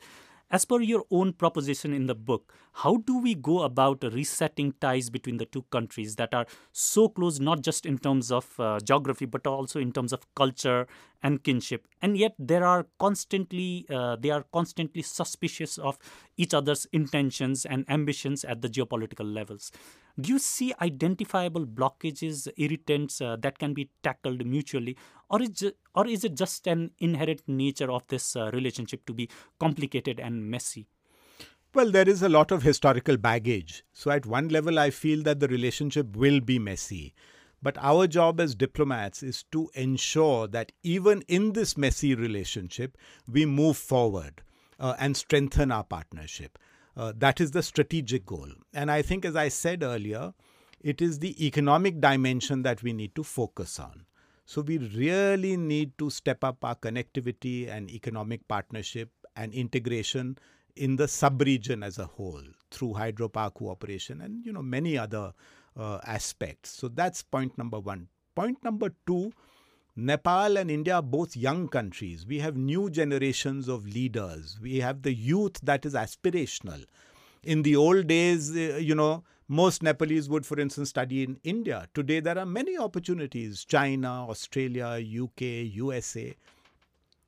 As 0.51 0.63
per 0.63 0.79
your 0.79 1.05
own 1.09 1.33
proposition 1.33 1.91
in 1.91 2.05
the 2.05 2.13
book, 2.13 2.53
how 2.73 2.97
do 2.97 3.17
we 3.17 3.33
go 3.33 3.63
about 3.63 4.03
resetting 4.03 4.73
ties 4.79 5.09
between 5.09 5.37
the 5.37 5.45
two 5.45 5.63
countries 5.71 6.17
that 6.17 6.35
are 6.35 6.45
so 6.71 7.09
close, 7.09 7.39
not 7.39 7.61
just 7.61 7.85
in 7.85 7.97
terms 7.97 8.31
of 8.31 8.59
uh, 8.59 8.79
geography, 8.79 9.25
but 9.25 9.47
also 9.47 9.79
in 9.79 9.91
terms 9.91 10.13
of 10.13 10.21
culture 10.35 10.85
and 11.23 11.43
kinship? 11.43 11.87
And 11.99 12.15
yet, 12.15 12.35
there 12.37 12.63
are 12.63 12.85
constantly 12.99 13.87
uh, 13.89 14.17
they 14.17 14.29
are 14.29 14.45
constantly 14.53 15.01
suspicious 15.01 15.79
of 15.79 15.97
each 16.37 16.53
other's 16.53 16.85
intentions 16.93 17.65
and 17.65 17.83
ambitions 17.89 18.45
at 18.45 18.61
the 18.61 18.69
geopolitical 18.69 19.33
levels. 19.33 19.71
Do 20.19 20.31
you 20.31 20.39
see 20.39 20.73
identifiable 20.81 21.65
blockages, 21.65 22.47
irritants 22.55 23.19
uh, 23.19 23.35
that 23.41 23.57
can 23.59 23.73
be 23.73 23.89
tackled 24.01 24.45
mutually, 24.45 24.95
or 25.29 25.41
is 25.41 25.61
it, 25.61 25.77
or 25.93 26.07
is 26.07 26.23
it 26.23 26.35
just 26.35 26.67
an 26.67 26.91
inherent 26.99 27.41
nature 27.47 27.91
of 27.91 28.07
this 28.07 28.35
uh, 28.35 28.51
relationship 28.53 29.05
to 29.05 29.13
be 29.13 29.29
complicated 29.59 30.19
and 30.19 30.49
messy? 30.49 30.87
Well, 31.73 31.91
there 31.91 32.07
is 32.07 32.21
a 32.21 32.29
lot 32.29 32.51
of 32.51 32.63
historical 32.63 33.17
baggage. 33.17 33.83
So, 33.91 34.09
at 34.11 34.25
one 34.25 34.47
level, 34.47 34.79
I 34.79 34.91
feel 34.91 35.23
that 35.23 35.41
the 35.41 35.47
relationship 35.47 36.15
will 36.15 36.39
be 36.39 36.57
messy. 36.57 37.13
But 37.61 37.77
our 37.79 38.07
job 38.07 38.39
as 38.39 38.55
diplomats 38.55 39.23
is 39.23 39.43
to 39.51 39.69
ensure 39.73 40.47
that 40.47 40.71
even 40.83 41.23
in 41.27 41.53
this 41.53 41.77
messy 41.77 42.13
relationship, 42.13 42.97
we 43.27 43.45
move 43.45 43.75
forward 43.75 44.41
uh, 44.79 44.95
and 44.99 45.17
strengthen 45.17 45.71
our 45.71 45.83
partnership. 45.83 46.57
Uh, 46.95 47.11
that 47.17 47.41
is 47.41 47.51
the 47.51 47.63
strategic 47.63 48.25
goal. 48.25 48.49
And 48.73 48.89
I 48.89 49.01
think, 49.01 49.25
as 49.25 49.35
I 49.35 49.49
said 49.49 49.83
earlier, 49.83 50.33
it 50.79 51.01
is 51.01 51.19
the 51.19 51.45
economic 51.45 51.99
dimension 51.99 52.61
that 52.61 52.83
we 52.83 52.93
need 52.93 53.15
to 53.15 53.23
focus 53.23 53.79
on. 53.79 54.05
So 54.45 54.61
we 54.61 54.77
really 54.77 55.57
need 55.57 55.97
to 55.97 56.09
step 56.09 56.43
up 56.43 56.63
our 56.63 56.75
connectivity 56.75 57.67
and 57.69 57.89
economic 57.89 58.47
partnership 58.47 59.09
and 59.35 59.51
integration 59.53 60.37
in 60.75 60.97
the 60.97 61.07
sub-region 61.07 61.83
as 61.83 61.97
a 61.97 62.05
whole 62.05 62.43
through 62.69 62.93
hydropower 62.93 63.53
cooperation 63.53 64.21
and 64.21 64.45
you 64.45 64.53
know 64.53 64.61
many 64.61 64.97
other 64.97 65.33
uh, 65.77 65.99
aspects. 66.05 66.69
So 66.71 66.87
that's 66.87 67.23
point 67.23 67.57
number 67.57 67.79
one. 67.79 68.07
Point 68.35 68.63
number 68.63 68.91
two. 69.07 69.31
Nepal 69.97 70.57
and 70.57 70.69
India 70.69 70.95
are 70.95 71.01
both 71.01 71.37
young 71.37 71.69
countries. 71.69 72.25
We 72.27 72.39
have 72.39 72.57
new 72.57 72.89
generations 72.89 73.69
of 73.69 73.87
leaders. 73.87 74.59
We 74.61 74.81
have 74.81 75.03
the 75.03 75.13
youth 75.13 75.61
that 75.63 75.85
is 75.85 75.93
aspirational. 75.93 76.83
In 77.43 77.61
the 77.61 77.77
old 77.77 78.07
days, 78.07 78.51
uh, 78.51 78.75
you 78.75 78.93
know, 78.93 79.23
most 79.47 79.83
Nepalese 79.83 80.27
would, 80.27 80.45
for 80.45 80.59
instance, 80.59 80.89
study 80.89 81.23
in 81.23 81.39
India. 81.43 81.87
Today, 81.93 82.19
there 82.19 82.37
are 82.37 82.45
many 82.45 82.77
opportunities 82.77 83.63
China, 83.65 84.27
Australia, 84.27 84.99
UK, 84.99 85.41
USA. 85.75 86.35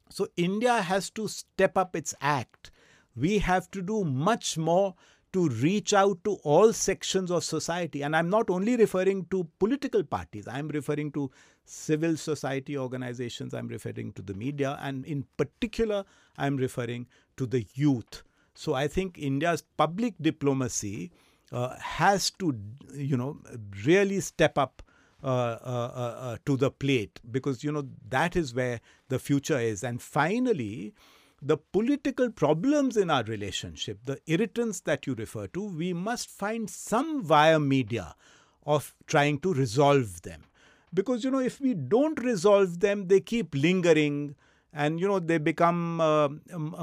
So, 0.10 0.28
India 0.36 0.82
has 0.82 1.10
to 1.12 1.28
step 1.28 1.78
up 1.78 1.96
its 1.96 2.16
act. 2.22 2.72
We 3.16 3.40
have 3.40 3.70
to 3.72 3.82
do 3.82 4.04
much 4.04 4.58
more 4.58 4.96
to 5.34 5.50
reach 5.50 5.94
out 5.94 6.24
to 6.24 6.36
all 6.44 6.74
sections 6.74 7.30
of 7.30 7.44
society. 7.44 8.02
And 8.02 8.16
I'm 8.16 8.30
not 8.30 8.50
only 8.50 8.76
referring 8.78 9.26
to 9.26 9.48
political 9.60 10.04
parties, 10.04 10.48
I'm 10.48 10.70
referring 10.70 11.12
to 11.12 11.30
civil 11.66 12.16
society 12.16 12.78
organizations, 12.78 13.54
I'm 13.54 13.68
referring 13.68 14.14
to 14.14 14.22
the 14.22 14.34
media, 14.34 14.80
and 14.82 15.06
in 15.06 15.26
particular, 15.36 16.06
I'm 16.38 16.56
referring 16.56 17.08
to 17.36 17.46
the 17.46 17.66
youth. 17.74 18.24
So 18.56 18.74
I 18.74 18.88
think 18.88 19.18
India's 19.20 19.64
public 19.76 20.16
diplomacy 20.20 21.12
has 21.52 22.32
to, 22.32 22.58
you 22.94 23.18
know, 23.18 23.40
really 23.86 24.20
step 24.20 24.58
up 24.58 24.82
uh, 25.24 25.28
uh, 25.28 25.92
uh, 25.96 26.16
uh, 26.20 26.38
to 26.46 26.56
the 26.58 26.70
plate 26.70 27.20
because, 27.32 27.64
you 27.64 27.72
know, 27.72 27.88
that 28.08 28.36
is 28.36 28.54
where 28.54 28.80
the 29.10 29.18
future 29.18 29.58
is. 29.58 29.84
And 29.84 30.00
finally, 30.00 30.94
the 31.42 31.58
political 31.58 32.30
problems 32.30 32.98
in 32.98 33.10
our 33.10 33.24
relationship, 33.24 33.98
the 34.06 34.20
irritants 34.28 34.82
that 34.82 35.08
you 35.08 35.16
refer 35.16 35.48
to, 35.48 35.64
we 35.64 35.92
must 35.92 36.30
find 36.30 36.70
some 36.70 37.24
via 37.24 37.60
media 37.60 38.14
of 38.66 38.94
trying 39.08 39.40
to 39.40 39.54
resolve 39.54 40.22
them. 40.22 40.44
Because, 40.94 41.24
you 41.24 41.32
know, 41.32 41.40
if 41.40 41.60
we 41.60 41.74
don't 41.74 42.20
resolve 42.24 42.80
them, 42.80 43.08
they 43.08 43.20
keep 43.20 43.56
lingering 43.56 44.36
and, 44.72 45.00
you 45.00 45.08
know, 45.08 45.20
they 45.20 45.40
become 45.40 46.00
uh, 46.00 46.30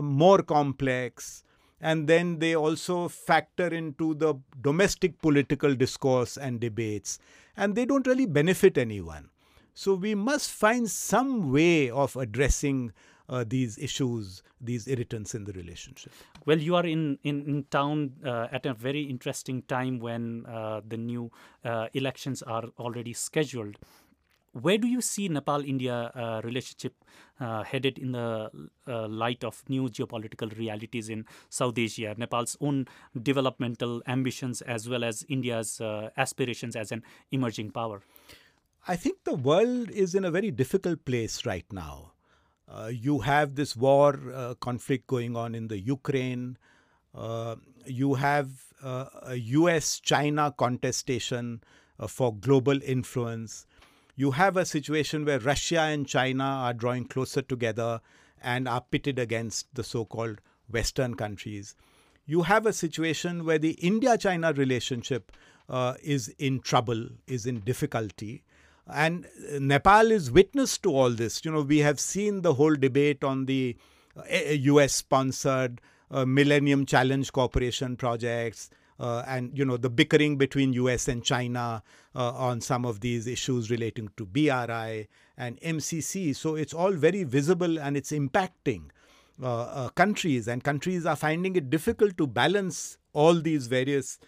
more 0.02 0.42
complex. 0.42 1.43
And 1.84 2.08
then 2.08 2.38
they 2.38 2.56
also 2.56 3.08
factor 3.08 3.66
into 3.66 4.14
the 4.14 4.36
domestic 4.62 5.20
political 5.20 5.74
discourse 5.74 6.38
and 6.38 6.58
debates. 6.58 7.18
And 7.58 7.74
they 7.74 7.84
don't 7.84 8.06
really 8.06 8.24
benefit 8.24 8.78
anyone. 8.78 9.28
So 9.74 9.92
we 9.92 10.14
must 10.14 10.50
find 10.50 10.90
some 10.90 11.52
way 11.52 11.90
of 11.90 12.16
addressing 12.16 12.92
uh, 13.28 13.44
these 13.46 13.76
issues, 13.76 14.42
these 14.62 14.88
irritants 14.88 15.34
in 15.34 15.44
the 15.44 15.52
relationship. 15.52 16.12
Well, 16.46 16.58
you 16.58 16.74
are 16.74 16.86
in, 16.86 17.18
in, 17.22 17.44
in 17.46 17.64
town 17.70 18.12
uh, 18.24 18.48
at 18.50 18.64
a 18.64 18.72
very 18.72 19.02
interesting 19.02 19.62
time 19.62 19.98
when 19.98 20.46
uh, 20.46 20.80
the 20.88 20.96
new 20.96 21.30
uh, 21.64 21.88
elections 21.92 22.42
are 22.42 22.64
already 22.78 23.12
scheduled. 23.12 23.76
Where 24.60 24.78
do 24.78 24.86
you 24.86 25.00
see 25.00 25.28
Nepal 25.28 25.64
India 25.64 26.12
uh, 26.14 26.40
relationship 26.44 26.94
uh, 27.40 27.64
headed 27.64 27.98
in 27.98 28.12
the 28.12 28.50
light 28.86 29.42
of 29.44 29.62
new 29.68 29.88
geopolitical 29.88 30.56
realities 30.56 31.08
in 31.08 31.26
South 31.50 31.76
Asia, 31.76 32.14
Nepal's 32.16 32.56
own 32.60 32.86
developmental 33.20 34.02
ambitions, 34.06 34.62
as 34.62 34.88
well 34.88 35.04
as 35.04 35.26
India's 35.28 35.80
aspirations 36.16 36.76
as 36.76 36.92
an 36.92 37.02
emerging 37.32 37.70
power? 37.72 38.02
I 38.86 38.96
think 38.96 39.24
the 39.24 39.34
world 39.34 39.90
is 39.90 40.14
in 40.14 40.24
a 40.24 40.30
very 40.30 40.50
difficult 40.50 41.04
place 41.04 41.46
right 41.46 41.64
now. 41.72 42.12
Uh, 42.68 42.90
you 42.92 43.20
have 43.20 43.54
this 43.54 43.76
war 43.76 44.20
uh, 44.32 44.54
conflict 44.54 45.06
going 45.06 45.36
on 45.36 45.54
in 45.54 45.68
the 45.68 45.78
Ukraine. 45.78 46.58
Uh, 47.14 47.56
you 47.86 48.14
have 48.14 48.50
uh, 48.82 49.06
a 49.22 49.36
US 49.36 50.00
China 50.00 50.52
contestation 50.56 51.62
uh, 51.98 52.06
for 52.06 52.34
global 52.34 52.80
influence. 52.82 53.66
You 54.16 54.32
have 54.32 54.56
a 54.56 54.64
situation 54.64 55.24
where 55.24 55.40
Russia 55.40 55.80
and 55.80 56.06
China 56.06 56.44
are 56.44 56.74
drawing 56.74 57.06
closer 57.06 57.42
together 57.42 58.00
and 58.42 58.68
are 58.68 58.80
pitted 58.80 59.18
against 59.18 59.74
the 59.74 59.82
so 59.82 60.04
called 60.04 60.40
Western 60.70 61.14
countries. 61.14 61.74
You 62.26 62.42
have 62.42 62.66
a 62.66 62.72
situation 62.72 63.44
where 63.44 63.58
the 63.58 63.72
India 63.72 64.16
China 64.16 64.52
relationship 64.52 65.32
uh, 65.68 65.94
is 66.02 66.28
in 66.38 66.60
trouble, 66.60 67.08
is 67.26 67.46
in 67.46 67.60
difficulty. 67.60 68.44
And 68.86 69.26
Nepal 69.58 70.10
is 70.10 70.30
witness 70.30 70.78
to 70.78 70.90
all 70.94 71.10
this. 71.10 71.44
You 71.44 71.52
know, 71.52 71.62
we 71.62 71.78
have 71.78 71.98
seen 71.98 72.42
the 72.42 72.54
whole 72.54 72.74
debate 72.74 73.24
on 73.24 73.46
the 73.46 73.76
US 74.16 74.84
uh, 74.84 74.88
sponsored 74.88 75.80
uh, 76.10 76.24
Millennium 76.24 76.86
Challenge 76.86 77.32
Corporation 77.32 77.96
projects. 77.96 78.70
Uh, 78.98 79.24
and 79.26 79.58
you 79.58 79.64
know 79.64 79.76
the 79.76 79.90
bickering 79.90 80.36
between 80.36 80.72
US 80.74 81.08
and 81.08 81.24
China 81.24 81.82
uh, 82.14 82.32
on 82.32 82.60
some 82.60 82.84
of 82.84 83.00
these 83.00 83.26
issues 83.26 83.70
relating 83.70 84.08
to 84.16 84.24
BRI 84.24 85.08
and 85.36 85.60
MCC. 85.60 86.34
So 86.36 86.54
it's 86.54 86.72
all 86.72 86.92
very 86.92 87.24
visible 87.24 87.78
and 87.78 87.96
it's 87.96 88.12
impacting 88.12 88.90
uh, 89.42 89.88
countries, 89.90 90.46
and 90.46 90.62
countries 90.62 91.06
are 91.06 91.16
finding 91.16 91.56
it 91.56 91.70
difficult 91.70 92.16
to 92.18 92.26
balance 92.26 92.98
all 93.12 93.34
these 93.40 93.66
various 93.66 94.18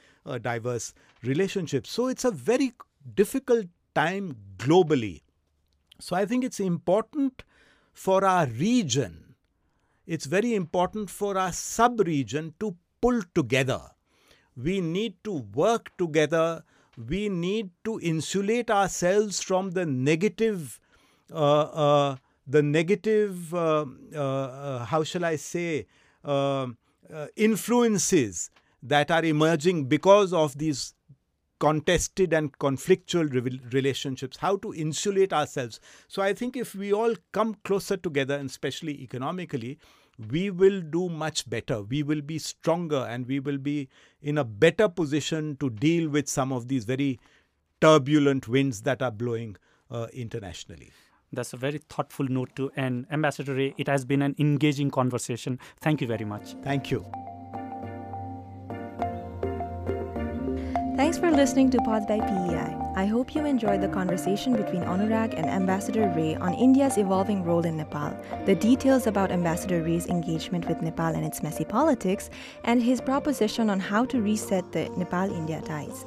diverse 0.42 0.92
relationships. 1.22 1.90
So 1.90 2.08
it's 2.08 2.24
a 2.24 2.32
very 2.32 2.72
difficult 3.14 3.66
time 3.94 4.36
globally. 4.58 5.22
So 6.00 6.16
I 6.16 6.26
think 6.26 6.44
it's 6.44 6.60
important 6.60 7.44
for 7.92 8.24
our 8.24 8.46
region, 8.46 9.34
it's 10.06 10.26
very 10.26 10.54
important 10.54 11.08
for 11.08 11.38
our 11.38 11.52
sub 11.52 12.00
region 12.00 12.54
to 12.60 12.76
pull 13.00 13.22
together. 13.34 13.80
We 14.56 14.80
need 14.80 15.14
to 15.24 15.32
work 15.54 15.96
together. 15.98 16.64
We 16.96 17.28
need 17.28 17.70
to 17.84 18.00
insulate 18.00 18.70
ourselves 18.70 19.42
from 19.42 19.72
the 19.72 19.84
negative, 19.84 20.80
uh, 21.32 21.60
uh, 21.60 22.16
the 22.46 22.62
negative, 22.62 23.54
uh, 23.54 23.84
uh, 24.14 24.18
uh 24.18 24.84
how 24.84 25.04
shall 25.04 25.24
I 25.24 25.36
say, 25.36 25.86
uh, 26.24 26.68
influences 27.36 28.50
that 28.82 29.10
are 29.10 29.24
emerging 29.24 29.86
because 29.86 30.32
of 30.32 30.56
these 30.58 30.94
contested 31.58 32.32
and 32.32 32.56
conflictual 32.58 33.32
re- 33.32 33.60
relationships, 33.72 34.36
how 34.38 34.56
to 34.58 34.74
insulate 34.74 35.32
ourselves. 35.32 35.80
So 36.08 36.22
I 36.22 36.32
think 36.32 36.56
if 36.56 36.74
we 36.74 36.92
all 36.92 37.14
come 37.32 37.56
closer 37.64 37.96
together, 37.96 38.34
and 38.34 38.48
especially 38.50 39.02
economically, 39.02 39.78
we 40.30 40.50
will 40.50 40.80
do 40.80 41.08
much 41.08 41.48
better. 41.48 41.82
We 41.82 42.02
will 42.02 42.22
be 42.22 42.38
stronger 42.38 43.06
and 43.08 43.26
we 43.26 43.40
will 43.40 43.58
be 43.58 43.88
in 44.22 44.38
a 44.38 44.44
better 44.44 44.88
position 44.88 45.56
to 45.60 45.70
deal 45.70 46.08
with 46.08 46.28
some 46.28 46.52
of 46.52 46.68
these 46.68 46.84
very 46.84 47.20
turbulent 47.80 48.48
winds 48.48 48.82
that 48.82 49.02
are 49.02 49.10
blowing 49.10 49.56
uh, 49.90 50.06
internationally. 50.12 50.90
That's 51.32 51.52
a 51.52 51.56
very 51.56 51.78
thoughtful 51.78 52.26
note 52.26 52.54
to 52.56 52.70
end. 52.76 53.06
Ambassador 53.10 53.54
Rae, 53.54 53.74
it 53.76 53.88
has 53.88 54.04
been 54.04 54.22
an 54.22 54.34
engaging 54.38 54.90
conversation. 54.90 55.58
Thank 55.80 56.00
you 56.00 56.06
very 56.06 56.24
much. 56.24 56.54
Thank 56.62 56.90
you. 56.90 57.04
Thanks 60.96 61.18
for 61.18 61.30
listening 61.30 61.68
to 61.72 61.78
Pods 61.82 62.06
by 62.06 62.18
PEI. 62.18 62.74
I 62.96 63.04
hope 63.04 63.34
you 63.34 63.44
enjoyed 63.44 63.82
the 63.82 63.88
conversation 63.88 64.56
between 64.56 64.80
Anurag 64.80 65.34
and 65.36 65.44
Ambassador 65.44 66.10
Rae 66.16 66.36
on 66.36 66.54
India's 66.54 66.96
evolving 66.96 67.44
role 67.44 67.66
in 67.66 67.76
Nepal, 67.76 68.18
the 68.46 68.54
details 68.54 69.06
about 69.06 69.30
Ambassador 69.30 69.82
Rae's 69.82 70.06
engagement 70.06 70.66
with 70.66 70.80
Nepal 70.80 71.14
and 71.14 71.22
its 71.22 71.42
messy 71.42 71.66
politics, 71.66 72.30
and 72.64 72.82
his 72.82 73.02
proposition 73.02 73.68
on 73.68 73.78
how 73.78 74.06
to 74.06 74.22
reset 74.22 74.72
the 74.72 74.88
Nepal 74.96 75.30
India 75.30 75.60
ties. 75.66 76.06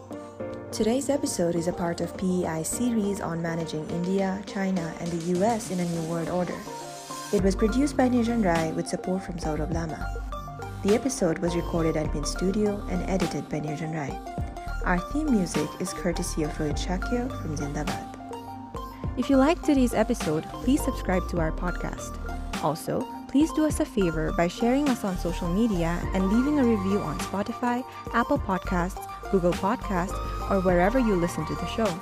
Today's 0.72 1.12
episode 1.12 1.54
is 1.54 1.68
a 1.68 1.74
part 1.74 2.02
of 2.02 2.18
PEI's 2.18 2.68
series 2.68 3.22
on 3.22 3.44
managing 3.44 3.88
India, 3.92 4.42
China, 4.48 4.92
and 5.00 5.12
the 5.12 5.40
US 5.40 5.70
in 5.70 5.80
a 5.80 5.86
New 5.86 6.10
World 6.10 6.30
Order. 6.30 6.58
It 7.32 7.44
was 7.44 7.56
produced 7.56 7.96
by 7.96 8.10
Nijan 8.10 8.44
Rai 8.44 8.72
with 8.72 8.88
support 8.88 9.24
from 9.24 9.38
Saurabh 9.38 9.72
Lama. 9.72 10.04
The 10.82 10.96
episode 10.96 11.38
was 11.38 11.56
recorded 11.56 11.96
at 11.96 12.12
Mint 12.12 12.26
Studio 12.26 12.84
and 12.90 13.08
edited 13.08 13.48
by 13.50 13.60
Nijan 13.60 13.94
Rai. 13.94 14.49
Our 14.86 14.98
theme 15.12 15.30
music 15.30 15.70
is 15.80 15.94
courtesy 15.94 16.44
of 16.44 16.52
Rohit 16.52 16.80
Shakya 16.80 17.30
from 17.42 17.58
Zindabad. 17.58 18.16
If 19.18 19.30
you 19.30 19.36
liked 19.36 19.66
today's 19.66 19.94
episode, 19.94 20.46
please 20.64 20.82
subscribe 20.82 21.28
to 21.30 21.40
our 21.40 21.52
podcast. 21.52 22.18
Also, 22.64 23.06
please 23.28 23.52
do 23.54 23.66
us 23.66 23.82
a 23.82 23.86
favor 23.86 24.32
by 24.32 24.48
sharing 24.48 24.88
us 24.88 25.04
on 25.04 25.18
social 25.18 25.50
media 25.50 26.02
and 26.14 26.32
leaving 26.32 26.60
a 26.60 26.64
review 26.64 27.00
on 27.00 27.20
Spotify, 27.20 27.84
Apple 28.14 28.40
Podcasts, 28.40 29.06
Google 29.32 29.54
Podcasts, 29.54 30.18
or 30.50 30.62
wherever 30.62 30.98
you 30.98 31.16
listen 31.16 31.46
to 31.46 31.56
the 31.56 31.68
show. 31.68 32.02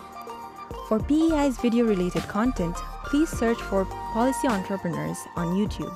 For 0.88 1.00
PEI's 1.00 1.58
video 1.58 1.86
related 1.86 2.24
content, 2.24 2.76
please 3.06 3.30
search 3.30 3.60
for 3.64 3.86
Policy 4.14 4.48
Entrepreneurs 4.48 5.18
on 5.36 5.56
YouTube. 5.56 5.96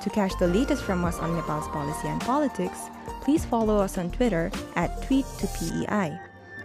To 0.00 0.10
catch 0.10 0.32
the 0.38 0.48
latest 0.48 0.84
from 0.84 1.04
us 1.04 1.18
on 1.18 1.34
Nepal's 1.34 1.68
policy 1.68 2.08
and 2.08 2.20
politics, 2.20 2.88
please 3.22 3.44
follow 3.44 3.78
us 3.78 3.96
on 3.96 4.10
Twitter 4.10 4.50
at 4.76 5.00
tweet2pei. 5.02 6.20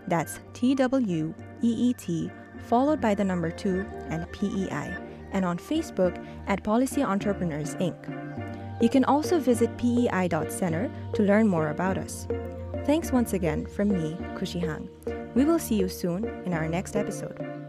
That's 0.08 0.39
T 0.53 0.76
W 0.76 1.34
E 1.62 1.89
E 1.89 1.93
T, 1.93 2.32
followed 2.68 2.99
by 2.99 3.14
the 3.16 3.24
number 3.24 3.51
2 3.51 3.86
and 4.10 4.30
PEI, 4.32 4.97
and 5.32 5.45
on 5.45 5.58
Facebook 5.58 6.24
at 6.47 6.64
Policy 6.64 7.03
Entrepreneurs 7.03 7.76
Inc. 7.76 7.97
You 8.82 8.89
can 8.89 9.05
also 9.05 9.39
visit 9.39 9.76
pei.center 9.78 10.91
to 11.14 11.24
learn 11.24 11.47
more 11.47 11.70
about 11.70 11.97
us. 11.97 12.28
Thanks 12.86 13.12
once 13.12 13.34
again 13.34 13.66
from 13.66 13.89
me, 13.89 14.16
Kushi 14.36 14.62
Hang. 14.62 14.89
We 15.36 15.45
will 15.45 15.60
see 15.60 15.76
you 15.76 15.89
soon 15.89 16.26
in 16.45 16.53
our 16.53 16.68
next 16.68 16.95
episode. 16.95 17.66